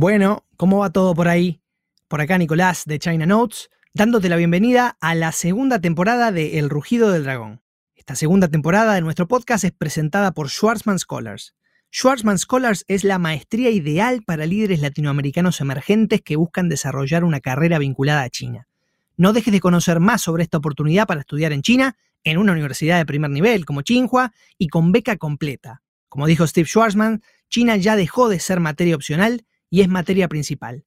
Bueno, 0.00 0.46
¿cómo 0.56 0.78
va 0.78 0.90
todo 0.90 1.12
por 1.12 1.26
ahí? 1.26 1.60
Por 2.06 2.20
acá 2.20 2.38
Nicolás 2.38 2.84
de 2.86 3.00
China 3.00 3.26
Notes, 3.26 3.68
dándote 3.92 4.28
la 4.28 4.36
bienvenida 4.36 4.96
a 5.00 5.16
la 5.16 5.32
segunda 5.32 5.80
temporada 5.80 6.30
de 6.30 6.60
El 6.60 6.70
Rugido 6.70 7.10
del 7.10 7.24
Dragón. 7.24 7.62
Esta 7.96 8.14
segunda 8.14 8.46
temporada 8.46 8.94
de 8.94 9.00
nuestro 9.00 9.26
podcast 9.26 9.64
es 9.64 9.72
presentada 9.72 10.30
por 10.30 10.50
Schwarzman 10.50 11.00
Scholars. 11.00 11.56
Schwarzman 11.92 12.38
Scholars 12.38 12.84
es 12.86 13.02
la 13.02 13.18
maestría 13.18 13.70
ideal 13.70 14.22
para 14.24 14.46
líderes 14.46 14.80
latinoamericanos 14.82 15.60
emergentes 15.60 16.22
que 16.22 16.36
buscan 16.36 16.68
desarrollar 16.68 17.24
una 17.24 17.40
carrera 17.40 17.80
vinculada 17.80 18.22
a 18.22 18.30
China. 18.30 18.68
No 19.16 19.32
dejes 19.32 19.52
de 19.52 19.58
conocer 19.58 19.98
más 19.98 20.22
sobre 20.22 20.44
esta 20.44 20.58
oportunidad 20.58 21.08
para 21.08 21.22
estudiar 21.22 21.52
en 21.52 21.62
China, 21.62 21.96
en 22.22 22.38
una 22.38 22.52
universidad 22.52 22.98
de 22.98 23.04
primer 23.04 23.32
nivel 23.32 23.64
como 23.66 23.82
Tsinghua 23.82 24.32
y 24.58 24.68
con 24.68 24.92
beca 24.92 25.16
completa. 25.16 25.82
Como 26.08 26.28
dijo 26.28 26.46
Steve 26.46 26.68
Schwarzman, 26.68 27.20
China 27.48 27.76
ya 27.76 27.96
dejó 27.96 28.28
de 28.28 28.38
ser 28.38 28.60
materia 28.60 28.94
opcional 28.94 29.44
y 29.70 29.82
es 29.82 29.88
materia 29.88 30.28
principal. 30.28 30.84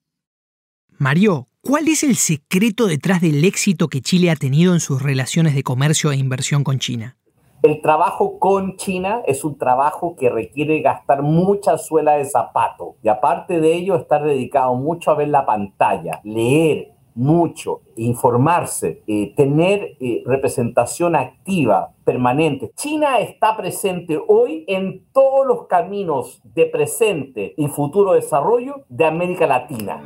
Mario, 0.98 1.48
¿cuál 1.60 1.86
es 1.88 2.02
el 2.02 2.16
secreto 2.16 2.86
detrás 2.86 3.20
del 3.20 3.44
éxito 3.44 3.88
que 3.88 4.00
Chile 4.00 4.30
ha 4.30 4.36
tenido 4.36 4.72
en 4.72 4.80
sus 4.80 5.02
relaciones 5.02 5.54
de 5.54 5.62
comercio 5.62 6.10
e 6.12 6.16
inversión 6.16 6.64
con 6.64 6.78
China? 6.78 7.18
El 7.62 7.80
trabajo 7.80 8.40
con 8.40 8.76
China 8.76 9.22
es 9.24 9.44
un 9.44 9.56
trabajo 9.56 10.16
que 10.16 10.28
requiere 10.28 10.80
gastar 10.80 11.22
mucha 11.22 11.78
suela 11.78 12.14
de 12.14 12.24
zapato 12.24 12.96
y 13.04 13.08
aparte 13.08 13.60
de 13.60 13.72
ello 13.72 13.94
estar 13.94 14.24
dedicado 14.24 14.74
mucho 14.74 15.12
a 15.12 15.14
ver 15.14 15.28
la 15.28 15.46
pantalla, 15.46 16.20
leer 16.24 16.90
mucho, 17.14 17.82
informarse, 17.94 19.04
eh, 19.06 19.32
tener 19.36 19.96
eh, 20.00 20.24
representación 20.26 21.14
activa, 21.14 21.92
permanente. 22.02 22.72
China 22.74 23.20
está 23.20 23.56
presente 23.56 24.20
hoy 24.26 24.64
en 24.66 25.04
todos 25.12 25.46
los 25.46 25.68
caminos 25.68 26.40
de 26.42 26.66
presente 26.66 27.54
y 27.56 27.68
futuro 27.68 28.14
desarrollo 28.14 28.86
de 28.88 29.04
América 29.04 29.46
Latina. 29.46 30.02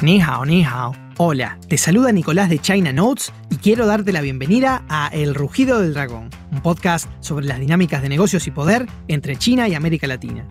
Ni 0.00 0.20
hao, 0.20 0.44
ni 0.44 0.62
hao. 0.62 0.92
Hola, 1.16 1.58
te 1.68 1.78
saluda 1.78 2.10
Nicolás 2.10 2.50
de 2.50 2.58
China 2.58 2.92
Notes 2.92 3.32
y 3.54 3.56
quiero 3.58 3.86
darte 3.86 4.12
la 4.12 4.20
bienvenida 4.20 4.84
a 4.88 5.06
El 5.12 5.32
Rugido 5.32 5.78
del 5.78 5.94
Dragón, 5.94 6.28
un 6.50 6.60
podcast 6.60 7.08
sobre 7.20 7.46
las 7.46 7.60
dinámicas 7.60 8.02
de 8.02 8.08
negocios 8.08 8.48
y 8.48 8.50
poder 8.50 8.88
entre 9.06 9.36
China 9.36 9.68
y 9.68 9.76
América 9.76 10.08
Latina. 10.08 10.44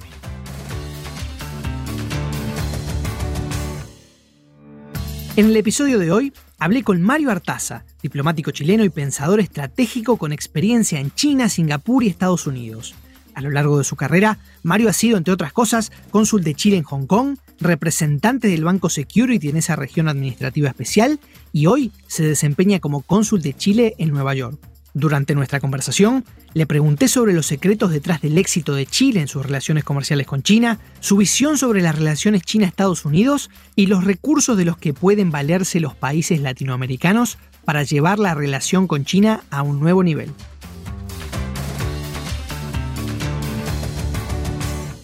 En 5.36 5.48
el 5.48 5.58
episodio 5.58 6.00
de 6.00 6.14
hoy 6.14 6.32
hablé 6.60 6.84
con 6.84 7.02
Mario 7.02 7.30
Artaza, 7.30 7.84
diplomático 8.02 8.52
chileno 8.52 8.86
y 8.86 8.90
pensador 8.90 9.42
estratégico 9.42 10.16
con 10.16 10.32
experiencia 10.32 11.02
en 11.02 11.12
China, 11.12 11.50
Singapur 11.50 12.06
y 12.06 12.08
Estados 12.08 12.48
Unidos. 12.48 12.96
A 13.34 13.42
lo 13.42 13.50
largo 13.50 13.80
de 13.80 13.84
su 13.84 13.98
carrera, 13.98 14.40
Mario 14.62 14.88
ha 14.88 14.94
sido, 14.94 15.18
entre 15.18 15.34
otras 15.34 15.52
cosas, 15.52 15.92
cónsul 16.10 16.42
de 16.42 16.56
Chile 16.56 16.78
en 16.78 16.84
Hong 16.84 17.06
Kong, 17.06 17.36
representante 17.64 18.48
del 18.48 18.64
Banco 18.64 18.90
Security 18.90 19.50
en 19.50 19.58
esa 19.58 19.76
región 19.76 20.08
administrativa 20.08 20.70
especial 20.70 21.20
y 21.52 21.66
hoy 21.66 21.92
se 22.08 22.24
desempeña 22.24 22.80
como 22.80 23.02
cónsul 23.02 23.42
de 23.42 23.54
Chile 23.54 23.96
en 23.98 24.10
Nueva 24.10 24.34
York. 24.34 24.60
Durante 24.96 25.34
nuestra 25.34 25.60
conversación, 25.60 26.24
le 26.54 26.68
pregunté 26.68 27.08
sobre 27.08 27.34
los 27.34 27.48
secretos 27.48 27.90
detrás 27.92 28.22
del 28.22 28.38
éxito 28.38 28.76
de 28.76 28.86
Chile 28.86 29.22
en 29.22 29.28
sus 29.28 29.44
relaciones 29.44 29.84
comerciales 29.84 30.28
con 30.28 30.44
China, 30.44 30.80
su 31.00 31.18
visión 31.18 31.58
sobre 31.58 31.82
las 31.82 31.96
relaciones 31.96 32.44
China-Estados 32.44 33.04
Unidos 33.04 33.50
y 33.76 33.88
los 33.88 34.04
recursos 34.04 34.56
de 34.56 34.66
los 34.66 34.78
que 34.78 34.94
pueden 34.94 35.32
valerse 35.32 35.80
los 35.80 35.96
países 35.96 36.42
latinoamericanos 36.42 37.40
para 37.66 37.82
llevar 37.82 38.20
la 38.20 38.36
relación 38.36 38.86
con 38.86 39.04
China 39.04 39.44
a 39.50 39.64
un 39.64 39.80
nuevo 39.80 40.04
nivel. 40.04 40.30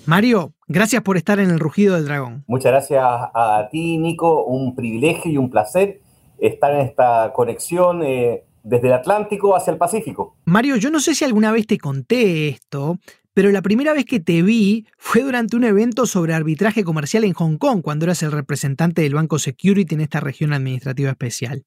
Mario, 0.10 0.56
gracias 0.68 1.04
por 1.04 1.18
estar 1.18 1.40
en 1.40 1.52
el 1.52 1.60
Rugido 1.60 1.94
del 1.94 2.06
Dragón. 2.06 2.44
Muchas 2.48 2.72
gracias 2.72 3.04
a 3.04 3.70
ti, 3.72 4.00
Nico. 4.00 4.44
Un 4.44 4.76
privilegio 4.76 5.32
y 5.32 5.38
un 5.38 5.52
placer 5.52 6.02
estar 6.40 6.74
en 6.74 6.80
esta 6.80 7.32
conexión 7.32 8.02
eh, 8.02 8.44
desde 8.64 8.88
el 8.88 8.94
Atlántico 8.94 9.56
hacia 9.56 9.70
el 9.70 9.78
Pacífico. 9.78 10.36
Mario, 10.46 10.78
yo 10.78 10.90
no 10.90 11.00
sé 11.00 11.14
si 11.14 11.26
alguna 11.26 11.52
vez 11.52 11.68
te 11.68 11.78
conté 11.78 12.48
esto, 12.48 12.98
pero 13.36 13.52
la 13.52 13.62
primera 13.62 13.94
vez 13.94 14.06
que 14.06 14.20
te 14.20 14.42
vi 14.42 14.88
fue 14.98 15.22
durante 15.22 15.56
un 15.56 15.64
evento 15.64 16.08
sobre 16.08 16.34
arbitraje 16.34 16.84
comercial 16.84 17.24
en 17.24 17.34
Hong 17.34 17.58
Kong, 17.58 17.84
cuando 17.84 18.06
eras 18.06 18.24
el 18.24 18.32
representante 18.32 19.04
del 19.04 19.14
Banco 19.14 19.38
Security 19.38 19.94
en 19.94 20.02
esta 20.02 20.22
región 20.22 20.54
administrativa 20.54 21.12
especial. 21.12 21.66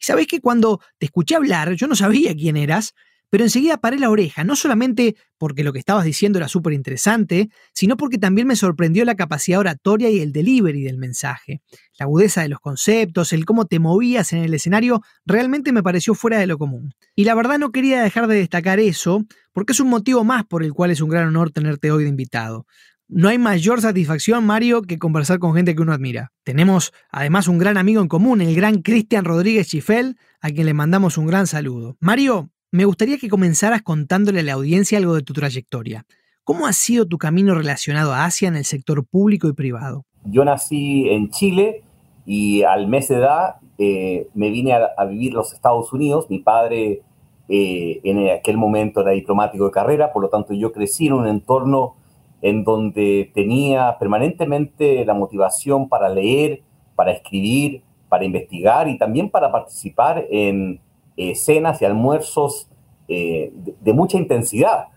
Y 0.00 0.04
sabés 0.04 0.26
que 0.26 0.40
cuando 0.40 0.80
te 0.98 1.06
escuché 1.06 1.36
hablar, 1.36 1.74
yo 1.74 1.86
no 1.86 1.94
sabía 1.94 2.34
quién 2.34 2.56
eras, 2.56 2.94
pero 3.30 3.44
enseguida 3.44 3.78
paré 3.78 3.98
la 3.98 4.10
oreja, 4.10 4.44
no 4.44 4.56
solamente 4.56 5.16
porque 5.38 5.64
lo 5.64 5.72
que 5.72 5.78
estabas 5.78 6.04
diciendo 6.04 6.38
era 6.38 6.48
súper 6.48 6.72
interesante, 6.72 7.50
sino 7.72 7.96
porque 7.96 8.18
también 8.18 8.46
me 8.46 8.56
sorprendió 8.56 9.04
la 9.04 9.14
capacidad 9.14 9.60
oratoria 9.60 10.08
y 10.10 10.20
el 10.20 10.32
delivery 10.32 10.82
del 10.82 10.98
mensaje. 10.98 11.60
La 11.98 12.04
agudeza 12.04 12.42
de 12.42 12.48
los 12.48 12.60
conceptos, 12.60 13.32
el 13.32 13.44
cómo 13.44 13.66
te 13.66 13.78
movías 13.78 14.32
en 14.32 14.40
el 14.40 14.54
escenario, 14.54 15.02
realmente 15.24 15.72
me 15.72 15.82
pareció 15.82 16.14
fuera 16.14 16.38
de 16.38 16.46
lo 16.46 16.58
común. 16.58 16.94
Y 17.14 17.24
la 17.24 17.34
verdad 17.34 17.58
no 17.58 17.72
quería 17.72 18.02
dejar 18.02 18.26
de 18.28 18.36
destacar 18.36 18.78
eso, 18.78 19.24
porque 19.52 19.72
es 19.72 19.80
un 19.80 19.88
motivo 19.88 20.24
más 20.24 20.44
por 20.44 20.62
el 20.62 20.72
cual 20.72 20.90
es 20.90 21.00
un 21.00 21.10
gran 21.10 21.28
honor 21.28 21.50
tenerte 21.50 21.90
hoy 21.90 22.04
de 22.04 22.10
invitado. 22.10 22.66
No 23.08 23.28
hay 23.28 23.38
mayor 23.38 23.80
satisfacción, 23.80 24.44
Mario, 24.44 24.82
que 24.82 24.98
conversar 24.98 25.38
con 25.38 25.54
gente 25.54 25.76
que 25.76 25.82
uno 25.82 25.92
admira. 25.92 26.32
Tenemos 26.42 26.92
además 27.10 27.46
un 27.46 27.56
gran 27.56 27.76
amigo 27.76 28.02
en 28.02 28.08
común, 28.08 28.40
el 28.40 28.56
gran 28.56 28.82
Cristian 28.82 29.24
Rodríguez 29.24 29.68
Chifel, 29.68 30.16
a 30.40 30.50
quien 30.50 30.66
le 30.66 30.74
mandamos 30.74 31.16
un 31.16 31.26
gran 31.26 31.46
saludo. 31.46 31.96
Mario, 32.00 32.50
me 32.76 32.84
gustaría 32.84 33.16
que 33.16 33.30
comenzaras 33.30 33.80
contándole 33.80 34.40
a 34.40 34.42
la 34.42 34.52
audiencia 34.52 34.98
algo 34.98 35.14
de 35.14 35.22
tu 35.22 35.32
trayectoria. 35.32 36.04
¿Cómo 36.44 36.66
ha 36.66 36.74
sido 36.74 37.06
tu 37.06 37.16
camino 37.16 37.54
relacionado 37.54 38.12
a 38.12 38.26
Asia 38.26 38.48
en 38.48 38.56
el 38.56 38.66
sector 38.66 39.06
público 39.06 39.48
y 39.48 39.54
privado? 39.54 40.04
Yo 40.26 40.44
nací 40.44 41.08
en 41.08 41.30
Chile 41.30 41.82
y 42.26 42.64
al 42.64 42.86
mes 42.86 43.08
de 43.08 43.16
edad 43.16 43.54
eh, 43.78 44.28
me 44.34 44.50
vine 44.50 44.74
a, 44.74 45.04
vivir 45.06 45.32
a 45.32 45.36
los 45.36 45.54
Estados 45.54 45.90
Unidos. 45.90 46.26
Mi 46.28 46.40
padre 46.40 47.00
eh, 47.48 48.00
en 48.04 48.28
aquel 48.28 48.58
momento 48.58 49.00
era 49.00 49.12
diplomático 49.12 49.64
de 49.64 49.70
carrera, 49.70 50.12
por 50.12 50.20
lo 50.20 50.28
tanto 50.28 50.52
yo 50.52 50.70
crecí 50.70 51.06
en 51.06 51.14
un 51.14 51.26
entorno 51.26 51.94
en 52.42 52.62
donde 52.62 53.30
tenía 53.32 53.96
permanentemente 53.98 55.02
la 55.06 55.14
motivación 55.14 55.88
para 55.88 56.10
leer, 56.10 56.60
para 56.94 57.12
escribir, 57.12 57.80
para 58.10 58.26
investigar 58.26 58.86
y 58.86 58.98
también 58.98 59.30
para 59.30 59.50
participar 59.50 60.26
en 60.30 60.78
eh, 61.18 61.34
cenas 61.34 61.80
y 61.80 61.86
almuerzos 61.86 62.68
eh, 63.08 63.50
de, 63.80 63.92
mucha 63.94 64.18
intensidad 64.18 64.88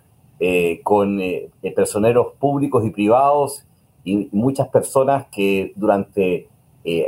eh, 0.42 0.82
con 0.84 1.22
personeros 1.74 2.34
públicos 2.38 2.86
y 2.86 2.90
privados 2.90 3.64
y 4.04 4.28
muchas 4.34 4.68
personas 4.68 5.28
que 5.32 5.72
durante 5.78 6.48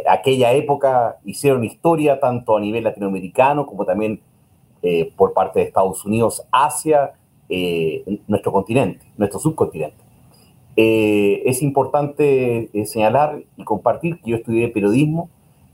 aquella 0.08 0.54
época 0.54 1.18
hicieron 1.26 1.64
historia 1.64 2.20
tanto 2.20 2.56
a 2.56 2.62
nivel 2.62 2.84
latinoamericano 2.84 3.66
como 3.66 3.84
también 3.84 4.22
por 5.16 5.34
parte 5.34 5.60
de 5.60 5.66
Estados 5.66 6.06
Unidos 6.06 6.44
hacia 6.52 7.14
nuestro 8.28 8.52
continente, 8.52 9.06
nuestro 9.18 9.40
subcontinente. 9.40 10.04
es 10.76 11.62
importante 11.64 12.70
señalar 12.86 13.42
y 13.58 13.64
compartir 13.64 14.20
que 14.20 14.32
yo 14.32 14.36
estudié 14.38 14.68
periodismo 14.68 15.30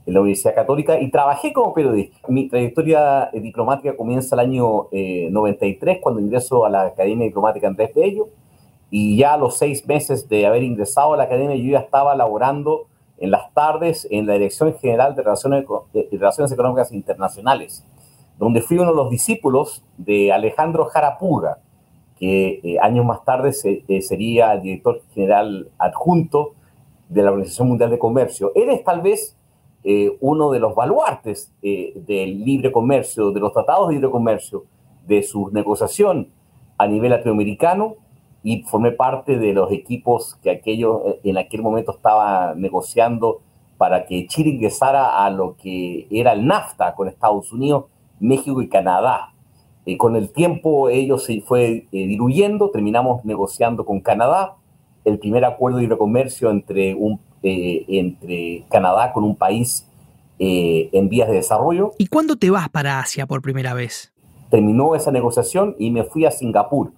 en 0.08 0.14
la 0.14 0.20
Universidad 0.20 0.54
Católica 0.54 0.98
y 0.98 1.10
trabajé 1.10 1.52
como 1.52 1.74
periodista. 1.74 2.16
Mi 2.28 2.48
trayectoria 2.48 3.28
eh, 3.30 3.40
diplomática 3.40 3.94
comienza 3.94 4.34
el 4.36 4.40
año 4.40 4.88
93, 4.90 5.96
eh, 5.96 6.00
cuando 6.00 6.22
ingreso 6.22 6.64
a 6.64 6.70
la 6.70 6.86
Academia 6.86 7.26
Diplomática 7.26 7.68
Andrés 7.68 7.94
Bello, 7.94 8.28
y 8.90 9.18
ya 9.18 9.34
a 9.34 9.36
los 9.36 9.58
seis 9.58 9.86
meses 9.86 10.26
de 10.26 10.46
haber 10.46 10.62
ingresado 10.62 11.12
a 11.12 11.18
la 11.18 11.24
Academia 11.24 11.56
yo 11.56 11.72
ya 11.72 11.80
estaba 11.80 12.16
laborando 12.16 12.86
en 13.18 13.30
las 13.30 13.52
tardes 13.52 14.08
en 14.10 14.26
la 14.26 14.32
Dirección 14.32 14.74
General 14.78 15.14
de 15.14 15.22
Relaciones, 15.22 15.66
Relaciones 16.10 16.52
Económicas 16.52 16.90
Internacionales, 16.90 17.84
donde 18.38 18.62
fui 18.62 18.78
uno 18.78 18.92
de 18.92 18.96
los 18.96 19.10
discípulos 19.10 19.84
de 19.98 20.32
Alejandro 20.32 20.86
Jarapuga, 20.86 21.58
que 22.18 22.60
eh, 22.62 22.78
años 22.80 23.04
más 23.04 23.22
tarde 23.26 23.52
sería 23.52 24.54
el 24.54 24.62
director 24.62 25.02
general 25.12 25.68
adjunto 25.76 26.52
de 27.10 27.22
la 27.22 27.30
Organización 27.30 27.68
Mundial 27.68 27.90
de 27.90 27.98
Comercio. 27.98 28.52
Eres 28.54 28.82
tal 28.84 29.02
vez 29.02 29.37
eh, 29.90 30.18
uno 30.20 30.50
de 30.50 30.60
los 30.60 30.74
baluartes 30.74 31.50
eh, 31.62 31.94
del 32.06 32.44
libre 32.44 32.70
comercio, 32.70 33.30
de 33.30 33.40
los 33.40 33.54
tratados 33.54 33.88
de 33.88 33.94
libre 33.94 34.10
comercio, 34.10 34.64
de 35.06 35.22
su 35.22 35.48
negociación 35.50 36.28
a 36.76 36.86
nivel 36.86 37.08
latinoamericano 37.08 37.94
y 38.42 38.64
formé 38.64 38.92
parte 38.92 39.38
de 39.38 39.54
los 39.54 39.72
equipos 39.72 40.36
que 40.42 40.50
aquello, 40.50 41.08
eh, 41.08 41.20
en 41.24 41.38
aquel 41.38 41.62
momento 41.62 41.92
estaba 41.92 42.54
negociando 42.54 43.40
para 43.78 44.04
que 44.04 44.26
Chile 44.26 44.50
ingresara 44.50 45.24
a 45.24 45.30
lo 45.30 45.56
que 45.56 46.06
era 46.10 46.32
el 46.32 46.46
NAFTA 46.46 46.94
con 46.94 47.08
Estados 47.08 47.50
Unidos, 47.50 47.86
México 48.20 48.60
y 48.60 48.68
Canadá. 48.68 49.32
con 49.96 50.16
el 50.16 50.32
tiempo 50.32 50.90
ello 50.90 51.16
se 51.16 51.40
fue 51.40 51.86
diluyendo, 51.90 52.68
terminamos 52.68 53.24
negociando 53.24 53.86
con 53.86 54.00
Canadá 54.00 54.56
el 55.06 55.18
primer 55.18 55.46
acuerdo 55.46 55.78
de 55.78 55.84
libre 55.84 55.96
comercio 55.96 56.50
entre, 56.50 56.94
un, 56.94 57.20
entre 57.42 58.64
Canadá 58.70 59.12
con 59.12 59.24
un 59.24 59.36
país 59.36 59.86
en 60.38 61.08
vías 61.08 61.28
de 61.28 61.34
desarrollo. 61.34 61.92
¿Y 61.98 62.06
cuándo 62.06 62.36
te 62.36 62.50
vas 62.50 62.68
para 62.68 63.00
Asia 63.00 63.26
por 63.26 63.42
primera 63.42 63.74
vez? 63.74 64.12
Terminó 64.50 64.94
esa 64.94 65.10
negociación 65.10 65.74
y 65.78 65.90
me 65.90 66.04
fui 66.04 66.24
a 66.24 66.30
Singapur. 66.30 66.92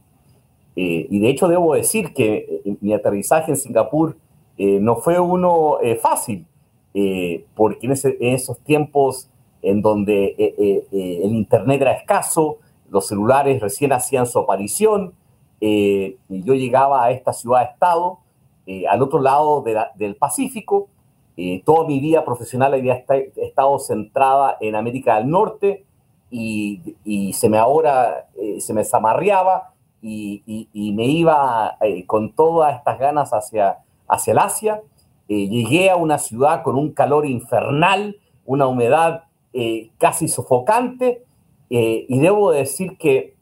y 0.75 1.19
de 1.19 1.29
hecho 1.29 1.49
debo 1.49 1.75
decir 1.75 2.13
que 2.15 2.63
mi 2.81 2.93
aterrizaje 2.93 3.53
en 3.53 3.57
Singapur 3.57 4.17
no 4.59 4.97
fue 4.97 5.19
uno 5.19 5.79
fácil, 6.03 6.47
porque 7.55 7.87
en, 7.87 7.93
en, 7.93 8.35
esos 8.35 8.59
tiempos 8.61 9.29
en 9.63 9.83
donde 9.83 10.35
el 10.91 11.35
Internet 11.35 11.81
era 11.81 11.93
escaso, 11.93 12.59
los 12.91 13.07
celulares 13.07 13.61
recién 13.61 13.93
hacían 13.93 14.27
su 14.27 14.39
aparición, 14.39 15.15
eh, 15.61 16.17
yo 16.29 16.55
llegaba 16.55 17.05
a 17.05 17.11
esta 17.11 17.33
ciudad-estado, 17.33 18.19
eh, 18.73 18.87
al 18.87 19.03
otro 19.03 19.21
lado 19.21 19.65
del 19.97 20.15
Pacífico, 20.15 20.87
eh, 21.37 21.61
toda 21.65 21.89
mi 21.89 21.99
vida 21.99 22.25
profesional 22.25 22.73
había 22.73 23.05
estado 23.35 23.81
centrada 23.81 24.59
en 24.61 24.77
América 24.77 25.17
del 25.17 25.29
Norte 25.29 25.85
y, 26.31 27.33
se 27.35 27.49
me 27.49 27.59
ahora, 27.59 28.29
se 28.61 28.73
me 28.73 28.85
zamarreaba 28.85 29.73
y, 30.01 30.93
me 30.95 31.05
iba 31.07 31.77
con 32.07 32.33
todas 32.33 32.77
estas 32.77 33.01
ganas 33.01 33.33
hacia, 33.33 33.79
hacia 34.07 34.31
el 34.31 34.39
Asia. 34.39 34.83
llegué 35.27 35.91
a 35.91 35.97
una 35.97 36.19
ciudad 36.19 36.63
con 36.63 36.77
un 36.77 36.93
calor 36.93 37.27
infernal, 37.27 38.17
una 38.47 38.69
humedad 38.69 39.25
casi 39.99 40.29
sofocante, 40.29 41.25
y 41.69 42.19
debo 42.21 42.53
decir 42.53 42.97
que 42.97 43.35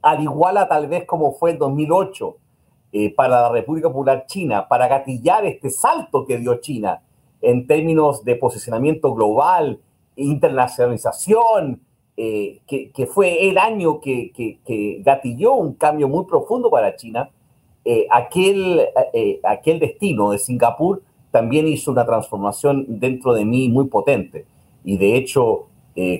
al 0.00 0.22
igual 0.22 0.56
a 0.56 0.68
tal 0.68 0.86
vez 0.86 1.04
como 1.04 1.32
fue 1.32 1.50
el 1.50 1.58
2008 1.58 2.36
eh, 2.92 3.14
para 3.14 3.42
la 3.42 3.48
República 3.50 3.88
Popular 3.88 4.24
China, 4.26 4.66
para 4.68 4.88
gatillar 4.88 5.46
este 5.46 5.70
salto 5.70 6.24
que 6.26 6.38
dio 6.38 6.60
China 6.60 7.00
en 7.40 7.66
términos 7.66 8.24
de 8.24 8.36
posicionamiento 8.36 9.14
global, 9.14 9.80
internacionalización, 10.16 11.80
eh, 12.16 12.60
que, 12.66 13.06
fue 13.06 13.48
el 13.48 13.56
año 13.56 14.00
que, 14.00 14.30
que, 14.32 15.00
gatilló 15.02 15.54
un 15.54 15.74
cambio 15.74 16.08
muy 16.08 16.26
profundo 16.26 16.70
para 16.70 16.96
China, 16.96 17.30
eh, 17.84 18.06
aquel, 18.10 18.86
aquel 19.42 19.78
destino 19.78 20.32
de 20.32 20.38
Singapur 20.38 21.02
también 21.30 21.66
hizo 21.66 21.92
una 21.92 22.04
transformación 22.04 22.84
dentro 22.88 23.32
de 23.32 23.46
mí 23.46 23.70
muy 23.70 23.86
potente. 23.86 24.44
Y 24.84 24.98
de 24.98 25.16
hecho, 25.16 25.68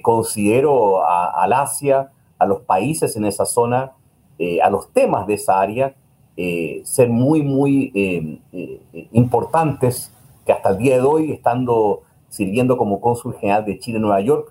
considero 0.02 1.04
al 1.04 1.52
Asia 1.52 2.10
a 2.40 2.46
los 2.46 2.62
países 2.62 3.14
en 3.16 3.26
esa 3.26 3.44
zona, 3.44 3.92
eh, 4.38 4.60
a 4.60 4.70
los 4.70 4.92
temas 4.92 5.26
de 5.26 5.34
esa 5.34 5.60
área, 5.60 5.94
eh, 6.42 6.80
ser 6.86 7.10
muy, 7.10 7.42
muy 7.42 7.92
eh, 7.94 8.80
importantes, 9.12 10.10
que 10.46 10.52
hasta 10.52 10.70
el 10.70 10.78
día 10.78 10.94
de 10.94 11.02
hoy, 11.02 11.32
estando 11.32 12.00
sirviendo 12.30 12.78
como 12.78 12.98
cónsul 12.98 13.34
general 13.34 13.66
de 13.66 13.78
Chile 13.78 13.96
en 13.96 14.02
Nueva 14.04 14.22
York, 14.22 14.50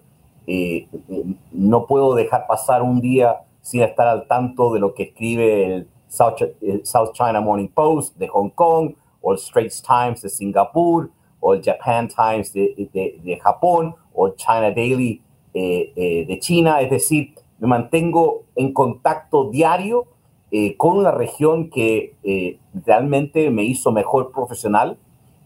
no 1.52 1.88
puedo 1.88 2.14
dejar 2.14 2.46
pasar 2.46 2.84
un 2.84 3.02
día 3.02 3.38
sin 3.62 3.82
estar 3.82 4.08
al 4.08 4.28
tanto 4.28 4.72
de 4.72 4.80
lo 4.80 4.94
que 4.94 5.02
escribe 5.02 5.66
el 5.66 5.88
South, 6.08 7.14
China 7.14 7.42
Morning 7.42 7.70
Post 7.70 8.16
de 8.18 8.28
Hong 8.28 8.52
Kong, 8.52 8.94
o 9.22 9.34
el 9.34 9.40
Straits 9.40 9.82
Times 9.82 10.22
de 10.22 10.30
Singapur, 10.30 11.10
o 11.40 11.56
el 11.56 11.64
Japan 11.64 12.08
Times 12.08 12.54
de, 12.54 13.20
de 13.24 13.40
Japón, 13.42 13.96
o 14.14 14.28
el 14.28 14.36
China 14.36 14.70
Daily 14.70 15.24
de 15.56 16.38
China. 16.40 16.82
Es 16.82 16.92
decir, 16.92 17.34
me 17.58 17.68
mantengo 17.68 18.44
en 18.56 18.74
contacto 18.74 19.50
diario 19.50 20.06
eh, 20.52 20.76
con 20.78 20.98
una 20.98 21.12
región 21.12 21.70
que 21.70 22.16
eh, 22.24 22.58
realmente 22.86 23.50
me 23.52 23.64
hizo 23.64 23.92
mejor 23.92 24.32
profesional 24.32 24.98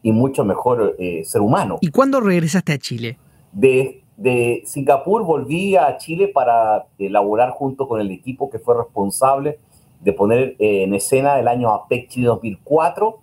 y 0.02 0.12
mucho 0.12 0.46
mejor 0.46 0.96
eh, 1.00 1.24
ser 1.26 1.42
humano. 1.42 1.78
¿Y 1.82 1.90
cuándo 1.90 2.20
regresaste 2.20 2.74
a 2.74 2.78
Chile? 2.78 3.18
De, 3.52 4.02
de 4.18 4.64
Singapur 4.66 5.24
volví 5.24 5.76
a 5.76 5.98
Chile 5.98 6.28
para 6.28 6.86
elaborar 6.98 7.52
junto 7.52 7.88
con 7.88 8.00
el 8.02 8.12
equipo 8.12 8.50
que 8.50 8.60
fue 8.60 8.78
responsable 8.78 9.60
de 10.02 10.14
poner 10.14 10.56
en 10.60 10.94
escena 10.94 11.40
el 11.40 11.48
año 11.48 11.70
APEC 11.70 12.10
Chile 12.10 12.28
2004, 12.28 13.20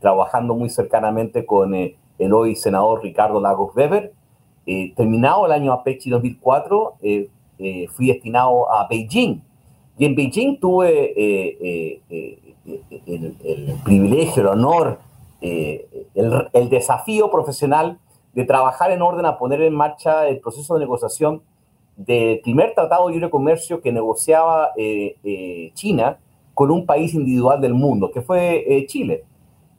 trabajando 0.00 0.54
muy 0.54 0.68
cercanamente 0.68 1.46
con 1.46 1.74
el 1.74 2.32
hoy 2.34 2.56
senador 2.56 3.02
Ricardo 3.02 3.40
Lagos 3.40 3.74
Weber. 3.74 4.12
terminado 4.96 5.46
el 5.46 5.52
año 5.52 5.72
APEC 5.72 6.00
Chile 6.00 6.16
2004, 6.16 6.96
eh, 7.58 7.86
fui 7.88 8.08
destinado 8.08 8.70
a 8.70 8.86
Beijing. 8.88 9.40
Y 9.96 10.06
en 10.06 10.14
Beijing 10.14 10.58
tuve 10.58 11.12
eh, 11.16 12.00
eh, 12.10 12.54
el, 13.06 13.74
privilegio, 13.84 14.42
el 14.42 14.48
honor, 14.48 14.98
el, 15.40 16.68
desafío 16.68 17.30
profesional 17.30 17.98
de 18.32 18.44
trabajar 18.44 18.90
en 18.90 19.02
orden 19.02 19.26
a 19.26 19.38
poner 19.38 19.62
en 19.62 19.74
marcha 19.74 20.26
el 20.26 20.40
proceso 20.40 20.74
de 20.74 20.80
negociación 20.80 21.42
del 21.96 22.40
primer 22.40 22.74
tratado 22.74 23.06
de 23.06 23.12
libre 23.12 23.30
comercio 23.30 23.80
que 23.80 23.92
negociaba 23.92 24.70
China 25.74 26.18
con 26.54 26.72
un 26.72 26.86
país 26.86 27.14
individual 27.14 27.60
del 27.60 27.74
mundo, 27.74 28.10
que 28.10 28.22
fue 28.22 28.84
Chile. 28.88 29.24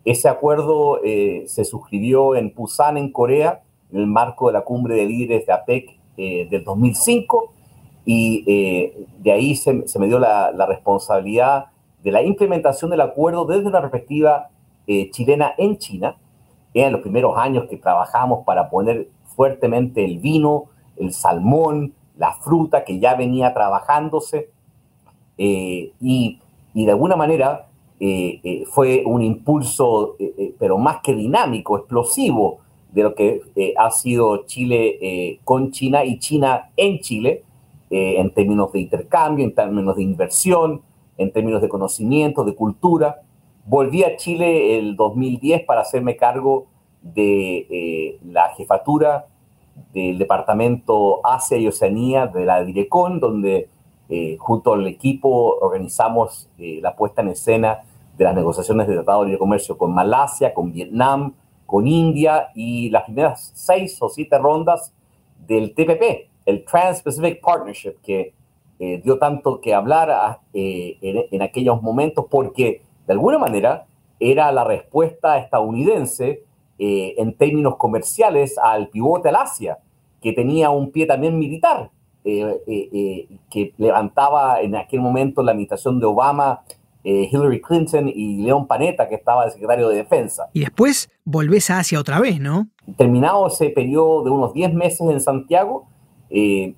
Ese 0.06 0.30
acuerdo 0.30 1.02
se 1.04 1.66
suscribió 1.66 2.36
en 2.36 2.54
Busan, 2.56 2.98
en 2.98 3.12
Corea, 3.12 3.64
en 3.92 4.00
el 4.00 4.08
marco 4.08 4.48
de 4.48 4.54
la 4.54 4.62
cumbre 4.62 4.96
de 4.96 5.06
líderes 5.06 5.46
de 5.46 5.52
APEC 5.52 5.98
del 6.16 6.64
2005 6.64 7.55
y 8.06 8.44
eh, 8.46 9.08
de 9.20 9.32
ahí 9.32 9.56
se, 9.56 9.74
me 9.74 10.08
dio 10.08 10.20
la, 10.20 10.66
responsabilidad 10.68 11.66
de 12.04 12.12
la 12.12 12.22
implementación 12.22 12.92
del 12.92 13.02
acuerdo 13.02 13.46
desde 13.46 13.68
una 13.68 13.82
perspectiva 13.82 14.50
eh, 14.86 15.10
chilena 15.10 15.54
en 15.58 15.78
China. 15.80 16.16
En 16.76 16.92
los 16.92 17.02
primeros 17.02 17.36
años 17.38 17.66
que 17.70 17.78
trabajamos 17.78 18.46
para 18.46 18.70
poner 18.70 19.10
fuertemente 19.36 20.06
el 20.06 20.20
vino, 20.20 20.66
el 20.98 21.14
salmón, 21.14 21.94
la 22.18 22.34
fruta 22.34 22.84
que 22.84 23.00
ya 23.00 23.16
venía 23.16 23.54
trabajándose. 23.54 24.50
Eh, 25.38 25.92
y, 26.00 26.40
y, 26.74 26.86
de 26.86 26.92
alguna 26.92 27.16
manera 27.16 27.68
fue 28.72 29.04
un 29.06 29.22
impulso, 29.22 30.16
pero 30.60 30.78
más 30.78 30.98
que 31.02 31.16
dinámico, 31.16 31.78
explosivo, 31.78 32.60
de 32.92 33.04
lo 33.04 33.16
que 33.16 33.42
ha 33.78 33.90
sido 33.90 34.46
Chile 34.46 35.40
con 35.46 35.72
China 35.72 36.04
y 36.04 36.20
China 36.20 36.70
en 36.76 37.00
Chile 37.00 37.46
eh, 37.90 38.20
en 38.20 38.34
términos 38.34 38.72
de 38.72 38.80
intercambio, 38.80 39.46
en 39.46 39.54
términos 39.54 39.96
de 39.96 40.04
inversión, 40.04 40.82
en 41.18 41.32
términos 41.32 41.62
de 41.62 41.70
conocimiento, 41.70 42.44
de 42.44 42.56
cultura. 42.56 43.22
Volví 43.66 44.04
a 44.04 44.16
Chile 44.16 44.78
el 44.78 44.96
2010 44.96 45.66
para 45.66 45.82
hacerme 45.82 46.18
cargo 46.18 46.68
de 47.02 47.68
eh, 47.70 48.20
la 48.26 48.50
jefatura 48.56 49.28
del 49.94 50.18
departamento 50.18 51.26
Asia 51.26 51.58
y 51.58 51.68
Oceanía 51.68 52.28
de 52.28 52.46
la 52.46 52.64
Direcon, 52.64 53.20
donde 53.20 53.70
eh, 54.10 54.38
junto 54.40 54.74
al 54.74 54.88
equipo 54.88 55.58
organizamos 55.60 56.50
la 56.58 56.96
puesta 56.96 57.22
en 57.22 57.30
escena 57.30 57.82
de 58.18 58.24
las 58.24 58.36
negociaciones 58.36 58.88
de 58.88 58.94
tratado 58.94 59.22
de 59.22 59.28
libre 59.28 59.40
comercio 59.40 59.78
con 59.78 59.94
Malasia, 59.94 60.54
con 60.54 60.72
Vietnam, 60.72 61.34
con 61.66 61.88
India 61.88 62.50
y 62.56 62.90
las 62.90 63.04
primeras 63.04 63.52
seis 63.54 63.98
o 64.02 64.10
siete 64.10 64.38
rondas 64.38 64.94
del 65.48 65.74
TPP, 65.74 66.30
el 66.46 66.64
Trans-Pacific 66.64 67.42
Partnership, 67.42 67.96
que 68.04 68.34
eh, 68.78 69.02
dio 69.04 69.18
tanto 69.18 69.62
que 69.62 69.74
hablar 69.74 70.40
eh, 70.54 70.98
en, 71.32 71.42
aquellos 71.42 71.82
momentos, 71.82 72.26
porque 72.30 72.82
de 73.08 73.14
alguna 73.14 73.38
manera 73.38 73.86
era 74.20 74.52
la 74.52 74.66
respuesta 74.66 75.38
estadounidense 75.38 76.44
eh, 76.78 77.16
en 77.18 77.38
términos 77.38 77.78
comerciales 77.78 78.58
al 78.58 78.90
pivote 78.90 79.30
al 79.30 79.38
Asia, 79.38 79.80
que 80.22 80.34
tenía 80.34 80.72
un 80.72 80.92
pie 80.92 81.06
también 81.06 81.40
militar, 81.40 81.92
que 82.24 83.74
levantaba 83.78 84.60
en 84.60 84.76
aquel 84.76 85.00
momento 85.00 85.44
la 85.44 85.52
administración 85.52 86.00
de 86.00 86.06
Obama. 86.08 86.64
Hillary 87.08 87.62
Clinton 87.62 88.10
y 88.10 88.42
León 88.42 88.66
Panetta, 88.66 89.08
que 89.08 89.14
estaba 89.14 89.46
el 89.46 89.52
secretario 89.52 89.90
de 89.90 89.98
Defensa. 89.98 90.50
Y 90.54 90.62
después 90.62 91.12
volvés 91.24 91.70
a 91.70 91.78
Asia 91.78 92.00
otra 92.00 92.20
vez, 92.20 92.40
¿no? 92.40 92.68
Terminado 92.98 93.46
ese 93.46 93.70
periodo 93.70 94.24
de 94.24 94.32
unos 94.32 94.56
10 94.56 94.74
meses 94.74 95.02
en 95.02 95.22
Santiago, 95.22 95.86
eh, 96.30 96.74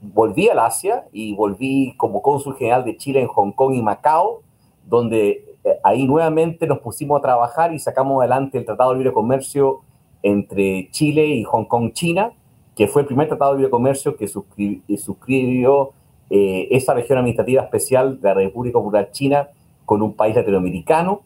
volví 0.00 0.48
al 0.48 0.58
Asia 0.58 1.04
y 1.12 1.34
volví 1.34 1.94
como 1.96 2.22
cónsul 2.22 2.56
general 2.56 2.84
de 2.84 2.96
Chile 2.96 3.20
en 3.20 3.28
Hong 3.28 3.52
Kong 3.52 3.74
y 3.74 3.82
Macao, 3.82 4.42
donde 4.86 5.44
eh, 5.64 5.78
ahí 5.82 6.06
nuevamente 6.06 6.66
nos 6.66 6.78
pusimos 6.78 7.18
a 7.18 7.22
trabajar 7.22 7.74
y 7.74 7.78
sacamos 7.78 8.20
adelante 8.20 8.58
el 8.58 8.64
Tratado 8.64 8.90
de 8.92 8.98
Libre 8.98 9.12
Comercio 9.12 9.80
entre 10.22 10.88
Chile 10.90 11.26
y 11.26 11.44
Hong 11.44 11.64
Kong, 11.64 11.92
China, 11.92 12.32
que 12.74 12.88
fue 12.88 13.02
el 13.02 13.06
primer 13.06 13.28
Tratado 13.28 13.52
de 13.52 13.58
Libre 13.58 13.70
Comercio 13.70 14.16
que 14.16 14.28
suscribió 14.28 15.92
eh, 16.30 16.68
esa 16.70 16.94
región 16.94 17.18
administrativa 17.18 17.62
especial 17.62 18.20
de 18.20 18.28
la 18.28 18.34
República 18.34 18.78
Popular 18.78 19.10
China 19.10 19.48
con 19.84 20.02
un 20.02 20.14
país 20.14 20.34
latinoamericano. 20.36 21.22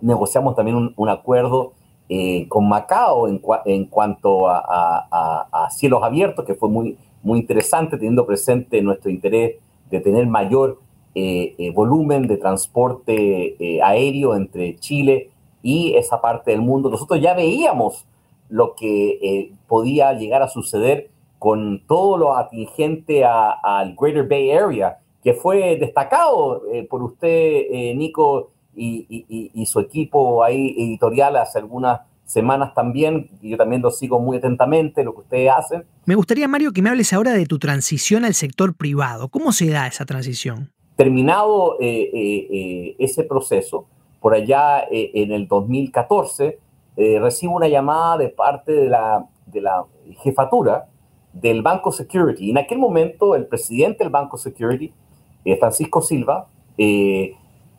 Negociamos 0.00 0.56
también 0.56 0.94
un 0.96 1.08
acuerdo 1.08 1.74
eh, 2.12 2.48
con 2.48 2.68
Macao 2.68 3.28
en, 3.28 3.84
cuanto 3.86 4.48
a, 4.48 5.68
cielos 5.70 6.02
abiertos, 6.02 6.44
que 6.44 6.56
fue 6.56 6.68
muy, 6.68 6.98
muy 7.22 7.38
interesante, 7.38 7.96
teniendo 7.96 8.26
presente 8.26 8.82
nuestro 8.82 9.12
interés 9.12 9.58
de 9.88 10.00
tener 10.00 10.26
mayor 10.26 10.80
volumen 11.72 12.26
de 12.26 12.36
transporte 12.36 13.80
aéreo 13.80 14.34
entre 14.34 14.76
Chile 14.80 15.30
y 15.62 15.94
esa 15.94 16.20
parte 16.20 16.50
del 16.50 16.62
mundo. 16.62 16.90
Nosotros 16.90 17.20
ya 17.20 17.32
veíamos 17.34 18.04
lo 18.48 18.74
que 18.74 19.52
podía 19.68 20.12
llegar 20.12 20.42
a 20.42 20.48
suceder 20.48 21.10
con 21.38 21.80
todo 21.86 22.18
lo 22.18 22.36
atingente 22.36 23.24
al 23.24 23.94
Greater 23.94 24.26
Bay 24.26 24.50
Area, 24.50 24.98
que 25.22 25.34
fue 25.34 25.76
destacado 25.76 26.62
por 26.88 27.04
usted, 27.04 27.94
Nico, 27.94 28.50
y, 28.74 29.66
su 29.66 29.80
equipo 29.80 30.42
ahí 30.42 30.74
editorial 30.78 31.36
hace 31.36 31.58
algunas 31.58 32.00
semanas 32.24 32.72
también, 32.74 33.28
y 33.42 33.50
yo 33.50 33.56
también 33.56 33.82
lo 33.82 33.90
sigo 33.90 34.20
muy 34.20 34.36
atentamente, 34.36 35.02
lo 35.02 35.14
que 35.14 35.20
ustedes 35.20 35.50
hacen. 35.50 35.84
Me 36.06 36.14
gustaría, 36.14 36.46
Mario, 36.46 36.72
que 36.72 36.80
me 36.80 36.88
hables 36.88 37.12
ahora 37.12 37.32
de 37.32 37.44
tu 37.44 37.58
transición 37.58 38.24
al 38.24 38.34
sector 38.34 38.74
privado. 38.74 39.28
¿Cómo 39.28 39.50
se 39.50 39.68
da 39.68 39.88
esa 39.88 40.04
transición? 40.04 40.70
Terminado 40.94 41.76
eh, 41.80 42.10
eh, 42.12 42.46
eh, 42.50 42.96
ese 43.00 43.24
proceso, 43.24 43.86
por 44.20 44.34
allá 44.34 44.84
en 44.90 45.32
el 45.32 45.48
2014, 45.48 46.58
recibo 46.96 47.56
una 47.56 47.68
llamada 47.68 48.18
de 48.18 48.28
parte 48.28 48.72
de 48.72 48.88
la, 48.88 49.24
de 49.46 49.62
la 49.62 49.86
jefatura 50.22 50.88
del 51.32 51.62
Banco 51.62 51.90
Security. 51.90 52.44
Y 52.44 52.50
en 52.50 52.58
aquel 52.58 52.78
momento, 52.78 53.34
el 53.34 53.46
presidente 53.46 54.04
del 54.04 54.10
Banco 54.10 54.36
Security, 54.36 54.92
Francisco 55.58 56.02
Silva, 56.02 56.48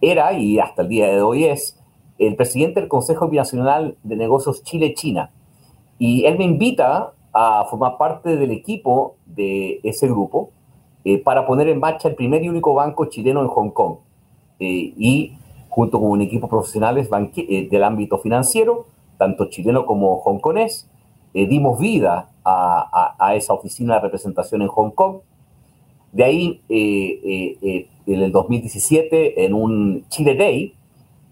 era, 0.02 0.34
y 0.34 0.60
hasta 0.60 0.82
el 0.82 0.90
día 0.90 1.08
de 1.08 1.22
hoy 1.22 1.46
es, 1.46 1.78
el 2.18 2.36
presidente 2.36 2.80
del 2.80 2.90
Consejo 2.90 3.30
Binacional 3.30 3.96
de 4.04 4.16
Negocios 4.16 4.64
Chile-China. 4.64 5.32
Y 5.98 6.26
él 6.26 6.38
me 6.38 6.44
invita 6.44 7.14
a 7.34 7.66
formar 7.70 7.98
parte 7.98 8.36
del 8.36 8.52
equipo 8.52 9.16
de 9.26 9.80
ese 9.84 10.08
grupo 10.08 10.52
eh, 11.04 11.18
para 11.18 11.48
poner 11.48 11.68
en 11.68 11.80
marcha 11.80 12.10
el 12.10 12.16
primer 12.16 12.44
y 12.44 12.50
único 12.50 12.74
banco 12.74 13.06
chileno 13.06 13.42
en 13.42 13.48
Hong 13.48 13.70
Kong. 13.70 13.96
Eh, 14.60 14.94
y 14.98 15.34
junto 15.70 16.00
con 16.00 16.12
un 16.12 16.22
equipo 16.22 16.48
profesionales 16.48 17.10
eh, 17.36 17.68
del 17.70 17.84
ámbito 17.84 18.20
financiero, 18.20 18.86
tanto 19.18 19.46
chileno 19.46 19.86
como 19.86 20.18
hongkonés, 20.18 20.88
dimos 21.34 21.80
vida 21.80 22.30
a, 22.44 23.16
a, 23.18 23.36
esa 23.36 23.54
oficina 23.54 23.96
de 23.96 24.02
representación 24.02 24.64
en 24.64 24.68
Hong 24.68 24.92
Kong. 24.92 25.20
De 26.12 26.26
ahí 26.26 26.62
en 28.06 28.22
el 28.22 28.32
2017 28.32 29.46
en 29.46 29.54
un 29.54 30.06
Chile 30.10 30.36
Day, 30.36 30.74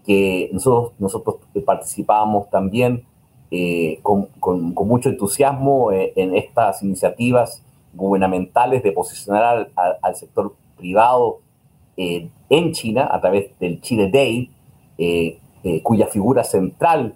que 0.06 0.50
nosotros, 0.52 0.92
nosotros 0.98 1.36
participábamos 1.64 2.50
también 2.50 3.04
eh, 3.52 3.98
con, 4.02 4.26
con, 4.38 4.72
mucho 4.86 5.08
entusiasmo 5.08 5.90
eh, 5.90 6.12
en 6.14 6.36
estas 6.36 6.84
iniciativas 6.84 7.64
gubernamentales 7.94 8.84
de 8.84 8.92
posicionar 8.92 9.70
al, 9.74 10.14
sector 10.14 10.54
privado 10.76 11.40
eh, 11.96 12.28
en 12.48 12.72
China 12.72 13.08
a 13.10 13.20
través 13.20 13.58
del 13.58 13.80
Chile 13.80 14.08
Day, 14.08 14.50
cuya 15.82 16.06
figura 16.06 16.44
central 16.44 17.14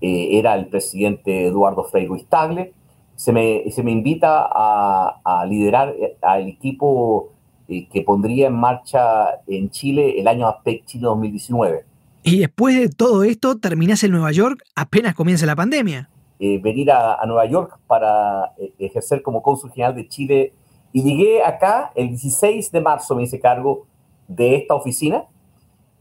era 0.00 0.54
el 0.54 0.66
presidente 0.66 1.46
Eduardo 1.46 1.84
Frei 1.84 2.06
Ruiz 2.06 2.26
Tagle. 2.26 2.72
Se 3.14 3.32
me, 3.32 3.70
se 3.70 3.82
me 3.82 3.92
invita 3.92 4.48
a, 4.50 5.20
a 5.22 5.46
liderar 5.46 5.94
al 6.20 6.48
equipo 6.48 7.30
que 7.66 8.02
pondría 8.02 8.46
en 8.46 8.54
marcha 8.54 9.40
en 9.46 9.70
Chile 9.70 10.20
el 10.20 10.28
año 10.28 10.46
APEC 10.46 10.84
Chile 10.86 11.04
2019. 11.04 11.84
Y 12.22 12.40
después 12.40 12.76
de 12.76 12.88
todo 12.88 13.22
esto, 13.22 13.56
terminás 13.58 14.02
en 14.02 14.10
Nueva 14.10 14.32
York 14.32 14.60
apenas 14.74 15.14
comienza 15.14 15.46
la 15.46 15.54
pandemia. 15.54 16.10
Eh, 16.40 16.58
venir 16.58 16.90
a, 16.90 17.24
Nueva 17.24 17.46
York 17.46 17.78
para 17.86 18.52
eh, 18.58 18.72
ejercer 18.80 19.22
como 19.22 19.42
cónsul 19.42 19.70
general 19.70 19.94
de 19.94 20.08
Chile. 20.08 20.52
Y 20.92 21.04
llegué 21.04 21.44
acá 21.44 21.92
el 21.94 22.08
16 22.08 22.72
de 22.72 22.80
marzo, 22.80 23.14
me 23.14 23.22
hice 23.22 23.38
cargo 23.38 23.86
de 24.26 24.56
esta 24.56 24.74
oficina. 24.74 25.24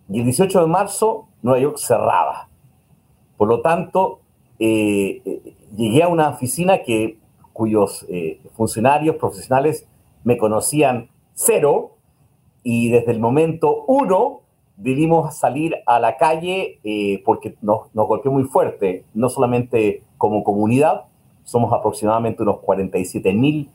Y 0.10 0.18
el 0.18 0.26
18 0.26 0.62
de 0.62 0.68
marzo, 0.68 1.28
Nueva 1.44 1.60
York 1.60 1.78
cerraba. 1.78 2.50
Por 3.38 3.48
lo 3.48 3.62
tanto, 3.62 4.22
eh, 4.58 5.22
llegué 5.76 6.02
a 6.02 6.08
una 6.08 6.30
oficina 6.30 6.80
que, 6.82 7.20
cuyos 7.54 8.04
funcionarios 8.56 9.16
profesionales 9.18 9.88
me 10.24 10.38
conocían 10.38 11.10
cero 11.36 11.92
y 12.64 12.90
desde 12.90 13.12
el 13.12 13.20
momento 13.20 13.84
uno 13.88 14.42
debimos 14.78 15.36
salir 15.36 15.76
a 15.86 16.00
la 16.00 16.18
calle 16.18 16.80
eh, 16.84 17.22
porque 17.24 17.56
nos, 17.62 17.92
golpeó 17.94 18.32
muy 18.32 18.44
fuerte, 18.46 19.06
no 19.14 19.30
solamente 19.30 20.02
como 20.18 20.44
comunidad, 20.44 21.04
somos 21.44 21.72
aproximadamente 21.72 22.42
unos 22.42 22.60
47 22.60 23.34
mil 23.34 23.70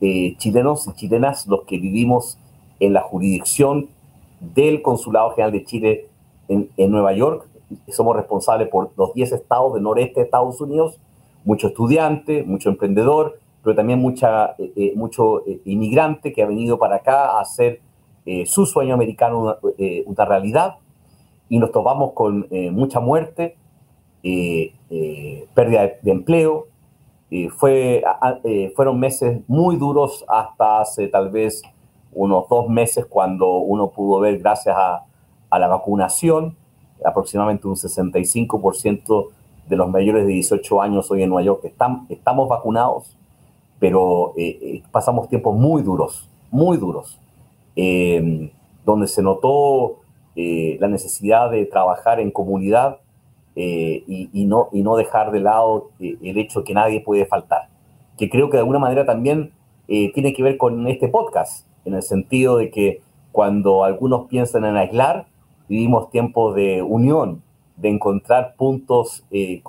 eh, 0.00 0.34
chilenos 0.38 0.86
y 0.86 0.92
chilenas 0.94 1.46
los 1.46 1.62
que 1.64 1.78
vivimos 1.78 2.38
en 2.80 2.94
la 2.94 3.02
jurisdicción 3.02 3.88
del 4.40 4.80
Consulado 4.80 5.32
General 5.32 5.52
de 5.52 5.64
Chile 5.64 6.06
en, 6.48 6.70
en 6.76 6.90
Nueva 6.90 7.12
York. 7.12 7.46
Somos 7.88 8.16
responsables 8.16 8.68
por 8.68 8.90
los 8.96 9.12
10 9.12 9.32
estados 9.32 9.74
del 9.74 9.82
noreste 9.82 10.20
de 10.20 10.24
Estados 10.24 10.60
Unidos, 10.60 10.98
mucho 11.44 11.68
estudiante, 11.68 12.42
mucho 12.42 12.70
emprendedor, 12.70 13.38
pero 13.62 13.76
también 13.76 13.98
mucha, 13.98 14.54
eh, 14.58 14.72
eh, 14.76 14.92
mucho 14.96 15.46
eh, 15.46 15.60
inmigrante 15.64 16.32
que 16.32 16.42
ha 16.42 16.46
venido 16.46 16.78
para 16.78 16.96
acá 16.96 17.36
a 17.36 17.40
hacer 17.40 17.80
su 18.44 18.64
sueño 18.64 18.94
americano 18.94 19.56
una, 20.06 20.24
realidad 20.24 20.76
y 21.48 21.58
nos 21.58 21.72
topamos 21.72 22.12
con 22.12 22.46
mucha 22.70 23.00
muerte, 23.00 23.56
pérdida 24.22 25.94
de, 26.00 26.10
empleo. 26.12 26.68
fue, 27.56 28.04
fueron 28.76 29.00
meses 29.00 29.40
muy 29.48 29.76
duros 29.76 30.24
hasta 30.28 30.82
hace 30.82 31.08
tal 31.08 31.30
vez 31.30 31.62
unos 32.12 32.48
dos 32.48 32.68
meses 32.68 33.06
cuando 33.06 33.56
uno 33.56 33.90
pudo 33.90 34.20
ver, 34.20 34.38
gracias 34.38 34.76
a, 34.78 35.06
a 35.48 35.58
la 35.58 35.66
vacunación, 35.66 36.56
aproximadamente 37.04 37.66
un 37.66 37.74
65% 37.74 39.28
de 39.66 39.76
los 39.76 39.88
mayores 39.88 40.24
de 40.26 40.32
18 40.34 40.82
años 40.82 41.10
hoy 41.10 41.24
en 41.24 41.30
Nueva 41.30 41.46
York 41.46 41.64
están, 41.64 42.06
estamos 42.10 42.48
vacunados 42.48 43.16
pero 43.80 44.34
eh, 44.36 44.58
eh, 44.62 44.82
pasamos 44.92 45.28
tiempos 45.28 45.56
muy 45.56 45.82
duros, 45.82 46.28
muy 46.50 46.76
duros, 46.76 47.18
em, 47.74 48.50
donde 48.84 49.08
se 49.08 49.22
notó 49.22 50.00
eh, 50.36 50.76
la 50.80 50.86
necesidad 50.86 51.50
de 51.50 51.64
trabajar 51.66 52.20
en 52.20 52.30
comunidad 52.30 52.98
y, 53.56 54.46
no, 54.46 54.68
y 54.72 54.82
no 54.82 54.96
dejar 54.96 55.32
de 55.32 55.40
lado 55.40 55.90
el 55.98 56.38
hecho 56.38 56.64
que 56.64 56.72
nadie 56.72 57.00
puede 57.00 57.26
faltar, 57.26 57.68
que 58.16 58.30
creo 58.30 58.48
que 58.48 58.56
de 58.56 58.60
alguna 58.60 58.78
manera 58.78 59.04
también 59.04 59.52
tiene 59.86 60.32
que 60.32 60.42
ver 60.42 60.56
con 60.56 60.86
este 60.86 61.08
podcast, 61.08 61.66
en 61.84 61.92
el 61.92 62.02
sentido 62.02 62.56
de 62.56 62.70
que 62.70 63.02
cuando 63.32 63.84
algunos 63.84 64.28
piensan 64.28 64.64
en 64.64 64.78
aislar, 64.78 65.26
vivimos 65.68 66.10
tiempos 66.10 66.54
de 66.54 66.80
unión, 66.80 67.42
de 67.76 67.90
encontrar 67.90 68.54
puntos 68.56 69.24
que, 69.30 69.62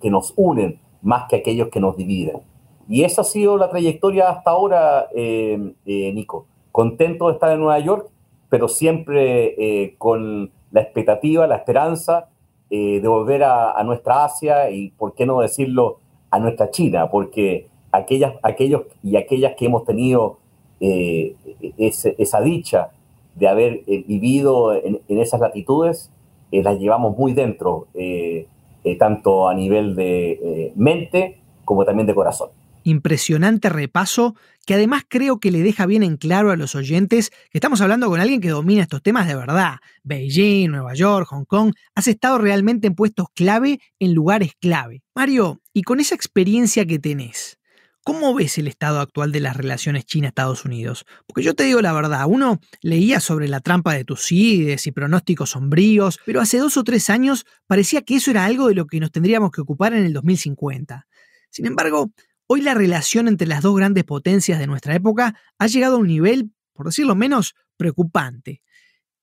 que 0.00 0.10
nos 0.10 0.32
unen 0.36 0.78
más 1.02 1.28
que 1.28 1.36
aquellos 1.36 1.68
que 1.68 1.80
nos 1.80 1.94
dividen. 1.98 2.40
Y 2.88 3.04
esa 3.04 3.22
ha 3.22 3.24
sido 3.24 3.56
la 3.56 3.70
trayectoria 3.70 4.30
hasta 4.30 4.50
ahora, 4.50 5.08
eh, 5.14 5.72
eh, 5.86 6.12
Nico. 6.12 6.46
Contento 6.70 7.28
de 7.28 7.34
estar 7.34 7.52
en 7.52 7.60
Nueva 7.60 7.78
York, 7.78 8.08
pero 8.48 8.68
siempre 8.68 9.54
eh, 9.56 9.94
con 9.98 10.50
la 10.70 10.80
expectativa, 10.80 11.46
la 11.46 11.56
esperanza 11.56 12.28
de 12.70 13.06
volver 13.06 13.44
a, 13.44 13.82
nuestra 13.84 14.24
Asia 14.24 14.70
y, 14.70 14.92
por 14.92 15.14
qué 15.14 15.26
no 15.26 15.40
decirlo, 15.40 15.98
a 16.30 16.38
nuestra 16.38 16.70
China, 16.70 17.10
porque 17.10 17.66
aquellas, 17.90 18.32
aquellos 18.42 18.84
y 19.02 19.16
aquellas 19.16 19.56
que 19.56 19.66
hemos 19.66 19.84
tenido 19.84 20.38
esa 20.80 22.40
dicha 22.40 22.88
de 23.34 23.46
haber 23.46 23.82
vivido 24.06 24.72
en, 24.72 25.02
en, 25.06 25.18
esas 25.18 25.38
latitudes, 25.38 26.10
las 26.50 26.78
llevamos 26.78 27.14
muy 27.14 27.34
dentro, 27.34 27.88
tanto 28.98 29.50
a 29.50 29.54
nivel 29.54 29.94
de 29.94 30.72
mente 30.74 31.40
como 31.66 31.84
también 31.84 32.06
de 32.06 32.14
corazón 32.14 32.48
impresionante 32.84 33.68
repaso 33.68 34.34
que 34.66 34.74
además 34.74 35.02
creo 35.08 35.40
que 35.40 35.50
le 35.50 35.62
deja 35.62 35.86
bien 35.86 36.02
en 36.02 36.16
claro 36.16 36.50
a 36.50 36.56
los 36.56 36.74
oyentes 36.74 37.30
que 37.30 37.58
estamos 37.58 37.80
hablando 37.80 38.08
con 38.08 38.20
alguien 38.20 38.40
que 38.40 38.50
domina 38.50 38.82
estos 38.82 39.02
temas 39.02 39.26
de 39.26 39.34
verdad. 39.34 39.76
Beijing, 40.04 40.70
Nueva 40.70 40.94
York, 40.94 41.28
Hong 41.30 41.44
Kong, 41.44 41.74
has 41.94 42.06
estado 42.06 42.38
realmente 42.38 42.86
en 42.86 42.94
puestos 42.94 43.26
clave 43.34 43.80
en 43.98 44.14
lugares 44.14 44.52
clave. 44.60 45.02
Mario, 45.14 45.60
y 45.72 45.82
con 45.82 46.00
esa 46.00 46.14
experiencia 46.14 46.86
que 46.86 46.98
tenés, 46.98 47.58
¿Cómo 48.04 48.34
ves 48.34 48.58
el 48.58 48.66
estado 48.66 48.98
actual 48.98 49.30
de 49.30 49.38
las 49.38 49.56
relaciones 49.56 50.06
China-Estados 50.06 50.64
Unidos? 50.64 51.06
Porque 51.24 51.44
yo 51.44 51.54
te 51.54 51.62
digo 51.62 51.80
la 51.80 51.92
verdad, 51.92 52.24
uno 52.26 52.58
leía 52.80 53.20
sobre 53.20 53.46
la 53.46 53.60
trampa 53.60 53.94
de 53.94 54.04
Tucídides 54.04 54.88
y 54.88 54.90
pronósticos 54.90 55.50
sombríos, 55.50 56.18
pero 56.26 56.40
hace 56.40 56.58
dos 56.58 56.76
o 56.76 56.82
tres 56.82 57.10
años 57.10 57.46
parecía 57.68 58.02
que 58.02 58.16
eso 58.16 58.32
era 58.32 58.44
algo 58.44 58.66
de 58.66 58.74
lo 58.74 58.86
que 58.86 58.98
nos 58.98 59.12
tendríamos 59.12 59.52
que 59.52 59.60
ocupar 59.60 59.94
en 59.94 60.04
el 60.04 60.12
2050. 60.12 61.06
Sin 61.48 61.66
embargo, 61.66 62.10
Hoy 62.54 62.60
la 62.60 62.74
relación 62.74 63.28
entre 63.28 63.46
las 63.46 63.62
dos 63.62 63.74
grandes 63.74 64.04
potencias 64.04 64.58
de 64.58 64.66
nuestra 64.66 64.94
época 64.94 65.34
ha 65.58 65.66
llegado 65.68 65.96
a 65.96 65.98
un 65.98 66.06
nivel, 66.06 66.50
por 66.74 66.84
decirlo 66.84 67.14
menos, 67.14 67.54
preocupante. 67.78 68.60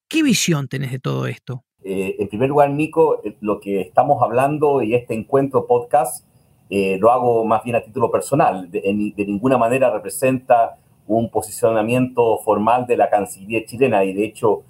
¿Qué 0.08 0.24
visión 0.24 0.68
tenés 0.68 0.92
de 0.92 0.98
todo 0.98 1.28
esto? 1.28 1.64
Eh, 1.84 2.16
en 2.18 2.28
primer 2.28 2.50
lugar, 2.50 2.72
Nico, 2.72 3.22
eh, 3.24 3.38
lo 3.42 3.60
que 3.60 3.82
estamos 3.82 4.24
hablando 4.24 4.82
y 4.82 4.96
este 4.96 5.14
encuentro 5.14 5.68
podcast 5.68 6.26
eh, 6.72 6.98
lo 7.00 7.12
hago 7.12 7.46
más 7.46 7.64
bien 7.64 7.76
a 7.76 7.84
título 7.84 8.10
personal. 8.10 8.72
De, 8.72 8.82
ninguna 9.16 9.60
manera 9.60 9.92
representa 9.92 10.80
un 11.06 11.30
posicionamiento 11.30 12.40
formal 12.40 12.88
de 12.88 12.98
la 12.98 13.12
Cancillería 13.12 13.64
chilena 13.64 14.04
y 14.06 14.14
de 14.14 14.26
hecho 14.26 14.64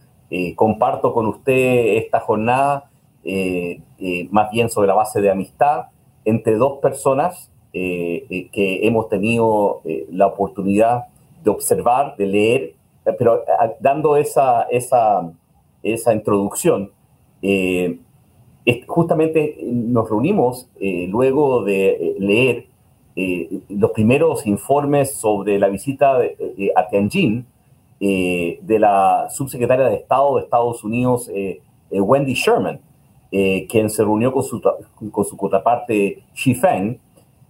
comparto 0.57 1.13
con 1.13 1.27
usted 1.27 1.95
esta 1.95 2.19
jornada 2.19 2.91
más 4.31 4.51
bien 4.51 4.69
sobre 4.69 4.89
la 4.89 4.95
base 4.95 5.21
de 5.21 5.31
amistad 5.31 5.85
entre 6.25 6.55
dos 6.55 6.79
personas 6.81 7.49
que 7.71 8.79
hemos 8.83 9.09
tenido 9.09 9.81
la 10.11 10.27
oportunidad 10.27 11.05
de 11.43 11.51
observar, 11.51 12.15
de 12.17 12.25
leer, 12.25 12.73
pero 13.17 13.43
dando 13.79 14.17
esa, 14.17 14.63
esa, 14.63 15.31
esa 15.83 16.13
introducción, 16.13 16.91
justamente 18.87 19.57
nos 19.63 20.09
reunimos 20.09 20.69
luego 20.79 21.63
de 21.63 22.15
leer 22.19 22.69
eh, 23.21 23.49
los 23.67 23.91
primeros 23.91 24.47
informes 24.47 25.15
sobre 25.15 25.59
la 25.59 25.67
visita 25.67 26.19
a 26.75 26.87
Tianjin 26.87 27.45
eh, 27.99 28.59
de 28.61 28.79
la 28.79 29.27
subsecretaria 29.29 29.89
de 29.89 29.95
Estado 29.95 30.37
de 30.37 30.43
Estados 30.43 30.85
Unidos, 30.85 31.29
eh, 31.33 31.59
Wendy 31.91 32.33
Sherman, 32.33 32.79
quien 33.29 33.89
se 33.89 34.03
reunió 34.03 34.31
con 34.31 34.43
su, 34.43 34.61
con 35.11 35.25
su 35.25 35.35
contraparte 35.35 36.23
Xi 36.33 36.55
Feng. 36.55 36.97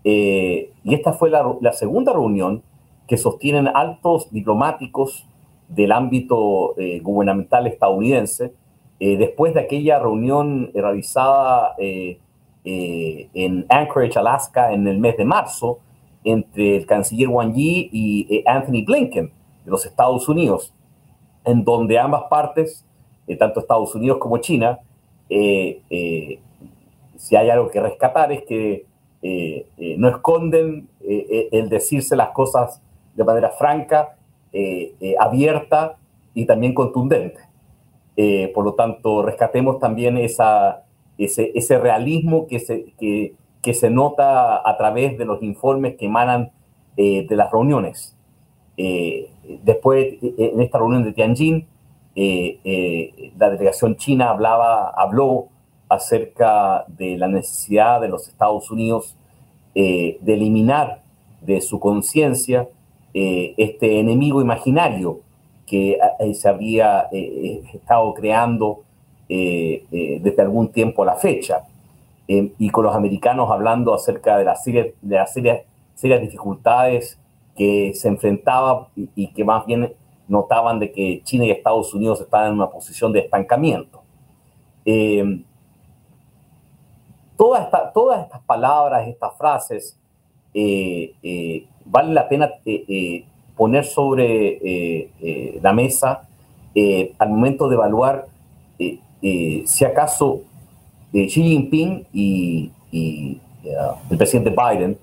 Y 0.03 0.93
esta 0.93 1.13
fue 1.13 1.29
la, 1.29 1.73
segunda 1.73 2.13
reunión 2.13 2.63
que 3.07 3.17
sostienen 3.17 3.67
altos 3.67 4.31
diplomáticos 4.31 5.25
del 5.67 5.91
ámbito 5.91 6.75
gubernamental 7.01 7.67
estadounidense, 7.67 8.53
después 8.99 9.53
de 9.53 9.61
aquella 9.61 9.99
reunión 9.99 10.71
realizada 10.73 11.75
eh, 12.65 13.29
en 13.33 13.65
Anchorage, 13.69 14.19
Alaska, 14.19 14.73
en 14.73 14.85
el 14.87 14.99
mes 14.99 15.17
de 15.17 15.25
marzo, 15.25 15.79
entre 16.23 16.75
el 16.75 16.85
canciller 16.85 17.29
Wang 17.29 17.53
Yi 17.53 17.89
y 17.91 18.27
eh, 18.29 18.43
Anthony 18.45 18.83
Blinken 18.85 19.31
de 19.65 19.71
los 19.71 19.85
Estados 19.85 20.27
Unidos, 20.27 20.73
en 21.45 21.63
donde 21.63 21.97
ambas 21.97 22.23
partes, 22.29 22.85
eh, 23.27 23.37
tanto 23.37 23.61
Estados 23.61 23.95
Unidos 23.95 24.17
como 24.19 24.37
China, 24.37 24.79
si 25.29 27.35
hay 27.35 27.49
algo 27.49 27.69
que 27.69 27.79
rescatar 27.79 28.31
es 28.31 28.43
que 28.43 28.85
no 29.21 30.07
esconden 30.07 30.87
el 31.01 31.69
decirse 31.69 32.15
las 32.15 32.29
cosas 32.29 32.81
de 33.15 33.23
manera 33.23 33.49
franca, 33.49 34.15
abierta 35.19 35.97
y 36.33 36.45
también 36.45 36.73
contundente. 36.73 37.41
por 38.53 38.63
lo 38.63 38.73
tanto, 38.75 39.21
rescatemos 39.21 39.79
también 39.79 40.17
esa, 40.17 40.83
ese, 41.19 41.77
realismo 41.77 42.47
que 42.47 42.59
se, 42.59 42.93
que, 42.97 43.73
se 43.73 43.89
nota 43.89 44.67
a 44.67 44.77
través 44.77 45.17
de 45.17 45.25
los 45.25 45.43
informes 45.43 45.95
que 45.95 46.05
emanan 46.05 46.51
eh, 46.97 47.25
de 47.27 47.35
las 47.35 47.51
reuniones. 47.51 48.15
Eh, 48.77 49.29
después, 49.63 50.15
en 50.21 50.61
esta 50.61 50.77
reunión 50.77 51.03
de 51.03 51.11
Tianjin, 51.11 51.67
eh, 52.15 53.31
la 53.37 53.49
delegación 53.49 53.95
china 53.95 54.29
hablaba, 54.29 54.89
habló 54.89 55.49
acerca 55.89 56.85
de 56.87 57.17
la 57.17 57.27
necesidad 57.27 57.99
de 57.99 58.07
los 58.07 58.27
Estados 58.27 58.69
Unidos 58.71 59.15
de 59.73 60.17
eliminar 60.25 61.03
de 61.41 61.61
su 61.61 61.79
conciencia 61.79 62.67
este 63.13 63.99
enemigo 63.99 64.41
imaginario 64.41 65.21
que 65.65 65.97
se 66.33 66.49
había 66.49 67.07
estado 67.11 68.13
creando 68.13 68.83
eh, 69.31 69.85
eh, 69.91 70.19
desde 70.23 70.41
algún 70.41 70.69
tiempo 70.69 71.03
a 71.03 71.05
la 71.05 71.15
fecha. 71.15 71.61
Eh, 72.27 72.51
y 72.57 72.71
con 72.71 72.83
los 72.83 72.95
americanos 72.95 73.51
hablando 73.51 73.93
acerca 73.93 74.39
de 74.39 74.43
las 74.43 74.63
serias, 74.63 74.87
de 75.03 75.15
las 75.15 75.31
serias, 75.31 75.61
serias 75.93 76.19
dificultades 76.19 77.19
que 77.55 77.93
se 77.93 78.07
enfrentaban 78.07 78.85
y, 78.95 79.27
que 79.27 79.43
más 79.43 79.67
bien 79.67 79.93
notaban 80.27 80.79
de 80.79 80.91
que 80.91 81.21
China 81.23 81.45
y 81.45 81.51
Estados 81.51 81.93
Unidos 81.93 82.21
estaban 82.21 82.47
en 82.47 82.53
una 82.53 82.71
posición 82.71 83.13
de 83.13 83.19
estancamiento. 83.19 84.01
Todas 87.93 88.25
estas 88.25 88.41
palabras, 88.45 89.07
estas 89.07 89.37
frases, 89.37 89.97
vale 91.85 92.13
la 92.13 92.27
pena 92.27 92.51
poner 93.55 93.85
sobre 93.85 95.09
la 95.61 95.73
mesa 95.73 96.27
al 97.17 97.29
momento 97.29 97.69
de 97.69 97.75
evaluar 97.75 98.27
eh, 99.21 99.63
si 99.65 99.83
acaso 99.83 100.41
eh, 101.11 101.27
Xi 101.27 101.43
Jinping 101.43 102.05
y, 102.13 102.71
el 102.91 104.17
presidente 104.17 104.49
Biden 104.49 104.97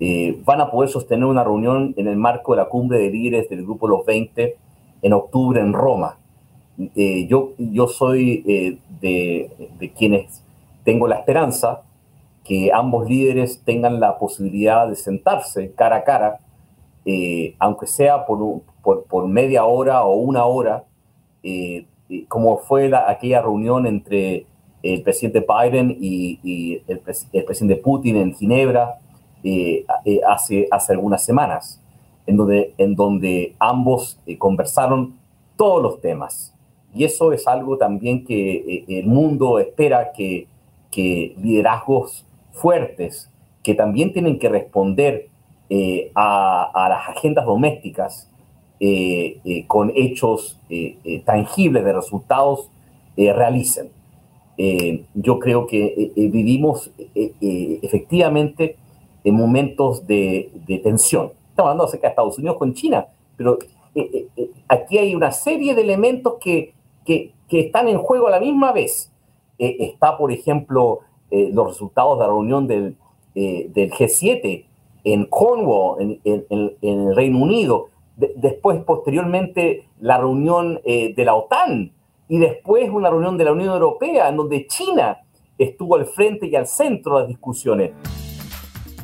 eh, 0.00 0.38
van 0.44 0.62
a 0.62 0.70
poder 0.70 0.88
sostener 0.88 1.26
una 1.26 1.44
reunión 1.44 1.92
en 1.98 2.06
el 2.06 2.16
marco 2.16 2.52
de 2.52 2.58
la 2.62 2.68
cumbre 2.68 2.98
de 2.98 3.10
líderes 3.10 3.50
del 3.50 3.64
Grupo 3.64 3.86
Los 3.86 4.06
20 4.06 4.56
en 5.02 5.12
octubre 5.12 5.60
en 5.60 5.74
Roma. 5.74 6.16
yo, 6.94 7.54
soy 7.88 8.78
de, 9.00 9.50
quienes 9.98 10.42
tengo 10.84 11.06
la 11.06 11.16
esperanza 11.16 11.82
que 12.44 12.70
ambos 12.72 13.08
líderes 13.08 13.62
tengan 13.64 14.00
la 14.00 14.18
posibilidad 14.18 14.88
de 14.88 14.96
sentarse 14.96 15.72
cara 15.72 15.96
a 15.96 16.04
cara, 16.04 16.38
aunque 17.58 17.86
sea 17.86 18.26
por, 18.26 18.62
por, 18.82 19.04
por, 19.04 19.28
media 19.28 19.64
hora 19.64 20.02
o 20.04 20.14
una 20.16 20.44
hora, 20.44 20.84
como 22.28 22.58
fue 22.58 22.90
aquella 22.94 23.42
reunión 23.42 23.86
entre 23.86 24.46
el 24.82 25.02
presidente 25.02 25.44
Biden 25.46 25.96
y, 26.00 26.80
el, 26.86 27.00
presidente 27.44 27.76
Putin 27.76 28.16
en 28.16 28.34
Ginebra 28.34 28.98
eh, 29.42 29.84
eh, 30.04 30.20
hace, 30.26 30.68
hace 30.70 30.92
algunas 30.92 31.24
semanas, 31.24 31.82
en 32.26 32.36
donde, 32.36 32.74
en 32.78 32.94
donde 32.94 33.54
ambos 33.58 34.20
eh, 34.26 34.38
conversaron 34.38 35.16
todos 35.56 35.82
los 35.82 36.00
temas. 36.00 36.54
Y 36.94 37.04
eso 37.04 37.32
es 37.32 37.46
algo 37.46 37.76
también 37.76 38.24
que 38.24 38.84
el 38.88 39.06
mundo 39.06 39.58
espera 39.58 40.10
que, 40.12 40.46
que, 40.90 41.34
liderazgos 41.40 42.26
fuertes, 42.52 43.30
que 43.62 43.74
también 43.74 44.12
tienen 44.12 44.38
que 44.38 44.48
responder 44.48 45.28
a, 46.14 46.70
a 46.72 46.88
las 46.88 47.08
agendas 47.10 47.44
domésticas, 47.44 48.28
eh, 48.80 49.40
eh, 49.44 49.66
con 49.66 49.90
hechos 49.96 50.60
eh, 50.70 51.20
tangibles 51.24 51.84
de 51.84 51.92
resultados 51.92 52.70
realicen. 53.16 53.90
yo 55.14 55.40
creo 55.40 55.66
que 55.66 56.12
vivimos 56.14 56.92
efectivamente 57.16 58.76
en 59.24 59.34
momentos 59.34 60.06
de, 60.06 60.52
tensión. 60.84 61.32
Estamos 61.50 61.70
hablando 61.70 61.84
acerca 61.84 62.06
de 62.06 62.10
Estados 62.10 62.38
Unidos 62.38 62.56
con 62.56 62.74
China, 62.74 63.08
pero 63.36 63.58
aquí 64.68 64.98
hay 64.98 65.16
una 65.16 65.32
serie 65.32 65.74
de 65.74 65.82
elementos 65.82 66.34
que, 66.40 66.74
que, 67.04 67.32
están 67.50 67.88
en 67.88 67.98
juego 67.98 68.28
a 68.28 68.30
la 68.30 68.38
misma 68.38 68.70
vez. 68.70 69.10
Está, 69.58 70.16
por 70.16 70.32
ejemplo, 70.32 71.00
los 71.30 71.66
resultados 71.68 72.18
de 72.18 72.24
la 72.24 72.28
reunión 72.28 72.66
del, 72.66 72.96
del 73.34 73.90
G7 73.90 74.64
en 75.04 75.24
Cornwall, 75.26 76.20
en, 76.24 76.46
en 76.48 76.76
el 76.80 77.16
Reino 77.16 77.38
Unido, 77.38 77.90
después, 78.36 78.82
posteriormente, 78.84 79.88
la 80.00 80.18
reunión 80.18 80.80
eh, 80.84 81.14
de 81.14 81.24
la 81.24 81.34
OTAN. 81.34 81.92
Y 82.28 82.38
después 82.38 82.90
una 82.90 83.08
reunión 83.08 83.38
de 83.38 83.44
la 83.44 83.52
Unión 83.52 83.72
Europea 83.72 84.28
en 84.28 84.36
donde 84.36 84.66
China 84.66 85.18
estuvo 85.56 85.96
al 85.96 86.06
frente 86.06 86.46
y 86.46 86.56
al 86.56 86.66
centro 86.66 87.16
de 87.16 87.20
las 87.22 87.28
discusiones. 87.28 87.92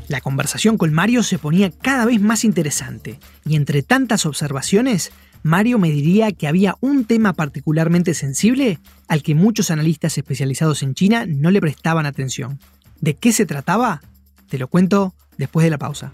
La 0.08 0.20
conversación 0.20 0.76
con 0.76 0.92
Mario 0.92 1.22
se 1.22 1.38
ponía 1.38 1.70
cada 1.70 2.04
vez 2.04 2.20
más 2.20 2.44
interesante. 2.44 3.18
Y 3.46 3.56
entre 3.56 3.82
tantas 3.82 4.26
observaciones, 4.26 5.10
Mario 5.44 5.78
me 5.78 5.90
diría 5.90 6.32
que 6.32 6.48
había 6.48 6.74
un 6.80 7.04
tema 7.04 7.34
particularmente 7.34 8.14
sensible 8.14 8.78
al 9.08 9.22
que 9.22 9.34
muchos 9.34 9.70
analistas 9.70 10.16
especializados 10.16 10.82
en 10.82 10.94
China 10.94 11.26
no 11.28 11.50
le 11.50 11.60
prestaban 11.60 12.06
atención. 12.06 12.58
¿De 13.02 13.14
qué 13.14 13.30
se 13.30 13.44
trataba? 13.44 14.00
Te 14.48 14.58
lo 14.58 14.68
cuento 14.68 15.14
después 15.36 15.64
de 15.64 15.70
la 15.70 15.76
pausa. 15.76 16.12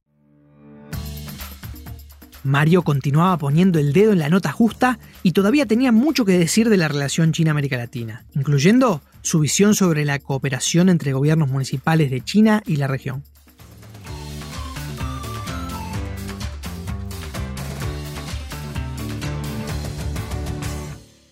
Mario 2.48 2.82
continuaba 2.84 3.38
poniendo 3.38 3.78
el 3.78 3.92
dedo 3.92 4.14
en 4.14 4.20
la 4.20 4.30
nota 4.30 4.54
justa 4.54 5.00
y 5.22 5.34
todavía 5.34 5.66
tenía 5.66 5.92
mucho 5.92 6.24
que 6.24 6.40
decir 6.40 6.70
de 6.70 6.78
la 6.78 6.88
relación 6.88 7.34
China-América 7.34 7.76
Latina, 7.76 8.26
incluyendo 8.34 9.02
su 9.22 9.42
visión 9.42 9.76
sobre 9.76 10.06
la 10.06 10.18
cooperación 10.20 10.88
entre 10.88 11.12
gobiernos 11.12 11.50
municipales 11.50 12.10
de 12.10 12.22
China 12.22 12.64
y 12.66 12.78
la 12.78 12.88
región. 12.88 13.26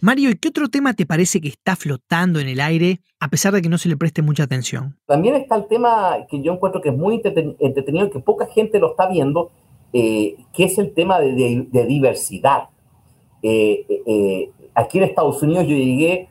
Mario, 0.02 0.30
¿y 0.30 0.36
qué 0.36 0.50
otro 0.50 0.68
tema 0.68 0.94
te 0.94 1.06
parece 1.06 1.40
que 1.40 1.48
está 1.48 1.78
flotando 1.78 2.42
en 2.42 2.50
el 2.50 2.60
aire 2.60 3.00
a 3.22 3.30
pesar 3.30 3.54
de 3.54 3.62
que 3.62 3.70
no 3.70 3.78
se 3.78 3.88
le 3.88 3.96
preste 3.96 4.22
mucha 4.22 4.44
atención? 4.44 4.98
También 5.08 5.36
está 5.36 5.56
el 5.56 5.68
tema 5.68 6.28
que 6.30 6.44
yo 6.44 6.52
encuentro 6.52 6.82
que 6.82 6.90
es 6.90 6.96
muy 6.96 7.22
entretenido 7.60 8.06
y 8.06 8.10
que 8.12 8.20
poca 8.20 8.48
gente 8.48 8.80
lo 8.80 8.92
está 8.92 9.08
viendo, 9.08 9.52
eh, 9.96 10.36
que 10.54 10.66
es 10.66 10.78
el 10.78 10.94
tema 10.94 11.20
de, 11.20 11.86
diversidad. 11.88 12.70
Eh, 13.42 13.86
eh, 14.06 14.52
aquí 14.74 14.98
en 14.98 15.06
Estados 15.06 15.42
Unidos 15.42 15.68
yo 15.68 15.76
llegué 15.76 16.30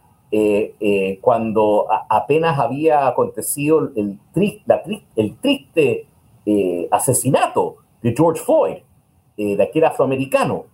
cuando 1.21 1.87
apenas 2.09 2.59
había 2.59 3.07
acontecido 3.07 3.93
el, 3.95 4.19
el 5.15 5.37
triste 5.37 6.09
asesinato 6.91 7.77
de 8.03 8.15
George 8.17 8.43
Floyd, 8.43 8.79
de 9.37 9.63
aquel 9.63 9.85
afroamericano. 9.85 10.67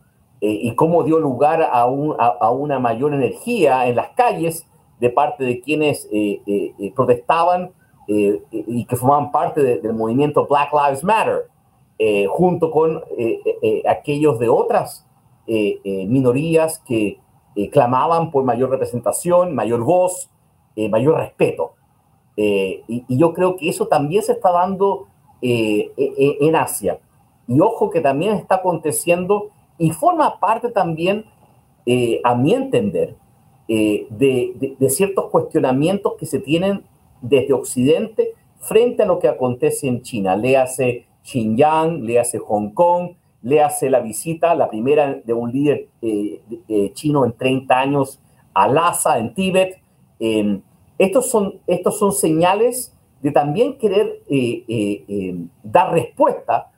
Eh, 0.43 0.59
y 0.63 0.75
cómo 0.75 1.03
dio 1.05 1.19
lugar 1.19 1.69
a, 1.71 1.85
una 1.87 2.79
mayor 2.79 3.13
energía 3.13 3.87
en 3.87 3.97
las 3.97 4.11
calles 4.11 4.67
de 4.99 5.11
parte 5.11 5.45
de 5.45 5.61
quienes 5.61 6.09
eh, 6.11 6.41
eh, 6.47 6.93
protestaban 6.95 7.73
y 8.09 8.87
que 8.87 8.97
formaban 8.97 9.31
parte 9.31 9.63
del 9.63 9.93
movimiento 9.93 10.45
Black 10.45 10.73
Lives 10.73 11.05
Matter, 11.05 11.47
junto 12.31 12.71
con 12.71 13.03
aquellos 13.87 14.39
de 14.39 14.49
otras 14.49 15.07
minorías 15.47 16.79
que 16.79 17.19
clamaban 17.71 18.31
por 18.31 18.43
mayor 18.45 18.71
representación, 18.71 19.55
mayor 19.55 19.85
voz, 19.85 20.31
mayor 20.91 21.19
respeto. 21.19 21.75
Y, 22.37 23.05
yo 23.09 23.35
creo 23.35 23.57
que 23.57 23.69
eso 23.69 23.87
también 23.87 24.23
se 24.23 24.33
está 24.33 24.51
dando 24.51 25.09
en 25.43 26.57
Asia. 26.57 26.99
Y 27.47 27.61
ojo 27.61 27.91
que 27.91 28.01
también 28.01 28.35
está 28.35 28.57
aconteciendo 28.57 29.51
y 29.81 29.91
forma 29.93 30.39
parte 30.39 30.71
también, 30.71 31.25
eh, 31.87 32.21
a 32.23 32.35
mi 32.35 32.53
entender, 32.53 33.17
eh, 33.67 34.07
de, 34.11 34.77
ciertos 34.91 35.31
cuestionamientos 35.31 36.13
que 36.19 36.27
se 36.27 36.39
tienen 36.39 36.85
desde 37.23 37.55
Occidente 37.55 38.35
frente 38.59 39.05
a 39.05 39.07
lo 39.07 39.19
que 39.19 39.27
acontece 39.27 39.89
en 39.89 40.03
China. 40.03 40.37
Le 40.37 40.59
hace 40.59 41.07
Xinjiang, 41.23 42.03
le 42.03 42.19
hace 42.19 42.39
Hong 42.39 42.71
Kong, 42.71 43.13
le 43.43 43.63
hace 43.63 43.89
la 43.91 44.01
visita, 44.01 44.55
la 44.55 44.69
primera 44.69 45.15
de 45.25 45.33
un 45.33 45.51
líder 45.53 45.89
eh, 46.03 46.41
chino 46.95 47.25
en 47.25 47.33
30 47.33 47.79
años 47.79 48.21
a 48.55 48.69
Lhasa, 48.69 49.19
en 49.19 49.35
Tíbet. 49.35 49.81
Em, 50.19 50.61
estos, 50.99 51.31
son, 51.31 51.61
estos 51.67 51.99
son 51.99 52.13
señales 52.13 52.95
de 53.23 53.33
también 53.33 53.79
querer 53.79 54.23
em, 54.29 55.49
dar 55.63 55.93
respuesta 55.93 56.71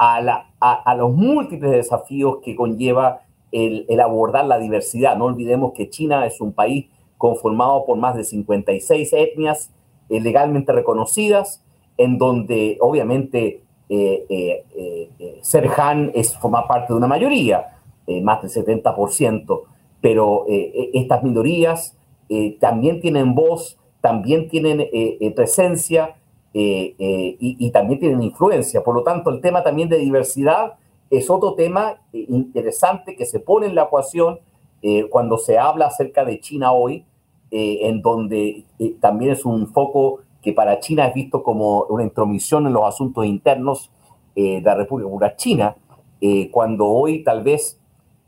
a, 0.00 0.94
los 0.96 1.12
múltiples 1.12 1.72
desafíos 1.72 2.38
que 2.42 2.56
conlleva 2.56 3.20
el, 3.52 4.00
abordar 4.00 4.46
la 4.46 4.58
diversidad. 4.58 5.16
No 5.16 5.26
olvidemos 5.26 5.72
que 5.72 5.90
China 5.90 6.26
es 6.26 6.40
un 6.40 6.52
país 6.52 6.86
conformado 7.18 7.84
por 7.84 7.98
más 7.98 8.16
de 8.16 8.24
56 8.24 9.12
etnias 9.12 9.70
eh, 10.08 10.20
legalmente 10.20 10.72
reconocidas, 10.72 11.62
en 11.98 12.16
donde 12.16 12.78
obviamente 12.80 13.62
eh, 13.90 14.64
eh, 14.74 15.38
ser 15.42 15.68
Han 15.76 16.12
es, 16.14 16.36
forma 16.38 16.66
parte 16.66 16.92
de 16.92 16.96
una 16.96 17.08
mayoría, 17.08 17.76
más 18.22 18.42
del 18.42 18.50
70%, 18.50 19.62
pero 20.00 20.46
estas 20.48 21.22
minorías 21.22 21.96
también 22.58 23.00
tienen 23.00 23.34
voz, 23.36 23.78
también 24.00 24.48
tienen 24.48 24.88
presencia, 25.36 26.16
eh, 26.52 26.96
eh, 26.98 27.36
y, 27.38 27.70
también 27.70 28.00
tienen 28.00 28.22
influencia. 28.22 28.82
Por 28.82 28.96
lo 28.96 29.02
tanto, 29.04 29.30
el 29.30 29.40
tema 29.40 29.62
también 29.62 29.88
de 29.88 29.98
diversidad 29.98 30.74
es 31.08 31.30
otro 31.30 31.54
tema 31.54 32.00
eh, 32.12 32.26
interesante 32.28 33.14
que 33.14 33.24
se 33.24 33.38
pone 33.38 33.66
en 33.66 33.74
la 33.74 33.84
ecuación 33.84 34.38
cuando 35.10 35.36
se 35.36 35.58
habla 35.58 35.88
acerca 35.88 36.24
de 36.24 36.40
China 36.40 36.72
hoy, 36.72 37.04
en 37.50 38.00
donde 38.00 38.64
también 38.98 39.32
es 39.32 39.44
un 39.44 39.68
foco 39.74 40.20
que 40.42 40.52
para 40.52 40.80
China 40.80 41.06
es 41.06 41.14
visto 41.14 41.42
como 41.42 41.84
una 41.84 42.02
intromisión 42.02 42.66
en 42.66 42.72
los 42.72 42.84
asuntos 42.84 43.26
internos 43.26 43.90
de 44.34 44.62
la 44.64 44.74
República 44.74 45.08
Popular 45.08 45.36
China, 45.36 45.76
cuando 46.50 46.86
hoy 46.86 47.22
tal 47.22 47.42
vez 47.42 47.78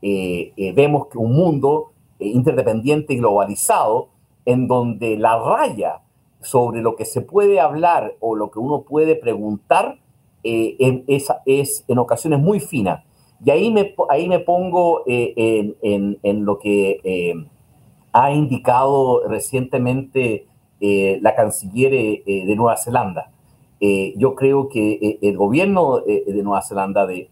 vemos 0.02 1.06
que 1.06 1.16
un 1.16 1.32
mundo 1.32 1.92
interdependiente 2.18 3.14
y 3.14 3.18
globalizado, 3.18 4.08
en 4.44 4.66
donde 4.66 5.16
la 5.16 5.38
raya 5.38 6.02
sobre 6.40 6.82
lo 6.82 6.96
que 6.96 7.04
se 7.04 7.20
puede 7.20 7.60
hablar 7.60 8.16
o 8.20 8.34
lo 8.34 8.50
que 8.50 8.58
uno 8.58 8.82
puede 8.82 9.16
preguntar 9.16 9.98
eh, 10.44 11.04
es, 11.46 11.84
en 11.86 11.98
ocasiones 11.98 12.40
muy 12.40 12.60
fina. 12.60 13.04
Y 13.44 13.50
ahí 13.50 13.72
me, 13.72 13.94
ahí 14.08 14.28
me 14.28 14.40
pongo 14.40 15.02
eh, 15.06 15.74
en, 15.82 16.44
lo 16.44 16.58
que 16.58 17.00
eh, 17.02 17.34
ha 18.12 18.32
indicado 18.32 19.26
recientemente 19.26 20.46
la 21.20 21.34
canciller 21.36 21.90
de 21.92 22.54
Nueva 22.56 22.76
Zelanda. 22.76 23.30
yo 23.80 24.34
creo 24.34 24.68
que 24.68 25.18
el 25.22 25.36
gobierno 25.36 26.00
de 26.00 26.42
Nueva 26.42 26.62
Zelanda, 26.62 27.06
de, 27.06 27.28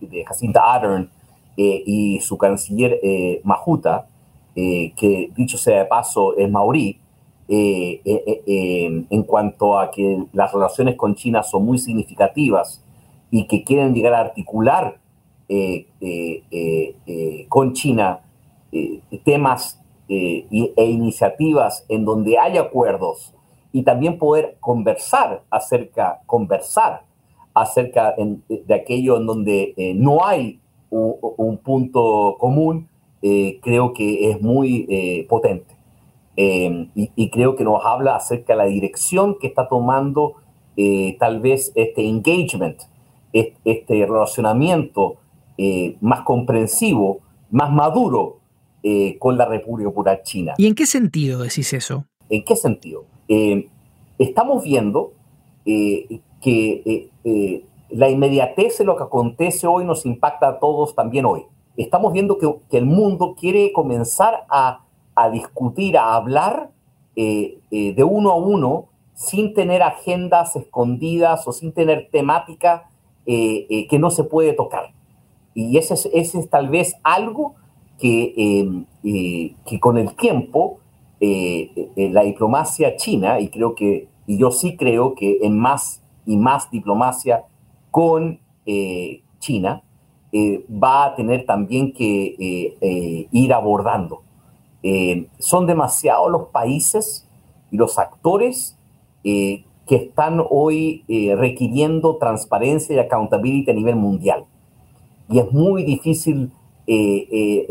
de, 0.00 0.24
Jacinta 0.24 0.60
Ardern 0.72 1.08
y 1.56 2.20
su 2.20 2.36
canciller 2.36 3.00
Mahuta, 3.42 4.06
que 4.54 5.30
dicho 5.34 5.56
sea 5.56 5.78
de 5.78 5.84
paso 5.86 6.36
es 6.36 6.50
maorí, 6.50 7.00
eh, 7.52 8.00
eh, 8.04 8.42
eh, 8.46 9.04
en 9.10 9.22
cuanto 9.24 9.76
a 9.76 9.90
que 9.90 10.24
las 10.32 10.52
relaciones 10.52 10.94
con 10.94 11.16
China 11.16 11.42
son 11.42 11.64
muy 11.64 11.78
significativas 11.78 12.80
y 13.28 13.48
que 13.48 13.64
quieren 13.64 13.92
llegar 13.92 14.14
a 14.14 14.20
articular 14.20 15.00
con 17.48 17.72
China 17.72 18.20
temas 19.24 19.79
e 20.10 20.84
iniciativas 20.84 21.86
en 21.88 22.04
donde 22.04 22.36
hay 22.38 22.58
acuerdos 22.58 23.32
y 23.72 23.82
también 23.82 24.18
poder 24.18 24.56
conversar 24.58 25.44
acerca, 25.50 26.20
conversar 26.26 27.04
acerca 27.54 28.14
de 28.48 28.74
aquello 28.74 29.16
en 29.16 29.26
donde 29.26 29.94
no 29.96 30.24
hay 30.24 30.58
un, 30.90 31.58
punto 31.58 32.36
común, 32.38 32.88
creo 33.20 33.92
que 33.92 34.30
es 34.30 34.42
muy 34.42 35.26
potente. 35.28 35.80
Em, 36.42 36.88
y, 36.94 37.28
creo 37.28 37.54
que 37.54 37.64
nos 37.64 37.84
habla 37.84 38.16
acerca 38.16 38.54
de 38.54 38.56
la 38.56 38.64
dirección 38.64 39.36
que 39.38 39.46
está 39.46 39.68
tomando 39.68 40.36
eh, 40.74 41.16
tal 41.18 41.40
vez 41.40 41.70
este 41.74 42.08
engagement, 42.08 42.80
este 43.34 44.06
relacionamiento 44.06 45.16
eh, 45.58 45.98
más 46.00 46.22
comprensivo, 46.22 47.18
más 47.50 47.70
maduro 47.70 48.38
eh, 48.82 49.16
con 49.18 49.36
la 49.36 49.46
República 49.46 49.90
Popular 49.90 50.22
China. 50.22 50.54
¿Y 50.58 50.66
en 50.66 50.74
qué 50.74 50.86
sentido 50.86 51.42
decís 51.42 51.72
eso? 51.72 52.04
¿En 52.28 52.44
qué 52.44 52.56
sentido? 52.56 53.04
Em, 53.28 53.66
estamos 54.18 54.62
viendo 54.64 55.12
que 55.64 57.10
la 57.90 58.08
inmediatez 58.08 58.78
de 58.78 58.84
lo 58.84 58.96
que 58.96 59.04
acontece 59.04 59.66
hoy 59.66 59.84
nos 59.84 60.06
impacta 60.06 60.48
a 60.48 60.58
todos 60.58 60.94
también 60.94 61.26
hoy. 61.26 61.42
Estamos 61.76 62.12
viendo 62.12 62.38
que, 62.38 62.52
que 62.70 62.78
el 62.78 62.86
mundo 62.86 63.36
quiere 63.38 63.72
comenzar 63.72 64.46
a 64.48 64.84
a 65.20 65.30
discutir, 65.30 65.98
a 65.98 66.14
hablar 66.14 66.70
eh, 67.16 67.58
eh, 67.70 67.92
de 67.94 68.04
uno 68.04 68.30
a 68.30 68.36
uno 68.36 68.88
sin 69.14 69.52
tener 69.52 69.82
agendas 69.82 70.56
escondidas 70.56 71.46
o 71.46 71.52
sin 71.52 71.72
tener 71.72 72.08
temática 72.10 72.88
eh, 73.26 73.86
que 73.88 73.98
no 73.98 74.10
se 74.10 74.24
puede 74.24 74.54
tocar. 74.54 74.92
Y 75.54 75.76
ese 75.76 75.94
es, 75.94 76.08
ese 76.14 76.38
es 76.38 76.48
tal 76.48 76.70
vez 76.70 76.94
algo 77.02 77.54
que, 78.00 78.34
em, 78.36 78.84
que 79.02 79.80
con 79.80 79.98
el 79.98 80.14
tiempo 80.14 80.78
la 81.20 82.22
diplomacia 82.22 82.96
china, 82.96 83.40
y 83.40 83.48
creo 83.48 83.74
que, 83.74 84.08
y 84.26 84.38
yo 84.38 84.50
sí 84.50 84.76
creo 84.76 85.14
que 85.14 85.38
en 85.42 85.58
más 85.58 86.02
y 86.24 86.36
más 86.36 86.70
diplomacia 86.70 87.44
con 87.90 88.40
China, 89.38 89.82
va 90.32 91.04
a 91.04 91.14
tener 91.14 91.44
también 91.44 91.92
que 91.92 93.28
ir 93.30 93.52
abordando. 93.52 94.22
Eh, 94.82 95.26
son 95.38 95.66
demasiados 95.66 96.30
los 96.30 96.48
países 96.48 97.26
y 97.70 97.76
los 97.76 97.98
actores 97.98 98.78
eh, 99.24 99.64
que 99.86 99.96
están 99.96 100.42
hoy 100.48 101.04
eh, 101.08 101.34
requiriendo 101.36 102.16
transparencia 102.16 102.96
y 102.96 102.98
accountability 102.98 103.70
a 103.70 103.74
nivel 103.74 103.96
mundial. 103.96 104.44
Y 105.28 105.38
es 105.38 105.52
muy 105.52 105.84
difícil 105.84 106.50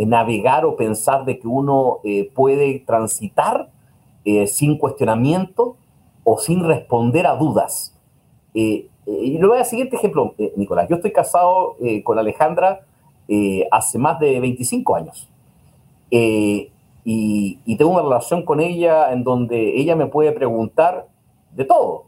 navegar 0.05 0.65
o 0.65 0.75
pensar 0.75 1.25
de 1.25 1.39
que 1.39 1.47
uno 1.47 1.99
puede 2.34 2.79
transitar 2.79 3.69
sin 4.47 4.77
cuestionamiento 4.77 5.75
o 6.23 6.38
sin 6.38 6.63
responder 6.63 7.27
a 7.27 7.36
dudas. 7.36 7.93
y 8.53 8.88
le 9.05 9.39
voy 9.39 9.51
a 9.51 9.55
dar 9.55 9.60
el 9.60 9.65
siguiente 9.65 9.95
ejemplo, 9.95 10.36
Nicolás. 10.55 10.88
Yo 10.89 10.95
estoy 10.95 11.12
casado 11.12 11.75
con 12.03 12.17
Alejandra 12.17 12.82
hace 13.71 13.97
más 13.97 14.19
de 14.19 14.39
25 14.39 14.95
años. 14.95 15.27
Y, 16.10 17.60
y, 17.65 17.75
tengo 17.75 17.91
una 17.91 18.03
relación 18.03 18.43
con 18.43 18.60
ella 18.60 19.12
en 19.12 19.23
donde 19.23 19.79
ella 19.79 19.95
me 19.95 20.08
puede 20.08 20.32
preguntar 20.32 21.08
de 21.55 21.65
todo. 21.65 22.05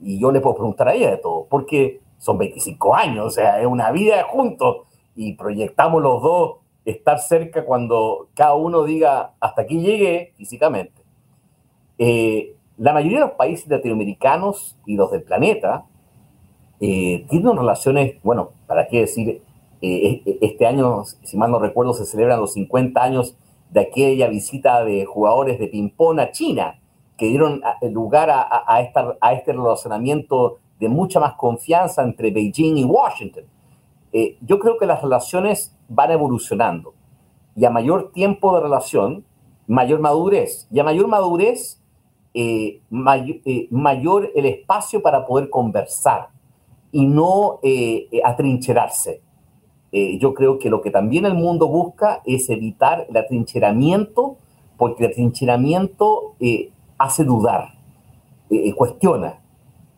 Y 0.00 0.18
yo 0.18 0.32
le 0.32 0.40
puedo 0.40 0.56
preguntar 0.56 0.88
a 0.88 0.94
ella 0.94 1.10
de 1.10 1.18
todo, 1.18 1.46
porque 1.48 2.00
son 2.18 2.38
25 2.38 2.94
años, 2.94 3.26
o 3.26 3.30
sea, 3.30 3.60
es 3.60 3.66
una 3.66 3.90
vida 3.92 4.22
juntos 4.24 4.78
y 5.20 5.34
proyectamos 5.34 6.00
los 6.00 6.22
dos 6.22 6.56
estar 6.86 7.18
cerca 7.18 7.66
cuando 7.66 8.28
cada 8.32 8.54
uno 8.54 8.84
diga 8.84 9.34
hasta 9.38 9.62
aquí 9.62 9.78
llegue 9.78 10.32
físicamente. 10.38 11.02
Eh, 11.98 12.56
la 12.78 12.94
mayoría 12.94 13.18
de 13.18 13.26
los 13.26 13.34
países 13.34 13.68
latinoamericanos 13.68 14.78
y 14.86 14.96
los 14.96 15.10
del 15.10 15.22
planeta 15.22 15.84
eh, 16.80 17.26
tienen 17.28 17.54
relaciones, 17.54 18.14
bueno, 18.22 18.52
para 18.66 18.88
qué 18.88 19.00
decir, 19.00 19.42
eh, 19.82 20.22
este 20.40 20.66
año, 20.66 21.04
si 21.04 21.36
mal 21.36 21.50
no 21.50 21.58
recuerdo, 21.58 21.92
se 21.92 22.06
celebran 22.06 22.40
los 22.40 22.54
50 22.54 23.02
años 23.02 23.36
de 23.68 23.80
aquella 23.80 24.26
visita 24.28 24.82
de 24.84 25.04
jugadores 25.04 25.58
de 25.58 25.68
ping-pong 25.68 26.18
a 26.18 26.32
China, 26.32 26.80
que 27.18 27.26
dieron 27.26 27.60
lugar 27.90 28.30
a, 28.30 28.48
a 28.66 29.32
este 29.34 29.52
relacionamiento 29.52 30.60
de 30.78 30.88
mucha 30.88 31.20
más 31.20 31.34
confianza 31.34 32.02
entre 32.02 32.30
Beijing 32.30 32.78
y 32.78 32.84
Washington. 32.84 33.44
Eh, 34.12 34.36
yo 34.40 34.58
creo 34.58 34.76
que 34.76 34.86
las 34.86 35.02
relaciones 35.02 35.74
van 35.88 36.10
evolucionando 36.10 36.94
y 37.54 37.64
a 37.64 37.70
mayor 37.70 38.10
tiempo 38.12 38.54
de 38.54 38.62
relación, 38.62 39.24
mayor 39.66 40.00
madurez. 40.00 40.66
Y 40.72 40.80
a 40.80 40.84
mayor 40.84 41.06
madurez, 41.08 41.80
eh, 42.34 42.80
eh, 43.44 43.68
mayor 43.70 44.30
el 44.34 44.46
espacio 44.46 45.02
para 45.02 45.26
poder 45.26 45.50
conversar 45.50 46.28
y 46.92 47.06
no 47.06 47.60
atrincherarse. 48.24 49.22
yo 49.92 50.34
creo 50.34 50.58
que 50.58 50.70
lo 50.70 50.80
que 50.82 50.90
también 50.90 51.24
el 51.24 51.34
mundo 51.34 51.66
busca 51.68 52.20
es 52.24 52.48
evitar 52.48 53.06
el 53.08 53.16
atrincheramiento, 53.16 54.36
porque 54.76 55.04
el 55.04 55.10
atrincheramiento 55.10 56.34
hace 56.98 57.24
dudar, 57.24 57.74
cuestiona. 58.76 59.40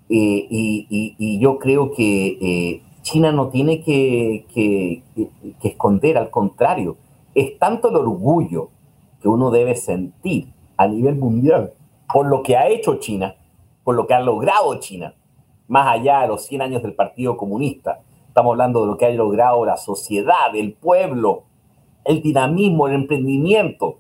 Y, 0.08 1.38
yo 1.38 1.58
creo 1.58 1.92
que 1.92 2.82
China 3.02 3.32
no 3.32 3.48
tiene 3.48 3.82
que, 3.82 5.02
esconder, 5.62 6.16
al 6.16 6.30
contrario, 6.30 6.96
es 7.34 7.58
tanto 7.58 7.90
el 7.90 7.96
orgullo 7.96 8.70
que 9.20 9.28
uno 9.28 9.50
debe 9.50 9.74
sentir 9.74 10.48
a 10.76 10.86
nivel 10.86 11.16
mundial 11.16 11.72
por 12.12 12.26
lo 12.26 12.42
que 12.42 12.56
ha 12.56 12.68
hecho 12.68 12.96
China, 12.96 13.34
por 13.84 13.94
lo 13.96 14.06
que 14.06 14.14
ha 14.14 14.20
logrado 14.20 14.78
China, 14.78 15.14
más 15.68 15.88
allá 15.88 16.22
de 16.22 16.28
los 16.28 16.44
100 16.46 16.62
años 16.62 16.82
del 16.82 16.94
Partido 16.94 17.36
Comunista. 17.36 18.00
Estamos 18.28 18.52
hablando 18.52 18.82
de 18.82 18.86
lo 18.86 18.96
que 18.96 19.06
ha 19.06 19.10
logrado 19.10 19.64
la 19.64 19.76
sociedad, 19.76 20.54
el 20.54 20.74
pueblo, 20.74 21.44
el 22.04 22.22
dinamismo, 22.22 22.86
el 22.88 22.94
emprendimiento, 22.94 23.98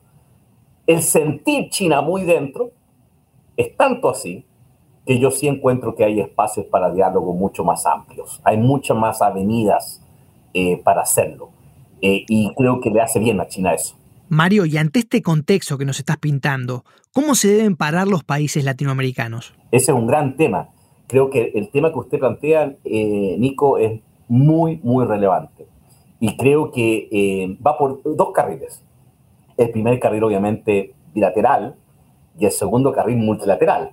el 0.86 1.02
sentir 1.02 1.70
China 1.70 2.02
muy 2.02 2.24
dentro. 2.24 2.70
Es 3.56 3.76
tanto 3.76 4.10
así 4.10 4.44
que 5.06 5.18
yo 5.18 5.30
sí 5.30 5.48
encuentro 5.48 5.94
que 5.94 6.04
hay 6.04 6.20
espacios 6.20 6.66
para 6.66 6.92
diálogo 6.92 7.34
mucho 7.34 7.64
más 7.64 7.86
amplios. 7.86 8.40
Hay 8.44 8.56
muchas 8.56 8.96
más 8.96 9.20
avenidas 9.20 10.00
eh, 10.54 10.80
para 10.82 11.02
hacerlo. 11.02 11.50
Eh, 12.00 12.24
y 12.28 12.52
creo 12.54 12.80
que 12.80 12.90
le 12.90 13.00
hace 13.00 13.18
bien 13.18 13.40
a 13.40 13.48
China 13.48 13.74
eso. 13.74 13.96
Mario, 14.28 14.64
y 14.64 14.76
ante 14.76 15.00
este 15.00 15.20
contexto 15.22 15.76
que 15.76 15.84
nos 15.84 15.98
estás 15.98 16.16
pintando, 16.18 16.84
¿cómo 17.12 17.34
se 17.34 17.48
deben 17.48 17.76
parar 17.76 18.08
los 18.08 18.24
países 18.24 18.64
latinoamericanos? 18.64 19.54
Ese 19.70 19.92
es 19.92 19.96
un 19.96 20.06
gran 20.06 20.36
tema. 20.36 20.68
Creo 21.06 21.30
que 21.30 21.52
el 21.54 21.68
tema 21.70 21.92
que 21.92 21.98
usted 21.98 22.18
plantea, 22.18 22.76
eh, 22.84 23.36
Nico, 23.38 23.78
es 23.78 24.00
muy, 24.28 24.80
muy 24.82 25.04
relevante. 25.04 25.66
Y 26.20 26.36
creo 26.36 26.70
que 26.70 27.58
va 27.64 27.76
por 27.76 28.00
dos 28.04 28.30
carriles. 28.32 28.80
El 29.56 29.70
primer 29.70 29.98
carril, 29.98 30.22
obviamente, 30.22 30.94
bilateral, 31.12 31.74
y 32.38 32.46
el 32.46 32.52
segundo 32.52 32.92
carril 32.92 33.16
multilateral 33.16 33.92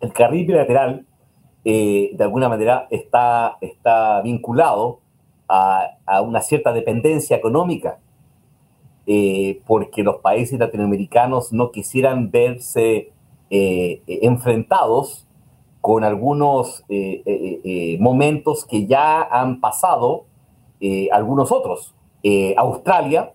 el 0.00 0.12
carril 0.12 0.46
bilateral, 0.46 1.06
eh, 1.64 2.10
de 2.12 2.24
alguna 2.24 2.48
manera, 2.48 2.86
está, 2.90 3.56
está 3.60 4.20
vinculado 4.22 5.00
a, 5.48 5.90
una 6.22 6.40
cierta 6.40 6.72
dependencia 6.72 7.36
económica, 7.36 7.98
eh, 9.06 9.60
porque 9.66 10.02
los 10.02 10.16
países 10.16 10.58
latinoamericanos 10.58 11.52
no 11.52 11.70
quisieran 11.70 12.30
verse 12.30 13.12
eh, 13.50 14.02
enfrentados 14.06 15.26
con 15.80 16.02
algunos 16.02 16.84
momentos 18.00 18.64
que 18.64 18.86
ya 18.86 19.22
han 19.22 19.60
pasado 19.60 20.24
algunos 21.12 21.52
otros. 21.52 21.94
Australia, 22.56 23.32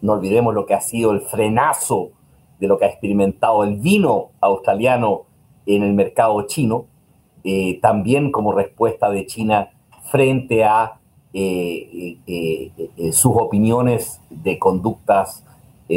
no 0.00 0.12
olvidemos 0.14 0.54
lo 0.54 0.64
que 0.64 0.72
ha 0.72 0.80
sido 0.80 1.10
el 1.10 1.20
frenazo 1.20 2.12
de 2.58 2.68
lo 2.68 2.78
que 2.78 2.86
ha 2.86 2.88
experimentado 2.88 3.64
el 3.64 3.76
vino 3.76 4.30
australiano 4.40 5.26
en 5.66 5.82
el 5.82 5.92
mercado 5.92 6.46
chino, 6.46 6.86
eh, 7.44 7.78
también 7.80 8.30
como 8.30 8.52
respuesta 8.52 9.10
de 9.10 9.26
China 9.26 9.70
frente 10.10 10.64
a 10.64 11.00
eh, 11.32 12.18
eh, 12.26 13.12
sus 13.12 13.32
opiniones 13.36 14.20
de 14.30 14.58
conductas 14.58 15.44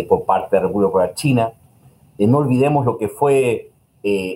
por 0.09 0.25
parte 0.25 0.55
de 0.55 0.61
la 0.61 0.67
República 0.67 1.13
China. 1.13 1.53
no 2.17 2.37
olvidemos 2.39 2.85
lo 2.85 2.97
que 2.97 3.07
fue 3.07 3.71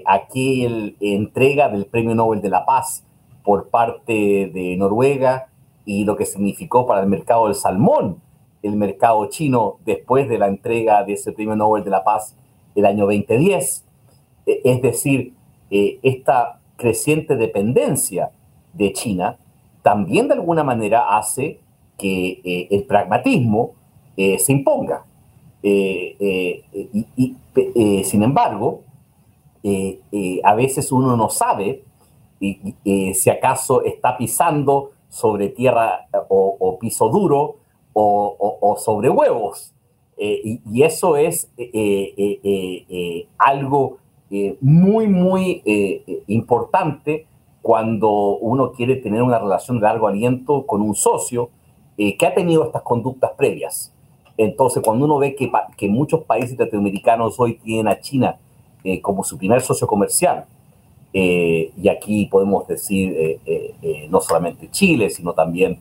aquella 0.05 0.93
entrega 1.01 1.69
del 1.69 1.85
Premio 1.85 2.15
Nobel 2.15 2.41
de 2.41 2.49
la 2.49 2.65
Paz 2.65 3.03
por 3.43 3.69
parte 3.69 4.49
de 4.53 4.75
Noruega 4.77 5.49
y 5.85 6.05
lo 6.05 6.15
que 6.15 6.25
significó 6.25 6.85
para 6.85 7.01
el 7.01 7.07
mercado 7.07 7.47
del 7.47 7.55
salmón 7.55 8.21
el 8.61 8.75
mercado 8.75 9.25
chino 9.29 9.77
después 9.85 10.27
de 10.27 10.37
la 10.37 10.47
entrega 10.47 11.03
de 11.03 11.13
ese 11.13 11.31
Premio 11.31 11.55
Nobel 11.55 11.83
de 11.83 11.89
la 11.89 12.03
Paz 12.03 12.35
el 12.75 12.85
año 12.85 13.05
2010. 13.05 13.85
E, 14.49 14.62
es 14.63 14.81
decir, 14.81 15.33
eh, 15.69 15.99
esta 16.01 16.59
creciente 16.75 17.35
dependencia 17.35 18.31
de 18.73 18.91
China 18.93 19.38
también 19.83 20.27
de 20.27 20.33
alguna 20.33 20.63
manera 20.63 21.15
hace 21.15 21.59
que 21.97 22.41
eh, 22.43 22.67
el 22.71 22.83
pragmatismo 22.85 23.73
eh, 24.17 24.39
se 24.39 24.51
imponga. 24.53 25.05
y, 25.62 26.63
sin 28.03 28.23
embargo, 28.23 28.81
a 30.43 30.55
veces 30.55 30.91
uno 30.91 31.17
no 31.17 31.29
sabe 31.29 31.83
si 32.39 33.29
acaso 33.29 33.83
está 33.83 34.17
pisando 34.17 34.91
sobre 35.09 35.49
tierra 35.49 36.07
o, 36.29 36.77
piso 36.79 37.09
duro 37.09 37.57
o, 37.93 38.77
sobre 38.79 39.09
huevos. 39.09 39.73
y, 40.17 40.81
eso 40.81 41.17
es 41.17 41.49
algo 43.38 43.97
eh, 44.31 44.57
muy, 44.61 45.07
muy 45.07 45.63
eh, 45.65 46.03
eh, 46.05 46.23
importante 46.27 47.25
cuando 47.63 48.37
uno 48.37 48.71
quiere 48.73 48.97
tener 48.97 49.23
una 49.23 49.39
relación 49.39 49.79
de 49.79 49.87
largo 49.87 50.07
aliento 50.07 50.67
con 50.67 50.81
un 50.81 50.93
socio 50.93 51.49
que 51.97 52.25
ha 52.25 52.33
tenido 52.33 52.63
estas 52.63 52.81
conductas 52.83 53.31
previas. 53.37 53.93
Entonces, 54.37 54.81
cuando 54.81 55.03
uno 55.03 55.17
ve 55.17 55.35
que, 55.35 55.51
que 55.75 55.89
muchos 55.89 56.23
países 56.23 56.57
latinoamericanos 56.57 57.37
hoy 57.37 57.55
tienen 57.55 57.89
a 57.89 57.99
China 57.99 58.37
como 59.01 59.21
su 59.25 59.37
primer 59.37 59.59
socio 59.59 59.85
comercial, 59.85 60.45
y 61.11 61.89
aquí 61.89 62.25
podemos 62.27 62.65
decir 62.69 63.41
no 64.09 64.21
solamente 64.21 64.71
Chile, 64.71 65.09
sino 65.09 65.33
también 65.33 65.79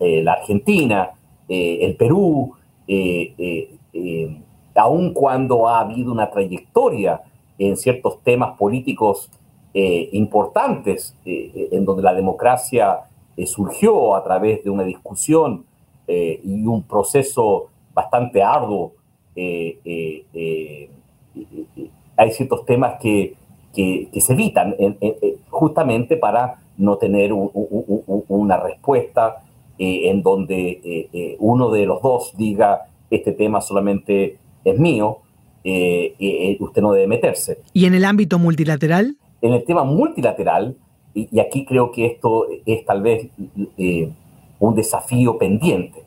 la 0.00 0.32
Argentina, 0.32 1.10
el 1.46 1.96
Perú, 1.96 2.54
aun 4.74 5.12
cuando 5.12 5.68
ha 5.68 5.80
habido 5.80 6.10
una 6.10 6.30
trayectoria 6.30 7.20
en 7.58 7.76
ciertos 7.76 8.22
temas 8.22 8.56
políticos 8.58 9.30
eh, 9.78 10.08
importantes, 10.12 11.14
eh, 11.26 11.52
eh, 11.54 11.68
en 11.72 11.84
donde 11.84 12.02
la 12.02 12.14
democracia 12.14 13.00
surgió 13.44 14.16
a 14.16 14.24
través 14.24 14.64
de 14.64 14.70
una 14.70 14.84
discusión 14.84 15.66
y 16.08 16.64
un 16.64 16.84
proceso 16.84 17.66
bastante 17.92 18.42
arduo. 18.42 18.92
hay 22.16 22.30
ciertos 22.30 22.64
temas 22.64 22.98
que, 22.98 23.34
que, 23.74 24.20
se 24.22 24.32
evitan 24.32 24.74
justamente 25.50 26.16
para 26.16 26.62
no 26.78 26.96
tener 26.96 27.34
una 27.34 28.56
respuesta 28.56 29.44
en 29.76 30.22
donde 30.22 31.36
uno 31.38 31.68
de 31.70 31.84
los 31.84 32.00
dos 32.00 32.34
diga 32.38 32.86
este 33.10 33.32
tema 33.32 33.60
solamente 33.60 34.38
es 34.64 34.78
mío 34.78 35.18
eh, 35.68 36.14
eh, 36.20 36.56
usted 36.60 36.80
no 36.80 36.92
debe 36.92 37.08
meterse. 37.08 37.58
¿Y 37.72 37.86
en 37.86 37.94
el 37.96 38.04
ámbito 38.04 38.38
multilateral? 38.38 39.16
En 39.42 39.52
el 39.52 39.64
tema 39.64 39.82
multilateral, 39.82 40.76
y, 41.12 41.40
aquí 41.40 41.64
creo 41.64 41.90
que 41.90 42.06
esto 42.06 42.46
es 42.64 42.84
tal 42.84 43.02
vez 43.02 43.26
eh, 43.76 44.12
un 44.60 44.74
desafío 44.76 45.38
pendiente. 45.38 46.04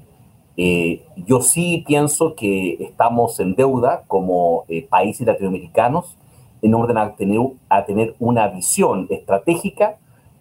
yo 1.27 1.41
sí 1.41 1.83
pienso 1.85 2.35
que 2.35 2.75
estamos 2.79 3.37
en 3.41 3.55
deuda 3.55 4.03
como 4.07 4.63
países 4.89 5.27
latinoamericanos 5.27 6.15
en 6.61 6.73
orden 6.73 6.97
a 6.97 7.15
tener, 7.15 7.41
a 7.67 7.85
tener 7.85 8.15
una 8.19 8.47
visión 8.47 9.07
estratégica, 9.09 9.97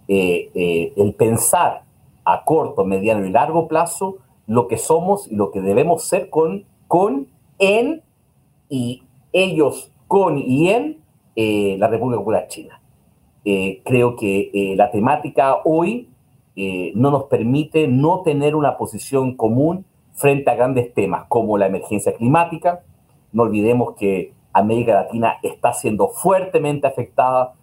el 0.06 1.14
pensar 1.16 1.82
a 2.24 2.44
corto, 2.44 2.84
mediano 2.84 3.26
y 3.26 3.30
largo 3.30 3.66
plazo 3.66 4.18
lo 4.46 4.68
que 4.68 4.78
somos 4.78 5.26
y 5.30 5.34
lo 5.34 5.50
que 5.50 5.60
debemos 5.60 6.04
ser 6.04 6.30
con, 6.30 6.64
con 6.86 7.26
en 7.58 8.02
y 8.68 9.02
ellos 9.32 9.92
con 10.06 10.38
y 10.38 10.70
en 10.70 10.98
eh, 11.36 11.76
la 11.78 11.86
República 11.86 12.18
Popular 12.18 12.48
China. 12.48 12.80
Eh, 13.44 13.80
creo 13.84 14.16
que 14.16 14.50
eh, 14.52 14.74
la 14.76 14.90
temática 14.90 15.58
hoy 15.64 16.08
no 16.96 17.12
nos 17.12 17.26
permite 17.26 17.86
no 17.86 18.22
tener 18.22 18.56
una 18.56 18.76
posición 18.76 19.36
común 19.36 19.84
frente 20.14 20.50
a 20.50 20.56
grandes 20.56 20.92
temas 20.92 21.26
como 21.28 21.56
la 21.56 21.68
emergencia 21.68 22.12
climática. 22.16 22.82
No 23.30 23.44
olvidemos 23.44 23.94
que 23.94 24.32
América 24.52 24.94
Latina 24.94 25.36
está 25.40 25.72
siendo 25.72 26.08
fuertemente 26.08 26.88
afectada 26.88 27.54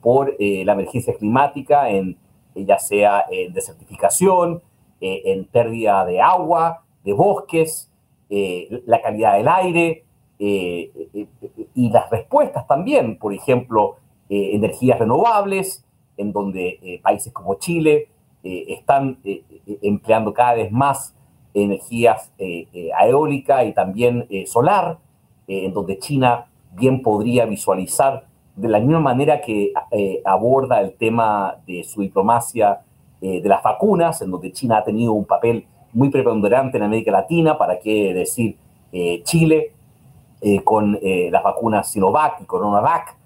por 0.00 0.34
la 0.38 0.72
emergencia 0.72 1.12
climática, 1.14 1.90
en, 1.90 2.16
ya 2.54 2.78
sea 2.78 3.26
en 3.30 3.52
desertificación, 3.52 4.62
en 4.98 5.44
pérdida 5.44 6.06
de 6.06 6.22
agua, 6.22 6.84
de 7.04 7.12
bosques, 7.12 7.92
la 8.30 9.02
calidad 9.02 9.36
del 9.36 9.48
aire, 9.48 10.04
eh, 10.44 10.90
eh, 11.14 11.26
y 11.76 11.88
las 11.90 12.10
respuestas 12.10 12.66
también, 12.66 13.16
por 13.16 13.32
ejemplo, 13.32 13.98
eh, 14.28 14.50
energías 14.54 14.98
renovables, 14.98 15.84
en 16.16 16.32
donde 16.32 17.00
países 17.02 17.32
como 17.32 17.54
Chile 17.54 18.08
están 18.42 19.18
empleando 19.80 20.34
cada 20.34 20.54
vez 20.54 20.70
más 20.70 21.14
energías 21.54 22.30
eólica 22.38 23.64
y 23.64 23.72
también 23.72 24.28
solar, 24.46 24.98
en 25.46 25.72
donde 25.72 25.98
China 25.98 26.46
bien 26.72 27.02
podría 27.02 27.46
visualizar 27.46 28.26
de 28.54 28.68
la 28.68 28.78
misma 28.78 29.00
manera 29.00 29.40
que 29.40 29.72
aborda 30.24 30.80
el 30.80 30.92
tema 30.94 31.56
de 31.66 31.82
su 31.82 32.02
diplomacia 32.02 32.82
de 33.20 33.48
las 33.48 33.62
vacunas, 33.62 34.20
en 34.20 34.30
donde 34.30 34.52
China 34.52 34.78
ha 34.78 34.84
tenido 34.84 35.14
un 35.14 35.24
papel 35.24 35.64
muy 35.94 36.10
preponderante 36.10 36.76
en 36.76 36.82
América 36.82 37.10
Latina, 37.10 37.56
para 37.56 37.78
qué 37.78 38.12
decir 38.12 38.56
Chile, 39.24 39.72
eh, 40.44 40.64
con 40.64 40.98
eh, 41.00 41.28
las 41.30 41.44
vacunas 41.44 41.92
Sinovac 41.92 42.40
y 42.40 42.46
CoronaVac, 42.46 43.16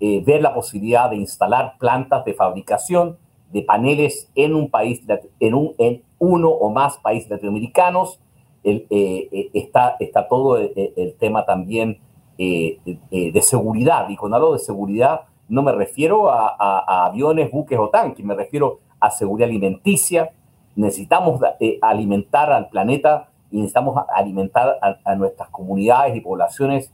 eh, 0.00 0.24
ver 0.26 0.42
la 0.42 0.52
posibilidad 0.52 1.08
de 1.08 1.14
instalar 1.14 1.76
plantas 1.78 2.24
de 2.24 2.34
fabricación 2.34 3.16
de 3.52 3.62
paneles 3.62 4.28
en 4.34 4.56
un 4.56 4.68
país, 4.68 5.00
en, 5.38 5.54
un, 5.54 5.74
en 5.78 6.02
uno 6.18 6.48
o 6.48 6.70
más 6.70 6.98
países 6.98 7.30
latinoamericanos. 7.30 8.18
está, 8.64 9.94
está 10.00 10.26
todo 10.26 10.56
el, 10.56 11.14
tema 11.20 11.46
también 11.46 12.00
de 12.36 13.40
seguridad. 13.40 14.08
Y 14.08 14.16
cuando 14.16 14.38
hablo 14.38 14.54
de 14.54 14.58
seguridad, 14.58 15.20
no 15.48 15.62
me 15.62 15.70
refiero 15.70 16.28
a, 16.28 17.06
aviones, 17.06 17.52
buques 17.52 17.78
o 17.78 17.88
tanques, 17.88 18.26
me 18.26 18.34
refiero 18.34 18.80
a 18.98 19.12
seguridad 19.12 19.48
alimenticia. 19.48 20.32
Necesitamos 20.74 21.40
alimentar 21.82 22.50
al 22.50 22.68
planeta 22.68 23.28
y 23.54 23.58
necesitamos 23.58 24.04
alimentar 24.12 24.80
a, 24.82 25.14
nuestras 25.14 25.48
comunidades 25.50 26.16
y 26.16 26.20
poblaciones 26.20 26.90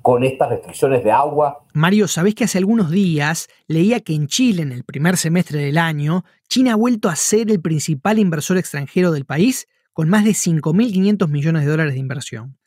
con 0.00 0.22
estas 0.22 0.48
restricciones 0.48 1.02
de 1.02 1.10
agua. 1.10 1.64
Mario, 1.72 2.06
¿sabés 2.06 2.36
que 2.36 2.44
hace 2.44 2.58
algunos 2.58 2.92
días 2.92 3.48
leía 3.66 3.98
que 3.98 4.14
en 4.14 4.28
Chile, 4.28 4.62
en 4.62 4.70
el 4.70 4.84
primer 4.84 5.16
semestre 5.16 5.58
del 5.58 5.76
año, 5.76 6.24
China 6.48 6.74
ha 6.74 6.76
vuelto 6.76 7.08
a 7.08 7.16
ser 7.16 7.50
el 7.50 7.60
principal 7.60 8.20
inversor 8.20 8.58
extranjero 8.58 9.10
del 9.10 9.24
país, 9.24 9.66
con 9.92 10.08
más 10.08 10.24
de 10.24 10.30
5.500 10.30 11.26
millones 11.28 11.64
de 11.64 11.70
dólares 11.70 11.94
de 11.94 12.00
inversión? 12.00 12.58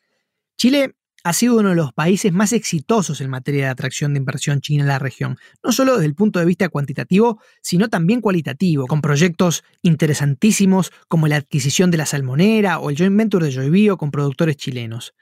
Chile 0.58 0.96
ha 1.24 1.34
sido 1.34 1.58
uno 1.58 1.70
de 1.70 1.76
los 1.76 1.94
países 1.94 2.32
más 2.32 2.54
exitosos 2.54 3.22
en 3.22 3.30
materia 3.30 3.66
de 3.66 3.72
atracción 3.72 4.14
de 4.14 4.20
inversión 4.20 4.62
china 4.62 4.84
en 4.84 4.88
la 4.88 5.00
región, 5.00 5.38
no 5.64 5.72
solo 5.72 5.94
desde 5.94 6.06
el 6.06 6.16
punto 6.16 6.40
de 6.40 6.46
vista 6.46 6.70
cuantitativo, 6.70 7.40
sino 7.62 7.90
también 7.90 8.22
cualitativo, 8.22 8.88
con 8.88 9.02
proyectos 9.02 9.64
interesantísimos 9.82 10.92
como 11.08 11.28
la 11.28 11.38
adquisición 11.38 11.92
de 11.92 11.98
la 11.98 12.06
salmonera 12.06 12.80
o 12.80 12.90
el 12.90 12.98
joint 12.98 13.18
venture 13.18 13.46
de 13.46 13.54
Joybio 13.54 13.98
con 13.98 14.12
productores 14.12 14.58
chilenos. 14.58 15.14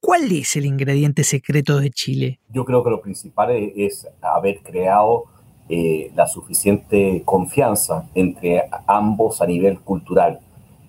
¿Cuál 0.00 0.30
es 0.32 0.54
el 0.56 0.66
ingrediente 0.66 1.24
secreto 1.24 1.80
de 1.80 1.90
Chile? 1.90 2.40
Yo 2.50 2.64
creo 2.66 2.84
que 2.84 2.90
lo 2.90 3.00
principal 3.00 3.50
es 3.50 4.06
haber 4.20 4.60
creado 4.62 5.24
eh, 5.70 6.12
la 6.14 6.26
suficiente 6.26 7.22
confianza 7.24 8.10
entre 8.14 8.64
ambos 8.86 9.40
a 9.40 9.46
nivel 9.46 9.80
cultural 9.80 10.40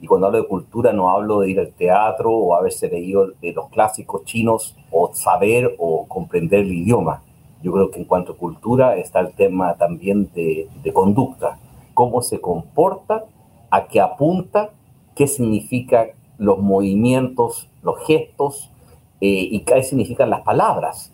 y 0.05 0.07
cuando 0.07 0.27
hablo 0.27 0.37
de 0.43 0.47
cultura 0.47 0.93
no 0.93 1.09
hablo 1.09 1.39
de 1.39 1.49
ir 1.49 1.59
al 1.59 1.73
teatro 1.73 2.31
o 2.31 2.53
haberse 2.53 2.87
leído 2.87 3.31
los 3.41 3.69
clásicos 3.69 4.23
chinos 4.23 4.75
o 4.91 5.09
saber 5.15 5.75
o 5.79 6.05
comprender 6.07 6.59
el 6.59 6.73
idioma. 6.73 7.23
Yo 7.63 7.73
creo 7.73 7.89
que 7.89 8.01
en 8.01 8.05
cuanto 8.05 8.33
a 8.33 8.37
cultura 8.37 8.97
está 8.97 9.21
el 9.21 9.33
tema 9.33 9.73
también 9.77 10.29
de, 10.35 10.69
conducta. 10.93 11.57
Cómo 11.95 12.21
se 12.21 12.39
comporta, 12.39 13.25
a 13.71 13.87
qué 13.87 13.99
apunta, 13.99 14.69
qué 15.15 15.25
significan 15.25 16.09
los 16.37 16.59
movimientos, 16.59 17.67
los 17.81 17.97
gestos 18.05 18.69
eh, 19.21 19.47
y 19.49 19.61
qué 19.61 19.81
significan 19.81 20.29
las 20.29 20.41
palabras. 20.41 21.11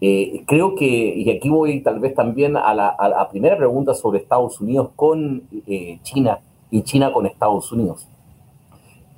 Eh, 0.00 0.42
creo 0.48 0.74
que, 0.74 0.84
y 0.84 1.30
aquí 1.30 1.48
voy 1.48 1.80
tal 1.80 2.00
vez 2.00 2.12
también 2.16 2.56
a 2.56 2.74
la, 2.74 3.28
primera 3.30 3.56
pregunta 3.56 3.94
sobre 3.94 4.18
Estados 4.18 4.60
Unidos 4.60 4.88
con 4.96 5.44
eh, 5.68 6.00
China 6.02 6.40
y 6.72 6.82
China 6.82 7.12
con 7.12 7.26
Estados 7.26 7.70
Unidos. 7.70 8.08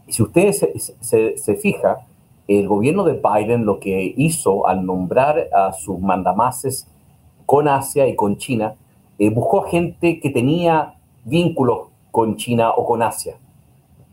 Si 0.08 0.22
ustedes 0.22 0.66
se, 1.00 1.36
se, 1.36 1.56
fija, 1.56 2.06
el 2.46 2.68
gobierno 2.68 3.04
de 3.04 3.20
Biden 3.20 3.64
lo 3.64 3.80
que 3.80 4.14
hizo 4.16 4.66
al 4.66 4.84
nombrar 4.84 5.48
a 5.52 5.72
sus 5.72 5.98
mandamases 5.98 6.86
con 7.46 7.68
Asia 7.68 8.06
y 8.06 8.14
con 8.14 8.36
China, 8.36 8.74
eh, 9.18 9.30
buscó 9.30 9.62
gente 9.62 10.20
que 10.20 10.30
tenía 10.30 10.94
vínculos 11.24 11.88
con 12.10 12.36
China 12.36 12.70
o 12.70 12.84
con 12.84 13.02
Asia, 13.02 13.36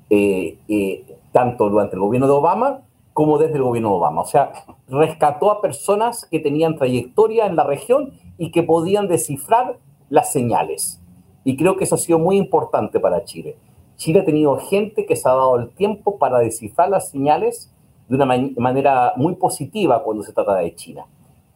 eh, 0.09 0.57
eh, 0.67 1.05
tanto 1.31 1.69
durante 1.69 1.95
el 1.95 2.01
gobierno 2.01 2.27
de 2.27 2.33
Obama 2.33 2.81
como 3.13 3.37
desde 3.37 3.55
el 3.55 3.63
gobierno 3.63 3.89
de 3.89 3.95
Obama. 3.95 4.21
O 4.21 4.25
sea, 4.25 4.51
rescató 4.87 5.51
a 5.51 5.61
personas 5.61 6.25
que 6.25 6.39
tenían 6.39 6.77
trayectoria 6.77 7.45
en 7.45 7.55
la 7.55 7.63
región 7.63 8.13
y 8.37 8.51
que 8.51 8.63
podían 8.63 9.07
descifrar 9.07 9.77
las 10.09 10.31
señales. 10.31 11.01
Y 11.43 11.57
creo 11.57 11.75
que 11.75 11.83
eso 11.83 11.95
ha 11.95 11.97
sido 11.97 12.19
muy 12.19 12.37
importante 12.37 12.99
para 12.99 13.23
Chile. 13.23 13.57
Chile 14.01 14.21
ha 14.21 14.25
tenido 14.25 14.57
gente 14.57 15.05
que 15.05 15.15
se 15.15 15.29
ha 15.29 15.33
dado 15.33 15.59
el 15.59 15.69
tiempo 15.69 16.17
para 16.17 16.39
descifrar 16.39 16.89
las 16.89 17.09
señales 17.11 17.71
de 18.09 18.15
una 18.15 18.25
manera 18.57 19.13
muy 19.15 19.35
positiva 19.35 20.01
cuando 20.01 20.23
se 20.23 20.33
trata 20.33 20.55
de 20.55 20.73
China. 20.73 21.05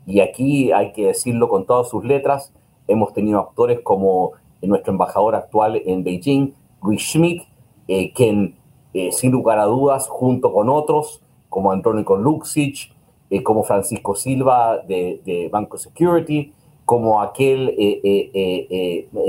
Y 0.06 0.20
aquí 0.20 0.72
hay 0.72 0.92
que 0.92 1.08
decirlo 1.08 1.50
con 1.50 1.66
todas 1.66 1.90
sus 1.90 2.06
letras, 2.06 2.54
hemos 2.88 3.14
tenido 3.14 3.40
actores 3.40 3.80
como 3.80 4.34
nuestro 4.62 4.92
embajador 4.92 5.34
actual 5.34 5.82
en 5.88 6.04
Beijing, 6.04 6.54
Luis 6.84 7.02
Schmidt, 7.02 7.42
eh, 7.88 8.14
quien 8.14 8.54
eh, 8.94 9.12
sin 9.12 9.32
lugar 9.32 9.58
a 9.58 9.66
dudas, 9.66 10.08
junto 10.08 10.54
con 10.54 10.70
otros 10.70 11.24
como 11.50 11.72
Andrónico 11.72 12.16
Luxic, 12.16 12.94
eh, 13.32 13.42
como 13.42 13.64
Francisco 13.64 14.14
Silva 14.14 14.78
de, 14.88 15.50
Banco 15.52 15.80
Security, 15.80 16.54
como 16.86 17.24
aquel 17.24 17.74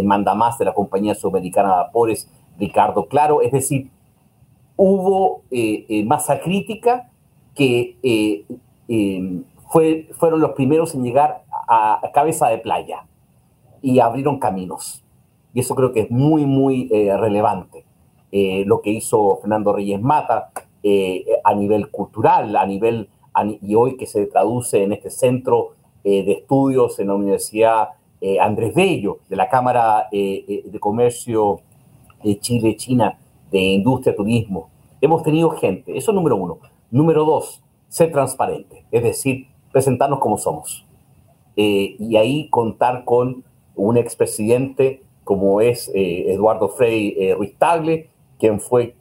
mandamás 0.05 0.59
de 0.59 0.67
la 0.67 0.75
compañía 0.75 1.15
sudamericana 1.15 1.71
de 1.71 1.77
vapores, 1.77 2.29
Ricardo 2.59 3.07
Claro, 3.07 3.43
es 3.43 3.53
decir, 3.53 3.91
hubo 4.77 5.43
eh, 5.51 5.87
eh, 5.89 6.05
masa 6.05 6.41
crítica 6.41 7.11
que 7.55 7.97
eh, 8.03 8.45
fue, 9.71 10.09
fueron 10.13 10.41
los 10.41 10.53
primeros 10.53 10.95
en 10.95 11.03
llegar 11.03 11.45
a, 11.69 12.01
cabeza 12.13 12.49
de 12.49 12.59
playa 12.59 13.07
y 13.83 13.99
abrieron 13.99 14.39
caminos. 14.39 15.03
Y 15.55 15.61
eso 15.61 15.75
creo 15.75 15.93
que 15.93 16.01
es 16.01 16.11
muy, 16.11 16.45
muy 16.45 16.89
relevante. 16.89 17.85
lo 18.31 18.83
que 18.83 18.91
hizo 18.91 19.39
Fernando 19.41 19.73
Reyes 19.73 20.01
Mata 20.03 20.51
a 21.45 21.55
nivel 21.55 21.91
cultural, 21.91 22.55
a 22.57 22.67
nivel, 22.67 23.09
y 23.63 23.75
hoy 23.75 23.97
que 23.97 24.05
se 24.07 24.27
traduce 24.27 24.83
en 24.83 24.93
este 24.93 25.09
centro 25.09 25.71
de 26.05 26.31
estudios 26.31 26.99
en 26.99 27.09
la 27.09 27.15
Universidad 27.15 27.89
Andrés 28.41 28.75
Bello, 28.75 29.21
de 29.31 29.37
la 29.37 29.49
Cámara 29.49 30.09
de 30.11 30.79
Comercio 30.79 31.61
de 32.23 32.39
Chile, 32.39 32.77
China, 32.77 33.19
de 33.51 33.59
industria, 33.59 34.15
turismo. 34.15 34.69
Hemos 35.01 35.23
tenido 35.23 35.51
gente, 35.51 35.97
eso 35.97 36.11
es 36.11 36.15
número 36.15 36.37
uno. 36.37 36.59
Número 36.91 37.25
dos, 37.25 37.63
ser 37.89 38.13
transparente, 38.13 38.85
es 38.91 39.03
decir, 39.03 39.47
presentarnos 39.73 40.21
como 40.21 40.39
somos. 40.39 40.87
Eh, 41.57 41.97
y 41.99 42.17
ahí 42.17 42.49
contar 42.51 43.05
con 43.05 43.45
un 43.75 43.97
expresidente 43.97 45.03
como 45.25 45.61
es 45.61 45.91
eh, 45.95 46.33
Eduardo 46.33 46.69
Frei 46.69 47.15
eh, 47.19 47.35
Ruiz 47.35 47.57
Tagle, 47.59 48.09
quien 48.39 48.61
fue 48.61 48.95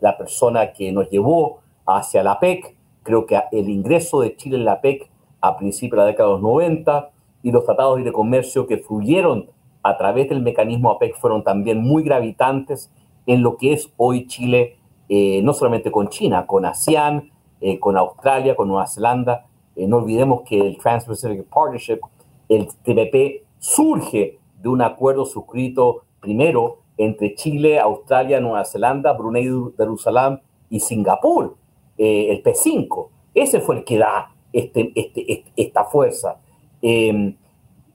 la 0.00 0.18
persona 0.18 0.72
que 0.72 0.90
nos 0.90 1.08
llevó 1.08 1.60
hacia 1.86 2.24
la 2.24 2.40
PEC. 2.40 2.74
Creo 3.04 3.26
que 3.26 3.40
el 3.52 3.68
ingreso 3.68 4.20
de 4.20 4.34
Chile 4.34 4.56
en 4.56 4.64
la 4.64 4.80
PEC 4.80 5.08
a 5.40 5.56
principios 5.56 5.98
de 5.98 6.02
la 6.02 6.06
década 6.06 6.30
de 6.30 6.34
los 6.34 6.42
90 6.42 7.10
y 7.44 7.52
los 7.52 7.64
tratados 7.64 8.02
de 8.02 8.12
comercio 8.12 8.66
que 8.66 8.78
fluyeron 8.78 9.46
a 9.82 9.96
través 9.96 10.28
del 10.28 10.42
mecanismo 10.42 10.90
APEC 10.90 11.16
fueron 11.16 11.42
también 11.42 11.82
muy 11.82 12.02
gravitantes 12.02 12.90
en 13.26 13.42
lo 13.42 13.56
que 13.56 13.72
es 13.72 13.92
hoy 13.96 14.26
Chile, 14.26 14.76
eh, 15.08 15.40
no 15.42 15.52
solamente 15.52 15.90
con 15.90 16.08
China, 16.08 16.46
con 16.46 16.64
ASEAN, 16.64 17.30
eh, 17.60 17.78
con 17.78 17.96
Australia, 17.96 18.56
con 18.56 18.68
Nueva 18.68 18.86
Zelanda. 18.86 19.46
Eh, 19.76 19.86
no 19.86 19.98
olvidemos 19.98 20.42
que 20.42 20.60
el 20.60 20.78
Trans-Pacific 20.78 21.44
Partnership, 21.44 22.00
el 22.48 22.68
TPP, 22.68 23.44
surge 23.58 24.38
de 24.60 24.68
un 24.68 24.82
acuerdo 24.82 25.24
suscrito 25.24 26.04
primero 26.20 26.78
entre 26.96 27.34
Chile, 27.34 27.78
Australia, 27.78 28.40
Nueva 28.40 28.64
Zelanda, 28.64 29.12
Brunei, 29.12 29.48
Jerusalén 29.76 30.40
y 30.68 30.80
Singapur, 30.80 31.56
el 31.96 32.42
P5. 32.42 33.08
Ese 33.34 33.60
fue 33.60 33.76
el 33.76 33.84
que 33.84 33.98
da 33.98 34.32
este, 34.52 34.92
este, 34.94 35.32
este 35.32 35.52
esta 35.56 35.84
fuerza. 35.84 36.38
Em, 36.80 37.36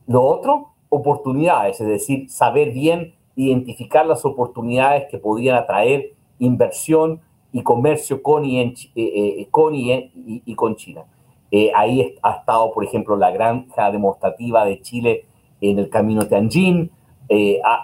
lo 0.07 0.23
otro, 0.23 0.69
oportunidades, 0.89 1.81
es 1.81 1.87
decir, 1.87 2.29
saber 2.29 2.71
bien 2.71 3.13
identificar 3.35 4.05
las 4.05 4.25
oportunidades 4.25 5.05
que 5.09 5.19
podían 5.19 5.55
atraer 5.55 6.13
inversión 6.39 7.21
y 7.51 7.63
comercio 7.63 8.21
con 8.21 8.45
y, 8.45 8.59
en, 8.59 8.69
eh, 8.95 9.41
eh, 9.41 9.47
con 9.51 9.73
y, 9.75 10.55
con 10.55 10.75
China. 10.75 11.05
Eh, 11.51 11.71
ahí 11.75 12.15
ha 12.21 12.31
estado, 12.31 12.73
por 12.73 12.83
ejemplo, 12.83 13.15
la 13.15 13.31
granja 13.31 13.91
demostrativa 13.91 14.65
de 14.65 14.81
Chile 14.81 15.25
en 15.61 15.79
el 15.79 15.89
camino 15.89 16.27
Tianjin. 16.27 16.91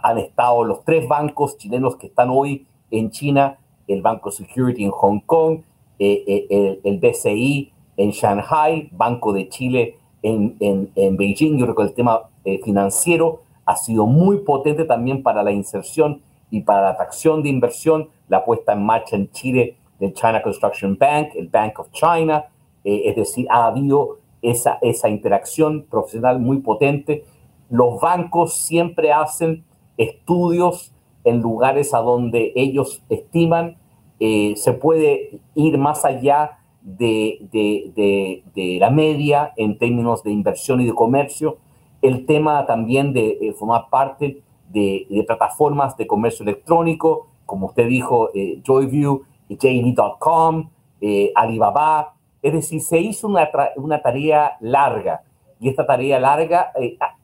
han 0.03 0.17
estado 0.17 0.63
los 0.63 0.83
tres 0.83 1.07
bancos 1.07 1.57
chilenos 1.57 1.95
que 1.95 2.07
están 2.07 2.29
hoy 2.29 2.65
en 2.91 3.11
China, 3.11 3.57
el 3.87 4.01
Banco 4.01 4.31
Security 4.31 4.83
en 4.83 4.91
Hong 4.91 5.19
Kong, 5.25 5.61
el, 5.99 6.79
el, 6.83 6.99
BCI 6.99 7.71
en 7.97 8.09
Shanghai, 8.11 8.89
Banco 8.91 9.33
de 9.33 9.47
Chile 9.49 9.97
en, 10.21 10.55
en, 10.59 10.91
en 10.95 11.17
Beijing. 11.17 11.57
Yo 11.57 11.65
creo 11.65 11.75
que 11.75 11.83
el 11.83 11.93
tema 11.93 12.21
financiero 12.63 13.41
ha 13.65 13.75
sido 13.75 14.05
muy 14.05 14.39
potente 14.39 14.85
también 14.85 15.23
para 15.23 15.43
la 15.43 15.51
inserción 15.51 16.21
y 16.49 16.61
para 16.61 16.81
la 16.81 16.89
atracción 16.89 17.41
de 17.41 17.49
inversión, 17.49 18.09
la 18.27 18.43
puesta 18.43 18.73
en 18.73 18.85
marcha 18.85 19.15
en 19.15 19.31
Chile 19.31 19.77
del 19.99 20.13
China 20.13 20.41
Construction 20.41 20.97
Bank, 20.97 21.29
el 21.35 21.47
Bank 21.47 21.79
of 21.79 21.91
China, 21.91 22.45
eh, 22.83 23.03
es 23.05 23.15
decir, 23.15 23.47
ha 23.49 23.65
habido 23.65 24.19
esa, 24.41 24.77
esa 24.81 25.09
interacción 25.09 25.85
profesional 25.89 26.39
muy 26.39 26.59
potente. 26.59 27.25
Los 27.69 27.99
bancos 27.99 28.53
siempre 28.53 29.11
hacen 29.11 29.63
estudios 29.97 30.91
en 31.23 31.41
lugares 31.41 31.93
a 31.93 31.99
donde 31.99 32.51
ellos 32.55 33.01
estiman 33.09 33.77
eh, 34.19 34.53
se 34.57 34.73
puede 34.73 35.39
ir 35.55 35.77
más 35.77 36.05
allá 36.05 36.59
de, 36.81 37.39
de, 37.51 38.43
de, 38.53 38.77
la 38.79 38.89
media 38.89 39.53
en 39.55 39.77
términos 39.77 40.23
de 40.23 40.31
inversión 40.31 40.81
y 40.81 40.85
de 40.85 40.93
comercio 40.93 41.57
el 42.03 42.25
tema 42.25 42.65
también 42.65 43.13
de 43.13 43.37
eh, 43.41 43.53
formar 43.53 43.89
parte 43.89 44.41
de, 44.69 45.23
plataformas 45.25 45.95
de 45.95 46.05
comercio 46.05 46.43
electrónico, 46.43 47.27
como 47.45 47.67
usted 47.67 47.87
dijo, 47.87 48.29
eh, 48.33 48.61
Joyview, 48.65 49.23
JD.com, 49.49 50.69
eh, 50.99 51.31
Alibaba. 51.33 52.13
Es 52.41 52.51
decir, 52.51 52.81
se 52.81 52.99
hizo 52.99 53.27
una, 53.27 53.49
una, 53.77 54.01
tarea 54.01 54.57
larga 54.59 55.21
y 55.61 55.69
esta 55.69 55.85
tarea 55.85 56.19
larga 56.19 56.73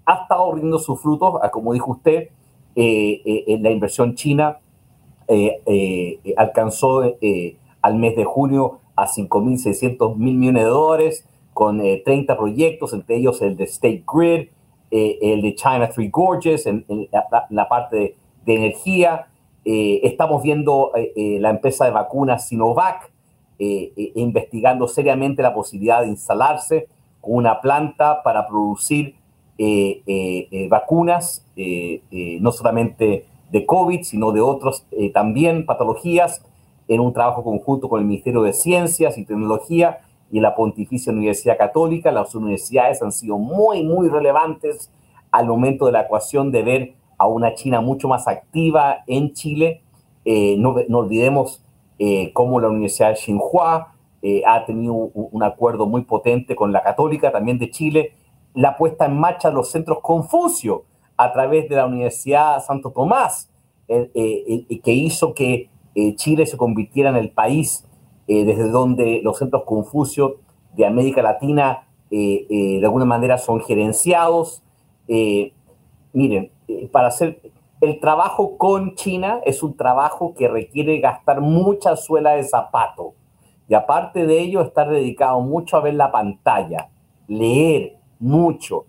ha, 0.06 0.22
estado 0.22 0.54
rindiendo 0.54 0.80
sus 0.80 1.02
frutos, 1.02 1.34
como 1.52 1.74
dijo 1.74 1.92
usted, 1.92 2.30
la 2.74 3.70
inversión 3.70 4.16
china 4.16 4.60
alcanzó 6.38 7.02
al 7.82 7.96
mes 7.96 8.16
de 8.16 8.24
junio 8.24 8.80
a 8.96 9.08
5.600 9.08 10.16
mil 10.16 10.38
millones 10.38 10.64
de 10.64 10.70
dólares 10.70 11.26
con 11.54 11.82
30 11.82 12.38
proyectos, 12.38 12.94
entre 12.94 13.18
ellos 13.18 13.42
el 13.42 13.58
de 13.58 13.66
State 13.66 14.06
Grid, 14.08 14.48
eh, 14.92 15.20
el 15.22 15.42
de 15.42 15.54
China 15.56 15.88
Three 15.90 16.10
Gorges, 16.10 16.66
en, 16.66 16.84
la, 17.50 17.68
parte 17.68 18.16
de, 18.46 18.56
energía. 18.56 19.28
Eh, 19.64 20.00
estamos 20.04 20.42
viendo 20.42 20.92
eh, 20.96 21.38
la 21.40 21.52
empresa 21.52 21.86
de 21.86 21.92
vacunas 21.92 22.48
Sinovac 22.48 23.12
investigando 23.60 24.88
seriamente 24.88 25.44
la 25.44 25.54
posibilidad 25.54 26.02
de 26.02 26.08
instalarse 26.08 26.88
con 27.20 27.36
una 27.36 27.60
planta 27.60 28.24
para 28.24 28.48
producir 28.48 29.16
vacunas, 30.70 31.46
no 31.58 32.52
solamente 32.54 33.26
de 33.52 33.66
COVID, 33.66 34.04
sino 34.04 34.32
de 34.32 34.40
otros 34.40 34.86
también 35.14 35.66
patologías, 35.66 36.42
en 36.88 37.02
un 37.02 37.12
trabajo 37.12 37.44
conjunto 37.44 37.90
con 37.90 38.00
el 38.00 38.06
Ministerio 38.06 38.44
de 38.44 38.54
Ciencias 38.54 39.18
y 39.18 39.26
Tecnología 39.26 40.00
y 40.32 40.40
la 40.40 40.56
Pontificia 40.56 41.12
Universidad 41.12 41.58
Católica. 41.58 42.12
Las 42.12 42.34
universidades 42.36 43.02
han 43.02 43.12
sido 43.12 43.38
muy, 43.38 43.84
muy 43.84 44.10
relevantes 44.10 44.92
al 45.32 45.48
momento 45.48 45.86
de 45.86 45.92
la 45.92 46.02
ecuación 46.02 46.52
de 46.52 46.64
ver 46.64 46.94
a 47.18 47.28
una 47.28 47.54
China 47.54 47.82
mucho 47.82 48.08
más 48.08 48.28
activa 48.28 49.04
en 49.08 49.34
Chile. 49.34 49.82
Eh, 50.26 50.56
no, 50.58 50.76
no, 50.88 51.00
olvidemos 51.00 51.64
eh, 51.98 52.32
cómo 52.34 52.60
la 52.60 52.70
Universidad 52.70 53.10
de 53.10 53.16
Tsinghua 53.16 53.94
eh, 54.22 54.42
ha 54.46 54.66
tenido 54.66 54.94
un, 54.94 55.44
acuerdo 55.44 55.86
muy 55.86 56.04
potente 56.04 56.56
con 56.56 56.72
la 56.72 56.82
Católica 56.82 57.32
también 57.32 57.60
de 57.60 57.70
Chile. 57.70 58.14
La 58.54 58.78
puesta 58.78 59.06
en 59.06 59.20
marcha 59.20 59.50
de 59.50 59.56
los 59.56 59.70
centros 59.70 60.00
Confucio 60.02 60.86
a 61.18 61.32
través 61.34 61.68
de 61.70 61.76
la 61.76 61.86
Universidad 61.86 62.64
Santo 62.64 62.92
Tomás, 62.92 63.52
que 63.88 64.94
hizo 64.94 65.34
que 65.34 65.70
Chile 66.16 66.46
se 66.46 66.56
convirtiera 66.56 67.10
en 67.10 67.18
el 67.18 67.32
país 67.32 67.86
eh, 68.32 68.46
desde 68.46 68.70
donde 68.70 69.22
los 69.24 69.40
centros 69.40 69.64
Confucio 69.64 70.36
de 70.76 70.86
América 70.86 71.24
Latina 71.24 71.88
eh, 72.12 72.46
eh, 72.48 72.80
de 72.80 72.86
alguna 72.86 73.06
manera 73.06 73.40
son 73.40 73.60
gerenciados. 73.60 74.62
miren, 76.14 76.52
para 76.92 77.08
hacer 77.08 77.42
el 77.82 78.00
trabajo 78.00 78.56
con 78.56 78.94
China 78.94 79.40
es 79.46 79.64
un 79.64 79.76
trabajo 79.76 80.36
que 80.36 80.48
requiere 80.48 81.00
gastar 81.00 81.42
mucha 81.42 81.96
suela 81.96 82.36
de 82.36 82.44
zapato. 82.44 83.16
Y 83.68 83.74
aparte 83.74 84.28
de 84.28 84.40
ello, 84.40 84.62
estar 84.62 84.92
dedicado 84.92 85.42
mucho 85.42 85.78
a 85.78 85.82
ver 85.82 85.96
la 85.96 86.12
pantalla, 86.12 86.88
leer 87.28 87.96
mucho, 88.20 88.86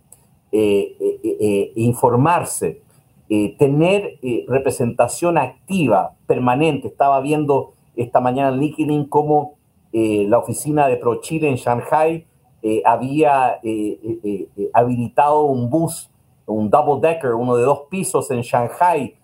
informarse, 1.76 2.82
tener 3.58 4.18
representación 4.48 5.38
activa, 5.38 6.12
permanente. 6.26 6.88
Estaba 6.88 7.20
viendo 7.20 7.72
esta 7.96 8.20
mañana 8.20 8.50
en 8.50 8.60
LinkedIn 8.60 9.04
cómo 9.06 9.60
eh, 9.92 10.24
la 10.28 10.38
oficina 10.38 10.86
de 10.86 10.96
ProChile 10.96 11.48
en 11.48 11.56
Shanghai 11.56 12.24
eh, 12.62 12.82
había 12.84 13.58
eh, 13.62 14.46
habilitado 14.72 15.44
un 15.44 15.68
bus, 15.68 16.10
un 16.46 16.70
double 16.70 17.06
decker, 17.06 17.34
uno 17.34 17.56
de 17.56 17.64
dos 17.64 17.82
pisos 17.90 18.30
en 18.30 18.42
Shanghai, 18.42 19.14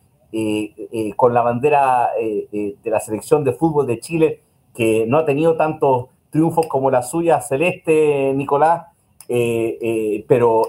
con 1.17 1.33
la 1.33 1.41
bandera 1.41 2.11
de 2.21 2.77
la 2.85 3.01
selección 3.01 3.43
de 3.43 3.55
fútbol 3.55 3.87
de 3.87 4.01
Chile, 4.01 4.43
que 4.75 5.07
no 5.07 5.19
ha 5.19 5.25
tenido 5.25 5.57
tantos 5.57 6.09
triunfos 6.29 6.67
como 6.67 6.91
la 6.91 7.03
suya, 7.03 7.41
Celeste 7.41 8.35
Nicolás, 8.35 8.87
pero 9.27 10.65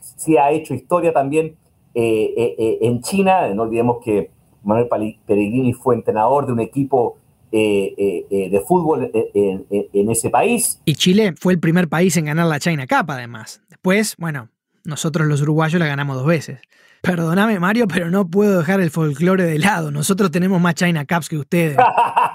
sí 0.00 0.36
ha 0.36 0.50
hecho 0.50 0.74
historia 0.74 1.12
también 1.12 1.56
en 1.94 3.00
China. 3.02 3.46
No 3.54 3.62
olvidemos 3.62 3.98
que 4.02 4.30
Manuel 4.64 4.88
Pellegrini 5.24 5.74
fue 5.74 5.94
entrenador 5.94 6.46
de 6.46 6.52
un 6.52 6.60
equipo 6.60 7.18
eh, 7.56 7.94
eh, 7.96 8.26
eh, 8.30 8.50
de 8.50 8.60
fútbol 8.62 9.12
en, 9.14 10.10
ese 10.10 10.28
país. 10.28 10.82
Y 10.84 10.96
Chile 10.96 11.34
fue 11.38 11.52
el 11.52 11.60
primer 11.60 11.88
país 11.88 12.16
en 12.16 12.24
ganar 12.24 12.46
la 12.46 12.58
China 12.58 12.84
Cup, 12.88 13.12
además. 13.12 13.62
Después, 13.68 14.16
bueno, 14.18 14.48
nosotros 14.82 15.28
los 15.28 15.40
uruguayos 15.40 15.78
la 15.78 15.86
ganamos 15.86 16.16
dos 16.16 16.26
veces. 16.26 16.60
Perdóname, 17.00 17.60
Mario, 17.60 17.86
pero 17.86 18.10
no 18.10 18.26
puedo 18.26 18.58
dejar 18.58 18.80
el 18.80 18.90
folclore 18.90 19.44
de 19.44 19.60
lado. 19.60 19.92
Nosotros 19.92 20.32
tenemos 20.32 20.60
más 20.60 20.74
China 20.74 21.06
Cups 21.06 21.28
que 21.28 21.36
ustedes. 21.36 21.76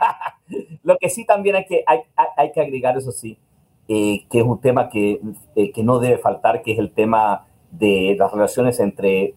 Lo 0.84 0.96
que 0.98 1.10
sí 1.10 1.26
también 1.26 1.58
hay 1.58 1.66
que, 1.66 1.84
hay, 1.86 2.52
que 2.54 2.62
agregar, 2.62 2.98
eso 2.98 3.12
sí, 3.12 3.38
que 3.90 4.26
es 4.32 4.44
un 4.44 4.62
tema 4.62 4.88
que, 4.88 5.20
que, 5.54 5.84
no 5.84 6.00
debe 6.00 6.18
faltar, 6.20 6.62
que 6.62 6.72
es 6.72 6.80
el 6.80 6.92
tema 6.92 7.46
de 7.72 8.16
las 8.18 8.32
relaciones 8.32 8.80
entre, 8.80 9.34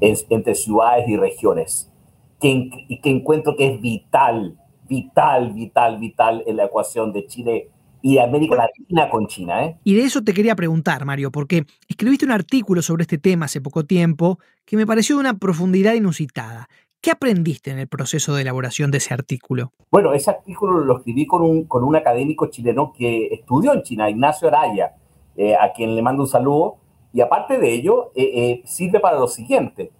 entre 0.00 0.54
ciudades 0.56 1.08
y 1.08 1.16
regiones, 1.16 1.92
que, 2.40 2.70
que 3.00 3.10
encuentro 3.10 3.54
que 3.56 3.72
es 3.72 3.80
vital 3.80 4.58
vital, 4.88 5.52
vital, 5.52 5.98
vital 5.98 6.42
en 6.46 6.56
la 6.56 6.64
ecuación 6.64 7.12
de 7.12 7.26
Chile 7.26 7.70
y 8.02 8.14
de 8.14 8.20
América 8.20 8.54
Latina 8.54 9.08
con 9.10 9.26
China. 9.26 9.64
¿eh? 9.64 9.78
Y 9.84 9.94
de 9.94 10.02
eso 10.02 10.22
te 10.22 10.32
quería 10.32 10.54
preguntar, 10.54 11.04
Mario, 11.04 11.32
porque 11.32 11.64
escribiste 11.88 12.24
un 12.24 12.32
artículo 12.32 12.82
sobre 12.82 13.02
este 13.02 13.18
tema 13.18 13.46
hace 13.46 13.60
poco 13.60 13.84
tiempo 13.84 14.38
que 14.64 14.76
me 14.76 14.86
pareció 14.86 15.16
de 15.16 15.20
una 15.20 15.38
profundidad 15.38 15.94
inusitada. 15.94 16.68
¿Qué 17.00 17.10
aprendiste 17.10 17.70
en 17.70 17.78
el 17.78 17.88
proceso 17.88 18.34
de 18.34 18.42
elaboración 18.42 18.90
de 18.90 18.98
ese 18.98 19.14
artículo? 19.14 19.72
Bueno, 19.90 20.12
ese 20.12 20.30
artículo 20.30 20.84
lo 20.84 20.98
escribí 20.98 21.26
con 21.26 21.42
un, 21.42 21.64
con 21.64 21.84
un 21.84 21.94
académico 21.96 22.46
chileno 22.46 22.92
que 22.96 23.26
estudió 23.26 23.72
en 23.72 23.82
China, 23.82 24.10
Ignacio 24.10 24.48
Araya, 24.48 24.94
eh, 25.36 25.54
a 25.54 25.72
quien 25.72 25.94
le 25.94 26.02
mando 26.02 26.22
un 26.22 26.28
saludo. 26.28 26.78
Y 27.12 27.20
aparte 27.20 27.58
de 27.58 27.72
ello, 27.72 28.12
eh, 28.14 28.22
eh, 28.34 28.62
sirve 28.66 29.00
para 29.00 29.18
lo 29.18 29.28
siguiente. 29.28 29.90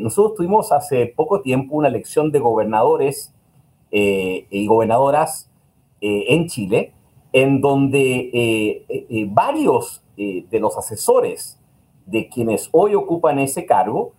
nosotros 0.00 0.34
tuvimos 0.36 0.72
hace 0.72 1.12
poco 1.14 1.40
tiempo 1.40 1.76
una 1.76 1.88
elección 1.88 2.30
de 2.32 2.38
gobernadores 2.38 3.34
eh, 3.90 4.46
y 4.50 4.66
gobernadoras 4.66 5.50
eh, 6.02 6.26
en 6.28 6.46
Chile, 6.46 6.92
en 7.32 7.62
donde 7.62 8.30
eh, 8.32 9.26
varios 9.30 10.02
de 10.16 10.58
los 10.58 10.76
asesores 10.76 11.60
de 12.04 12.28
quienes 12.28 12.68
hoy 12.72 12.96
ocupan 12.96 13.38
ese 13.38 13.64
cargo 13.66 14.14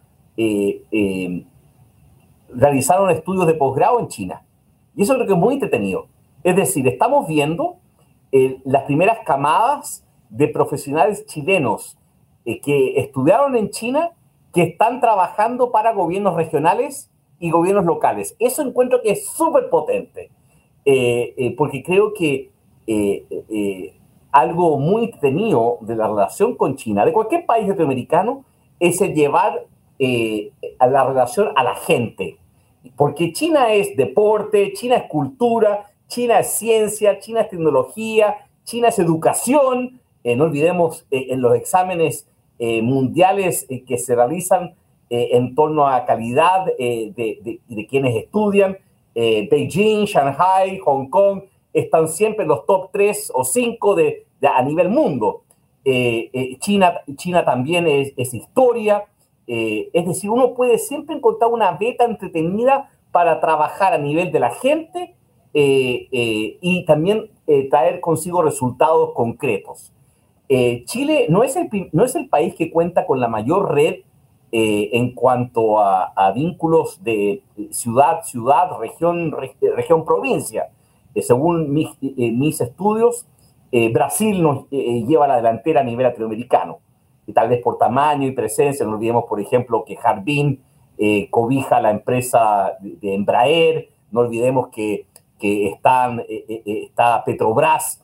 realizaron 2.53 3.09
estudios 3.09 3.45
de 3.45 3.53
posgrado 3.55 3.99
en 3.99 4.07
China. 4.07 4.45
Y 4.95 5.03
eso 5.03 5.13
creo 5.15 5.28
que 5.28 5.34
es 5.34 5.39
muy 5.39 5.55
entretenido. 5.55 6.07
Es 6.41 6.55
decir, 6.55 6.88
estamos 6.88 7.28
viendo 7.28 7.76
las 8.63 8.84
primeras 8.84 9.17
camadas 9.26 10.05
de 10.30 10.47
profesionales 10.47 11.26
chilenos 11.26 11.97
que 12.45 12.97
estudiaron 12.97 13.57
en 13.57 13.70
China, 13.70 14.11
que 14.53 14.63
están 14.63 15.01
trabajando 15.01 15.70
para 15.74 15.91
gobiernos 15.91 16.36
regionales 16.36 17.11
y 17.40 17.50
gobiernos 17.52 17.86
locales. 17.86 18.36
Eso 18.40 18.62
encuentro 18.62 19.02
que 19.02 19.12
es 19.12 19.28
súper 19.28 19.70
potente, 19.70 20.30
porque 21.58 21.84
creo 21.84 22.14
que 22.14 22.52
algo 24.32 24.80
muy 24.80 25.06
entretenido 25.06 25.78
de 25.82 25.96
la 25.96 26.08
relación 26.08 26.56
con 26.56 26.76
China, 26.76 27.06
de 27.06 27.14
cualquier 27.14 27.46
país 27.46 27.68
latinoamericano, 27.68 28.46
es 28.80 29.00
llevar 29.00 29.66
a 30.80 30.88
la 30.88 31.04
relación 31.06 31.50
a 31.56 31.64
la 31.64 31.76
gente. 31.76 32.38
Porque 32.96 33.34
China 33.34 33.74
es 33.74 33.96
deporte, 33.96 34.74
China 34.74 34.96
es 34.96 35.04
cultura, 35.10 35.86
China 36.08 36.40
es 36.40 36.52
ciencia, 36.52 37.20
China 37.20 37.42
es 37.42 37.50
tecnología, 37.50 38.36
China 38.64 38.90
es 38.90 39.00
educación. 39.00 40.00
no 40.24 40.44
olvidemos 40.44 41.06
en 41.12 41.42
los 41.42 41.56
exámenes 41.56 42.28
eh, 42.62 42.82
mundiales 42.82 43.66
eh, 43.70 43.86
que 43.86 43.98
se 43.98 44.16
realizan 44.16 44.76
eh, 45.10 45.30
en 45.34 45.55
torno 45.55 45.88
a 45.88 46.05
calidad 46.05 46.66
de, 46.66 47.60
de, 47.68 47.88
quienes 47.88 48.16
estudian. 48.16 48.78
Beijing, 49.16 50.05
Shanghai, 50.05 50.78
Hong 50.80 51.10
Kong 51.10 51.41
están 51.74 52.07
siempre 52.07 52.43
en 52.43 52.49
los 52.49 52.66
top 52.66 52.89
3 52.91 53.32
o 53.34 53.43
5 53.43 53.95
de, 53.95 54.26
a 54.41 54.62
nivel 54.62 54.89
mundo. 54.89 55.43
China, 56.60 57.01
China 57.16 57.43
también 57.43 57.88
es, 57.88 58.14
es 58.16 58.34
historia. 58.34 59.05
es 59.45 60.05
decir, 60.05 60.30
uno 60.30 60.53
puede 60.53 60.78
siempre 60.78 61.16
encontrar 61.16 61.51
una 61.51 61.72
beta 61.72 62.05
entretenida 62.05 62.91
para 63.12 63.41
trabajar 63.41 63.93
a 63.93 63.97
nivel 63.97 64.32
de 64.32 64.39
la 64.39 64.51
gente 64.51 65.16
y 65.53 66.86
también 66.86 67.30
traer 67.70 67.99
consigo 67.99 68.41
resultados 68.41 69.12
concretos. 69.14 69.91
Eh, 70.51 70.84
Chile 70.86 71.28
no 71.30 71.43
es, 71.43 71.55
el, 71.55 71.70
no 71.91 72.03
es 72.03 72.16
el 72.16 72.28
país 72.28 72.55
que 72.55 72.72
cuenta 72.72 73.05
con 73.05 73.20
la 73.20 73.28
mayor 73.28 73.72
red 73.72 73.97
eh, 74.52 74.89
en 74.93 75.14
cuanto 75.14 75.80
a, 75.80 76.32
vínculos 76.34 77.04
de 77.04 77.43
ciudad, 77.72 78.24
ciudad, 78.24 78.78
región, 78.80 79.32
región, 79.32 80.06
provincia. 80.06 80.70
Eh, 81.14 81.22
según 81.22 81.72
mis, 81.72 81.89
mis 82.02 82.60
estudios, 82.62 83.28
Brasil 83.93 84.41
nos 84.41 84.68
lleva 84.72 85.26
a 85.26 85.28
la 85.28 85.36
delantera 85.36 85.82
a 85.82 85.84
nivel 85.84 86.04
latinoamericano, 86.04 86.80
y 87.28 87.34
tal 87.34 87.50
vez 87.50 87.62
por 87.62 87.78
tamaño 87.78 88.28
y 88.28 88.32
presencia. 88.32 88.84
No 88.84 88.93
olvidemos, 88.93 89.26
por 89.26 89.39
ejemplo, 89.39 89.86
que 89.86 89.95
Jardín 89.95 90.64
cobija 91.30 91.80
la 91.80 91.91
empresa 91.91 92.78
de, 92.80 93.14
Embraer, 93.14 93.89
no 94.10 94.22
olvidemos 94.22 94.70
que, 94.70 95.06
que 95.38 95.68
están, 95.68 96.24
está 96.28 97.24
Petrobras 97.24 98.04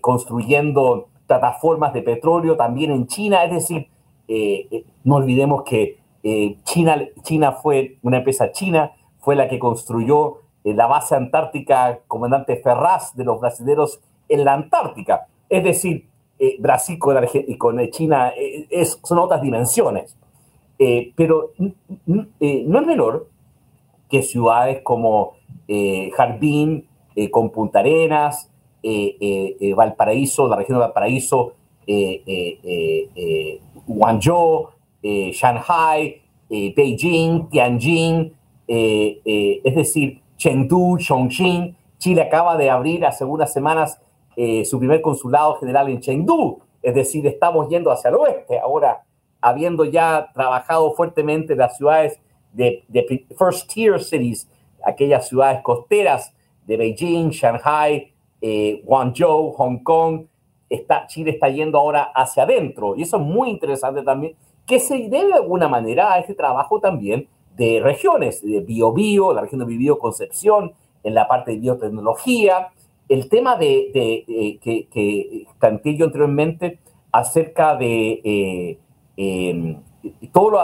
construyendo 0.00 1.08
plataformas 1.26 1.92
de 1.92 2.02
petróleo 2.02 2.56
también 2.56 2.92
en 2.92 3.06
China. 3.06 3.44
Es 3.44 3.52
decir, 3.52 3.88
eh, 4.26 4.66
eh, 4.70 4.84
no 5.04 5.16
olvidemos 5.16 5.62
que 5.64 5.98
eh, 6.22 6.56
China, 6.64 6.98
China 7.22 7.52
fue 7.52 7.98
una 8.02 8.18
empresa 8.18 8.50
china, 8.52 8.92
fue 9.18 9.36
la 9.36 9.48
que 9.48 9.58
construyó 9.58 10.40
la 10.64 10.86
base 10.86 11.14
antártica 11.14 12.00
comandante 12.08 12.56
Ferraz 12.56 13.14
de 13.14 13.24
los 13.24 13.38
brasileños 13.38 14.00
en 14.28 14.44
la 14.44 14.54
Antártica. 14.54 15.26
Es 15.50 15.62
decir, 15.62 16.08
Brasil 16.58 16.98
con, 16.98 17.22
y 17.34 17.58
con 17.58 17.78
China 17.90 18.32
es, 18.70 18.98
son 19.04 19.18
otras 19.18 19.42
dimensiones. 19.42 20.16
pero 21.14 21.50
no 22.06 22.80
es 22.80 22.86
menor 22.86 23.28
que 24.08 24.22
ciudades 24.22 24.80
como 24.82 25.34
Jardín, 26.16 26.86
con 27.30 27.50
Punta 27.50 27.80
Arenas, 27.80 28.50
Valparaíso, 29.76 30.48
la 30.48 30.56
región 30.56 30.78
de 30.78 30.84
Valparaíso, 30.84 31.52
Guangzhou, 33.86 34.68
Shanghai, 35.02 36.20
Beijing, 36.48 37.48
Tianjin, 37.50 38.32
es 38.66 39.74
decir, 39.74 40.20
Chengdu, 40.36 40.98
Chongqing. 40.98 41.74
Chile 41.98 42.22
acaba 42.22 42.56
de 42.56 42.70
abrir 42.70 43.04
hace 43.04 43.24
unas 43.24 43.52
semanas 43.52 44.00
su 44.64 44.78
primer 44.78 45.00
consulado 45.00 45.56
general 45.56 45.88
en 45.88 46.00
Chengdu, 46.00 46.60
es 46.82 46.94
decir, 46.94 47.26
estamos 47.26 47.68
yendo 47.68 47.90
hacia 47.90 48.10
el 48.10 48.16
oeste. 48.16 48.58
Ahora, 48.58 49.04
habiendo 49.40 49.84
ya 49.84 50.30
trabajado 50.32 50.92
fuertemente 50.94 51.52
en 51.52 51.58
las 51.58 51.76
ciudades 51.76 52.18
de, 52.52 52.82
de 52.88 53.26
first 53.38 53.72
tier 53.72 54.02
cities, 54.02 54.48
aquellas 54.84 55.28
ciudades 55.28 55.62
costeras 55.62 56.32
de 56.66 56.76
Beijing, 56.76 57.30
Shanghai, 57.30 58.12
eh, 58.40 58.82
Guangzhou, 58.84 59.52
Hong 59.52 59.82
Kong, 59.82 60.26
está, 60.68 61.06
Chile 61.06 61.32
está 61.32 61.48
yendo 61.48 61.78
ahora 61.78 62.10
hacia 62.14 62.44
adentro. 62.44 62.96
Y 62.96 63.02
eso 63.02 63.16
es 63.16 63.22
muy 63.22 63.50
interesante 63.50 64.02
también, 64.02 64.34
que 64.66 64.80
se 64.80 64.96
debe 65.08 65.26
de 65.26 65.34
alguna 65.34 65.68
manera 65.68 66.12
a 66.12 66.18
este 66.18 66.34
trabajo 66.34 66.80
también 66.80 67.28
de 67.56 67.80
regiones, 67.80 68.42
de 68.42 68.60
BioBio, 68.60 69.32
la 69.32 69.42
región 69.42 69.60
de 69.60 69.66
BioBio 69.66 69.98
Concepción, 69.98 70.72
en 71.02 71.14
la 71.14 71.28
parte 71.28 71.52
de 71.52 71.58
biotecnología, 71.58 72.68
el 73.08 73.28
tema 73.28 73.56
de, 73.56 73.90
eh, 73.94 74.58
que, 74.60 74.88
que 74.88 75.46
planteé 75.58 75.96
yo 75.96 76.06
anteriormente 76.06 76.78
acerca 77.12 77.76
de 77.76 78.20
eh, 78.24 78.78
em, 79.16 79.80
todo 80.32 80.50
lo, 80.50 80.58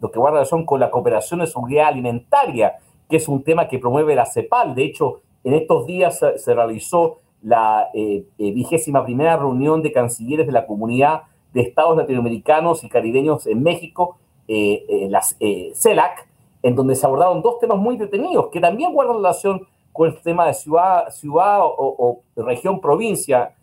lo, 0.00 0.10
que 0.10 0.18
guarda 0.18 0.38
relación 0.38 0.64
con 0.64 0.80
la 0.80 0.90
cooperación 0.90 1.40
de 1.40 1.46
seguridad 1.46 1.88
alimentaria, 1.88 2.76
que 3.08 3.16
es 3.16 3.28
un 3.28 3.42
tema 3.42 3.68
que 3.68 3.78
promueve 3.78 4.14
la 4.14 4.24
CEPAL. 4.24 4.74
De 4.74 4.84
hecho, 4.84 5.20
en 5.44 5.54
estos 5.54 5.86
días 5.86 6.18
se, 6.36 6.54
realizó 6.54 7.20
la 7.46 7.90
eh, 7.94 8.24
eh, 8.38 8.50
vigésima 8.50 9.04
primera 9.04 9.36
reunión 9.36 9.80
de 9.80 9.92
cancilleres 9.92 10.46
de 10.46 10.52
la 10.52 10.66
comunidad 10.66 11.22
de 11.54 11.60
estados 11.60 11.96
latinoamericanos 11.96 12.82
y 12.82 12.88
caribeños 12.88 13.46
en 13.46 13.62
México, 13.62 14.18
eh, 14.48 15.06
las 15.08 15.38
CELAC, 15.74 16.28
en 16.64 16.74
donde 16.74 16.96
se 16.96 17.06
abordaron 17.06 17.42
dos 17.42 17.60
temas 17.60 17.78
muy 17.78 17.96
detenidos 17.96 18.48
que 18.48 18.60
también 18.60 18.92
guardan 18.92 19.18
relación 19.18 19.64
con 19.92 20.08
el 20.08 20.20
tema 20.22 20.48
de 20.48 20.54
ciudad, 20.54 21.08
ciudad 21.10 21.60
o, 21.62 22.22
región, 22.34 22.80
provincia. 22.80 23.54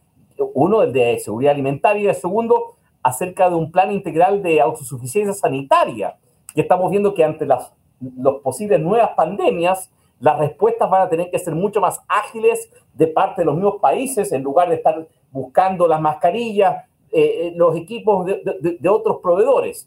Uno, 0.53 0.81
el 0.81 0.93
de 0.93 1.19
seguridad 1.19 1.51
alimentaria, 1.51 2.03
y 2.03 2.07
el 2.07 2.15
segundo, 2.15 2.77
acerca 3.03 3.49
de 3.49 3.55
un 3.55 3.69
plan 3.69 3.91
integral 3.91 4.41
de 4.41 4.61
autosuficiencia 4.61 5.33
sanitaria, 5.33 6.15
que 6.55 6.61
estamos 6.61 6.89
viendo 6.89 7.13
que 7.13 7.25
ante 7.25 7.45
las 7.45 7.73
los 8.17 8.41
posibles 8.41 8.79
nuevas 8.79 9.11
pandemias, 9.15 9.91
las 10.23 10.39
respuestas 10.39 10.89
van 10.89 11.01
a 11.01 11.09
tener 11.09 11.29
que 11.29 11.37
ser 11.37 11.53
mucho 11.53 11.81
más 11.81 11.99
ágiles 12.07 12.71
de 12.93 13.07
parte 13.07 13.41
de 13.41 13.45
los 13.45 13.55
mismos 13.55 13.81
países 13.81 14.31
en 14.31 14.41
lugar 14.41 14.69
de 14.69 14.75
estar 14.75 15.05
buscando 15.29 15.85
las 15.85 15.99
mascarillas, 15.99 16.85
eh, 17.11 17.47
eh, 17.47 17.53
los 17.57 17.75
equipos 17.75 18.25
de, 18.25 18.89
otros 18.89 19.17
proveedores. 19.21 19.85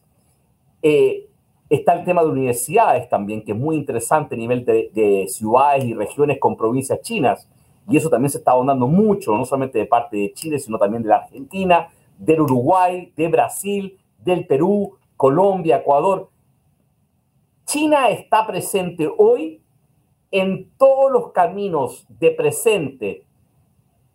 Eh, 0.82 1.26
está 1.70 1.94
el 1.94 2.04
tema 2.04 2.22
de 2.22 2.28
universidades 2.28 3.08
también, 3.08 3.46
que 3.46 3.52
es 3.52 3.58
muy 3.58 3.76
interesante 3.76 4.34
a 4.34 4.38
nivel 4.38 4.62
de, 4.66 5.24
ciudades 5.30 5.84
y 5.84 5.94
regiones 5.94 6.38
con 6.38 6.54
provincias 6.54 7.00
chinas. 7.00 7.48
Y 7.88 7.96
eso 7.96 8.10
también 8.10 8.28
se 8.28 8.36
está 8.36 8.50
ahondando 8.50 8.86
mucho, 8.86 9.34
no 9.34 9.46
solamente 9.46 9.78
de 9.78 9.86
parte 9.86 10.18
de 10.18 10.34
Chile, 10.34 10.58
sino 10.58 10.76
también 10.76 11.02
de 11.02 11.08
la 11.08 11.16
Argentina, 11.16 11.88
del 12.18 12.42
Uruguay, 12.42 13.10
de 13.16 13.28
Brasil, 13.28 13.98
del 14.22 14.46
Perú, 14.46 14.98
Colombia, 15.16 15.78
Ecuador. 15.78 16.28
China 17.64 18.10
está 18.10 18.46
presente 18.46 19.10
hoy 19.16 19.62
en 20.30 20.70
todos 20.78 21.10
los 21.12 21.32
caminos 21.32 22.06
de 22.08 22.30
presente 22.30 23.24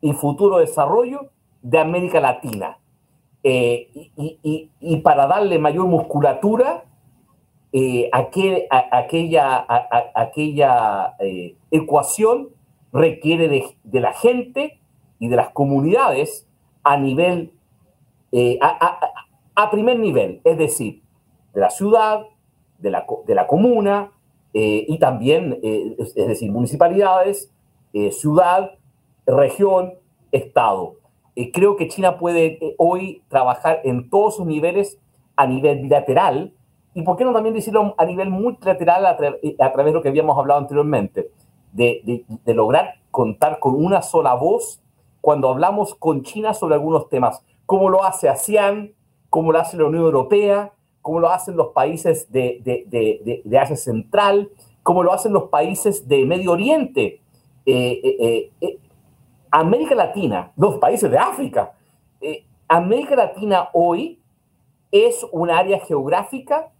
y 0.02 0.14
futuro 0.14 0.58
desarrollo 0.58 1.30
de 1.62 1.80
América 1.80 2.20
Latina. 2.20 2.78
Eh, 3.44 3.90
y, 4.16 4.98
para 4.98 5.26
darle 5.28 5.58
mayor 5.58 5.88
musculatura, 5.88 6.84
eh, 7.74 8.10
aquella, 8.12 9.66
aquella 10.14 11.16
eh, 11.20 11.56
ecuación 11.72 12.50
requiere 12.92 13.48
de, 13.48 14.00
la 14.00 14.14
gente 14.14 14.80
y 15.20 15.30
de 15.30 15.36
las 15.36 15.50
comunidades 15.50 16.48
a 16.84 16.98
nivel, 16.98 17.54
a, 18.62 19.72
primer 19.72 20.00
nivel, 20.00 20.42
es 20.44 20.58
decir, 20.58 21.02
de 21.54 21.62
la 21.62 21.70
ciudad, 21.70 22.26
de 22.80 22.92
la, 22.92 23.06
de 23.26 23.36
la 23.36 23.48
comuna, 23.48 24.12
eh, 24.54 24.86
y 24.88 25.00
también, 25.00 25.60
eh, 25.64 25.96
es, 25.98 26.14
decir, 26.16 26.52
municipalidades, 26.52 27.52
eh, 27.94 28.12
ciudad, 28.12 28.72
región, 29.26 29.94
estado. 30.32 30.96
creo 31.54 31.76
que 31.76 31.88
China 31.88 32.18
puede 32.18 32.76
hoy 32.78 33.22
trabajar 33.28 33.82
en 33.84 34.10
todos 34.10 34.36
sus 34.38 34.46
niveles 34.46 34.98
a 35.36 35.48
nivel 35.48 35.80
bilateral 35.82 36.54
y, 36.94 37.04
¿por 37.04 37.16
qué 37.16 37.24
no 37.24 37.34
también 37.34 37.56
decirlo 37.56 37.96
a 37.98 38.06
nivel 38.06 38.30
multilateral 38.30 39.06
a, 39.06 39.16
través 39.16 39.86
de 39.86 39.92
lo 39.94 40.02
que 40.02 40.10
habíamos 40.10 40.38
hablado 40.38 40.60
anteriormente? 40.60 41.30
De, 41.72 42.26
de 42.28 42.54
lograr 42.54 42.96
contar 43.12 43.60
con 43.60 43.76
una 43.76 44.02
sola 44.02 44.34
voz 44.34 44.82
cuando 45.22 45.48
hablamos 45.48 45.96
con 45.96 46.24
China 46.24 46.54
sobre 46.54 46.76
algunos 46.76 47.08
temas, 47.08 47.42
como 47.66 47.90
lo 47.90 48.04
hace 48.04 48.28
ASEAN, 48.28 48.94
como 49.30 49.54
lo 49.54 49.60
hace 49.60 49.78
la 49.78 49.86
Unión 49.86 50.04
Europea, 50.04 50.74
como 51.02 51.20
lo 51.20 51.30
hacen 51.30 51.56
los 51.56 51.70
países 51.70 52.32
de, 52.32 53.42
Asia 53.60 53.76
Central, 53.76 54.50
como 54.84 55.04
lo 55.04 55.14
hacen 55.14 55.34
los 55.34 55.50
países 55.50 56.08
de 56.08 56.26
Medio 56.26 56.52
Oriente, 56.52 57.22
eh, 57.66 58.02
eh, 58.04 58.52
eh, 58.62 58.78
América 59.52 59.96
Latina, 59.96 60.52
los 60.56 60.78
países 60.78 61.10
de 61.10 61.18
África. 61.18 61.74
América 62.68 63.18
Latina 63.18 63.68
hoy 63.74 64.22
es 64.92 65.26
un 65.34 65.50
área 65.50 65.80
geográfica 65.80 66.72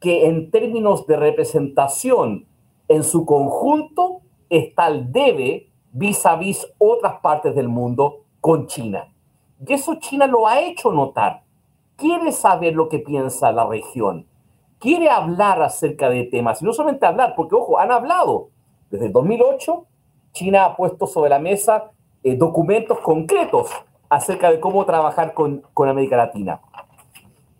que 0.00 0.26
en 0.26 0.50
términos 0.50 1.06
de 1.06 1.16
representación 1.16 2.46
en 2.88 3.04
su 3.04 3.24
conjunto 3.24 4.22
está 4.50 4.88
el 4.88 5.12
debe 5.12 5.68
vis 5.92 6.26
a 6.26 6.34
vis 6.34 6.66
otras 6.78 7.20
partes 7.20 7.54
del 7.54 7.68
mundo 7.68 8.24
con 8.40 8.66
China. 8.66 9.08
Y 9.64 9.72
eso 9.72 9.94
China 9.96 10.26
lo 10.26 10.46
ha 10.46 10.60
hecho 10.60 10.92
notar. 10.92 11.45
Quiere 11.96 12.32
saber 12.32 12.74
lo 12.74 12.88
que 12.88 12.98
piensa 12.98 13.52
la 13.52 13.66
región. 13.66 14.26
Quiere 14.78 15.08
hablar 15.08 15.62
acerca 15.62 16.10
de 16.10 16.24
temas. 16.24 16.60
Y 16.60 16.64
no 16.64 16.72
solamente 16.72 17.06
hablar, 17.06 17.34
porque, 17.34 17.54
ojo, 17.54 17.78
han 17.78 17.90
hablado. 17.90 18.50
Desde 18.90 19.06
el 19.06 19.12
2008, 19.12 19.86
China 20.32 20.64
ha 20.66 20.76
puesto 20.76 21.06
sobre 21.06 21.30
la 21.30 21.38
mesa 21.38 21.90
eh, 22.22 22.36
documentos 22.36 22.98
concretos 23.00 23.70
acerca 24.08 24.50
de 24.50 24.60
cómo 24.60 24.84
trabajar 24.84 25.32
con, 25.34 25.62
con 25.72 25.88
América 25.88 26.16
Latina. 26.16 26.60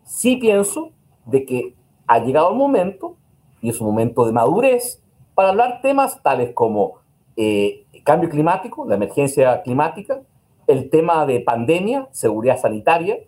Sí 0.05 0.37
pienso 0.37 0.91
de 1.25 1.45
que 1.45 1.75
ha 2.07 2.19
llegado 2.19 2.51
el 2.51 2.57
momento, 2.57 3.17
y 3.61 3.71
es 3.71 3.81
un 3.81 3.89
momento 3.89 4.25
de 4.27 4.33
madurez, 4.33 5.03
para 5.35 5.49
hablar 5.49 5.81
temas 5.83 6.23
tales 6.23 6.53
como 6.55 6.95
eh, 7.37 7.85
cambio 8.05 8.31
climático, 8.31 8.87
la 8.87 8.95
emergencia 8.95 9.63
climática, 9.63 10.21
el 10.67 10.91
tema 10.91 11.27
de 11.27 11.41
pandemia, 11.41 12.09
seguridad 12.11 12.59
sanitaria, 12.59 13.19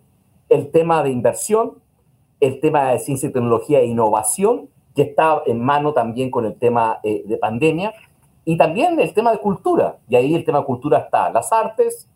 el 0.49 0.71
tema 0.71 1.03
de 1.03 1.11
inversión, 1.11 1.75
el 2.39 2.59
tema 2.59 2.91
de 2.91 2.99
ciencia 2.99 3.29
y 3.29 3.31
tecnología 3.31 3.79
e 3.79 3.85
innovación, 3.85 4.69
que 4.95 5.03
está 5.03 5.41
en 5.45 5.63
mano 5.63 5.93
también 5.93 6.31
con 6.31 6.45
el 6.45 6.55
tema 6.55 6.99
eh, 7.03 7.23
de 7.25 7.37
pandemia, 7.37 7.93
y 8.45 8.57
también 8.57 8.99
el 8.99 9.13
tema 9.13 9.31
de 9.31 9.37
cultura. 9.37 9.97
Y 10.09 10.15
ahí 10.15 10.33
el 10.33 10.43
tema 10.43 10.59
de 10.59 10.65
cultura 10.65 10.99
está 10.99 11.29
las 11.29 11.51
artes, 11.53 12.07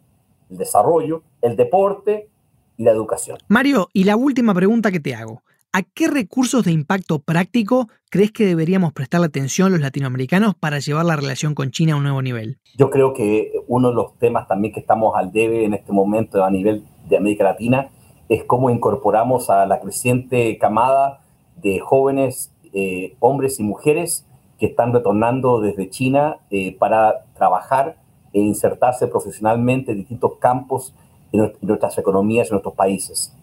el 0.50 0.58
desarrollo, 0.58 1.22
el 1.42 1.56
deporte 1.56 2.30
y 2.78 2.84
la 2.84 2.92
educación. 2.92 3.38
Mario, 3.48 3.90
y 3.94 4.04
la 4.04 4.16
última 4.16 4.54
pregunta 4.54 4.92
que 4.92 5.00
te 5.00 5.14
hago. 5.14 5.44
¿A 5.76 5.82
qué 5.82 6.08
recursos 6.08 6.66
de 6.66 6.72
impacto 6.72 7.18
práctico 7.18 7.90
crees 8.12 8.32
que 8.32 8.46
deberíamos 8.46 8.94
prestarle 8.94 9.26
atención 9.26 9.72
los 9.72 9.82
latinoamericanos 9.82 10.54
para 10.54 10.78
llevar 10.78 11.06
la 11.06 11.16
relación 11.16 11.56
con 11.56 11.72
China 11.72 11.94
a 11.94 11.96
un 11.98 12.04
nuevo 12.04 12.22
nivel? 12.22 12.60
Yo 12.78 12.92
creo 12.92 13.14
que 13.14 13.52
uno 13.68 13.90
de 13.90 13.96
los 13.96 14.18
temas 14.20 14.48
también 14.48 14.72
que 14.72 14.80
estamos 14.80 15.16
al 15.16 15.32
debe 15.32 15.66
en 15.66 15.74
este 15.74 15.92
momento 15.92 16.44
a 16.44 16.52
nivel 16.52 16.84
de 17.10 17.18
América 17.18 17.46
Latina 17.46 17.90
es 18.30 18.44
cómo 18.44 18.70
incorporamos 18.70 19.50
a 19.50 19.66
la 19.66 19.80
creciente 19.80 20.58
camada 20.58 21.22
de 21.62 21.80
jóvenes 21.80 22.52
eh, 22.74 23.16
hombres 23.20 23.60
y 23.60 23.64
mujeres 23.64 24.26
que 24.64 24.68
están 24.68 24.94
retornando 24.94 25.60
desde 25.60 25.90
China 25.90 26.38
eh, 26.50 26.76
para 26.78 27.26
trabajar 27.36 27.98
e 28.32 28.40
insertarse 28.40 29.08
profesionalmente 29.08 29.92
en 29.92 29.98
distintos 29.98 30.36
campos 30.40 30.94
en 31.32 31.52
nuestras 31.62 31.98
economías, 31.98 32.48
en 32.48 32.54
nuestros 32.54 32.74
países. 32.74 33.36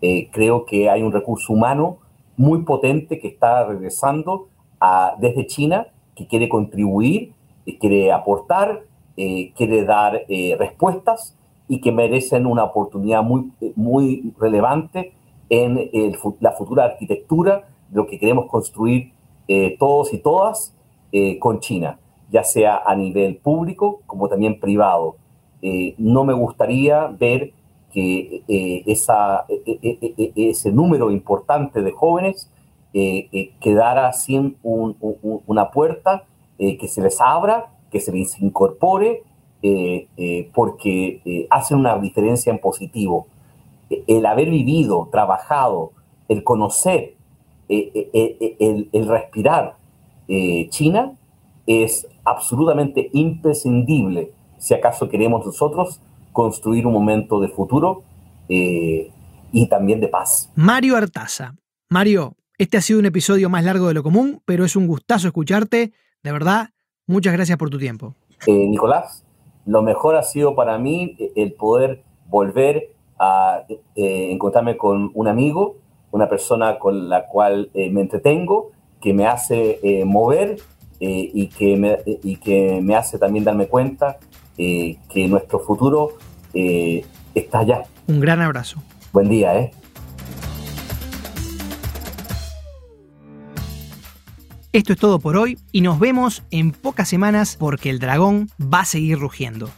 Eh, 0.00 0.28
creo 0.30 0.64
que 0.64 0.88
hay 0.88 1.02
un 1.02 1.12
recurso 1.12 1.52
humano 1.52 1.98
muy 2.36 2.62
potente 2.62 3.18
que 3.18 3.28
está 3.28 3.66
regresando 3.66 4.48
a, 4.80 5.16
desde 5.18 5.46
China, 5.46 5.88
que 6.14 6.26
quiere 6.28 6.48
contribuir, 6.48 7.32
eh, 7.66 7.76
quiere 7.78 8.12
aportar, 8.12 8.82
quiere 9.56 9.84
dar 9.84 10.22
respuestas 10.60 11.34
y 11.68 11.80
que 11.80 11.92
merecen 11.92 12.46
una 12.46 12.64
oportunidad 12.64 13.22
muy, 13.22 13.52
muy 13.76 14.32
relevante 14.38 15.12
en 15.50 15.90
la 16.40 16.52
futura 16.52 16.84
arquitectura 16.84 17.68
de 17.88 17.96
lo 17.96 18.06
que 18.06 18.18
queremos 18.18 18.46
construir 18.46 19.12
todos 19.78 20.12
y 20.12 20.18
todas 20.18 20.74
con 21.38 21.60
China, 21.60 21.98
ya 22.30 22.42
sea 22.44 22.82
a 22.84 22.94
nivel 22.94 23.36
público 23.36 24.00
como 24.06 24.28
también 24.28 24.60
privado. 24.60 25.16
no 25.98 26.24
me 26.24 26.34
gustaría 26.34 27.06
ver 27.06 27.52
que 27.92 28.42
eh, 28.48 28.82
esa, 28.86 29.46
e, 29.48 29.78
e, 29.82 30.32
e, 30.36 30.50
ese 30.50 30.70
número 30.70 31.10
importante 31.10 31.82
de 31.82 31.92
jóvenes 31.92 32.50
eh, 32.92 33.28
eh, 33.32 33.50
quedara 33.60 34.12
sin 34.12 34.56
una 34.62 35.70
puerta 35.70 36.24
que 36.58 36.88
se 36.88 37.00
les 37.00 37.20
abra, 37.20 37.70
que 37.88 38.00
se 38.00 38.10
les 38.10 38.40
incorpore, 38.40 39.22
porque 40.54 41.46
hacen 41.50 41.78
una 41.78 41.98
diferencia 41.98 42.52
en 42.52 42.58
positivo. 42.58 43.26
El 44.06 44.26
haber 44.26 44.50
vivido, 44.50 45.08
trabajado, 45.10 45.92
el 46.28 46.44
conocer, 46.44 47.14
el, 47.68 48.88
el, 48.92 49.08
respirar 49.08 49.76
China 50.70 51.12
es 51.66 52.06
absolutamente 52.24 53.10
imprescindible 53.12 54.32
si 54.58 54.74
acaso 54.74 55.08
queremos 55.08 55.44
nosotros 55.46 56.00
construir 56.32 56.86
un 56.86 56.92
momento 56.92 57.40
de 57.40 57.48
futuro 57.48 58.02
eh, 58.48 59.10
y 59.52 59.68
también 59.68 60.00
de 60.00 60.08
paz. 60.08 60.50
Mario 60.54 60.96
Artaza. 60.96 61.54
Mario, 61.88 62.36
este 62.58 62.76
ha 62.76 62.82
sido 62.82 62.98
un 62.98 63.06
episodio 63.06 63.48
más 63.48 63.64
largo 63.64 63.88
de 63.88 63.94
lo 63.94 64.02
común, 64.02 64.42
pero 64.44 64.64
es 64.64 64.76
un 64.76 64.86
gustazo 64.86 65.28
escucharte. 65.28 65.92
De 66.22 66.32
verdad, 66.32 66.70
muchas 67.06 67.32
gracias 67.32 67.56
por 67.56 67.70
tu 67.70 67.78
tiempo. 67.78 68.14
Eh, 68.46 68.52
Nicolás, 68.52 69.24
lo 69.68 69.82
mejor 69.82 70.16
ha 70.16 70.22
sido 70.22 70.54
para 70.54 70.78
mí 70.78 71.16
eh, 71.18 71.32
el 71.36 71.52
poder 71.52 72.02
volver 72.26 72.90
a 73.20 73.64
encontrarme 73.96 74.76
con 74.76 75.10
un 75.12 75.26
amigo, 75.26 75.76
una 76.12 76.28
persona 76.28 76.78
con 76.78 77.08
la 77.08 77.26
cual 77.26 77.68
me 77.74 78.00
entretengo, 78.00 78.70
que 79.00 79.12
me 79.12 79.26
hace 79.26 79.80
mover 80.06 80.58
y, 81.00 81.48
que 81.48 81.76
me, 81.76 81.98
y 82.06 82.36
que 82.36 82.80
me 82.80 82.94
hace 82.94 83.18
también 83.18 83.44
darme 83.44 83.66
cuenta 83.66 84.18
que 84.56 85.28
nuestro 85.28 85.58
futuro 85.58 86.10
eh, 86.54 87.04
está 87.34 87.60
allá. 87.60 87.82
Un 88.06 88.20
gran 88.20 88.40
abrazo. 88.40 88.82
Buen 89.12 89.28
día, 89.28 89.58
¿eh? 89.58 89.70
Esto 94.78 94.92
es 94.92 95.00
todo 95.00 95.18
por 95.18 95.36
hoy 95.36 95.58
y 95.72 95.80
nos 95.80 95.98
vemos 95.98 96.44
en 96.52 96.70
pocas 96.70 97.08
semanas 97.08 97.56
porque 97.58 97.90
el 97.90 97.98
dragón 97.98 98.48
va 98.62 98.82
a 98.82 98.84
seguir 98.84 99.18
rugiendo. 99.18 99.68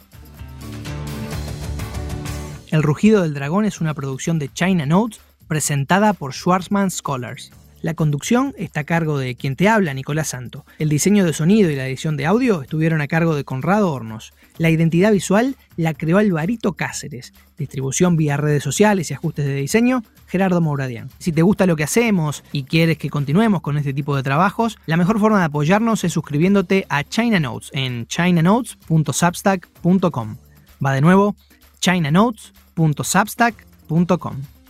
El 2.69 2.83
rugido 2.83 3.23
del 3.23 3.33
dragón 3.33 3.65
es 3.65 3.81
una 3.81 3.95
producción 3.95 4.37
de 4.37 4.53
China 4.53 4.85
Notes 4.85 5.19
presentada 5.47 6.13
por 6.13 6.35
Schwarzman 6.35 6.91
Scholars. 6.91 7.51
La 7.81 7.95
conducción 7.95 8.53
está 8.59 8.81
a 8.81 8.83
cargo 8.83 9.17
de 9.17 9.33
quien 9.33 9.55
te 9.55 9.67
habla, 9.67 9.95
Nicolás 9.95 10.27
Santo. 10.27 10.67
El 10.77 10.89
diseño 10.89 11.25
de 11.25 11.33
sonido 11.33 11.71
y 11.71 11.75
la 11.75 11.87
edición 11.87 12.15
de 12.15 12.27
audio 12.27 12.61
estuvieron 12.61 13.01
a 13.01 13.07
cargo 13.07 13.33
de 13.33 13.43
Conrado 13.43 13.91
Hornos. 13.91 14.33
La 14.57 14.69
identidad 14.69 15.11
visual 15.11 15.55
la 15.77 15.93
creó 15.93 16.17
Alvarito 16.17 16.73
Cáceres. 16.73 17.33
Distribución 17.57 18.17
vía 18.17 18.37
redes 18.37 18.63
sociales 18.63 19.09
y 19.09 19.13
ajustes 19.13 19.45
de 19.45 19.55
diseño, 19.55 20.03
Gerardo 20.27 20.61
Mouradian. 20.61 21.09
Si 21.17 21.31
te 21.31 21.41
gusta 21.41 21.65
lo 21.65 21.75
que 21.75 21.83
hacemos 21.83 22.43
y 22.51 22.63
quieres 22.63 22.97
que 22.97 23.09
continuemos 23.09 23.61
con 23.61 23.77
este 23.77 23.93
tipo 23.93 24.15
de 24.15 24.23
trabajos, 24.23 24.77
la 24.85 24.97
mejor 24.97 25.19
forma 25.19 25.39
de 25.39 25.45
apoyarnos 25.45 26.03
es 26.03 26.13
suscribiéndote 26.13 26.85
a 26.89 27.03
China 27.03 27.39
Notes 27.39 27.69
en 27.73 28.05
chinanotes.substack.com. 28.07 30.37
Va 30.83 30.93
de 30.93 31.01
nuevo, 31.01 31.35
chinanotes.substack.com. 31.79 34.60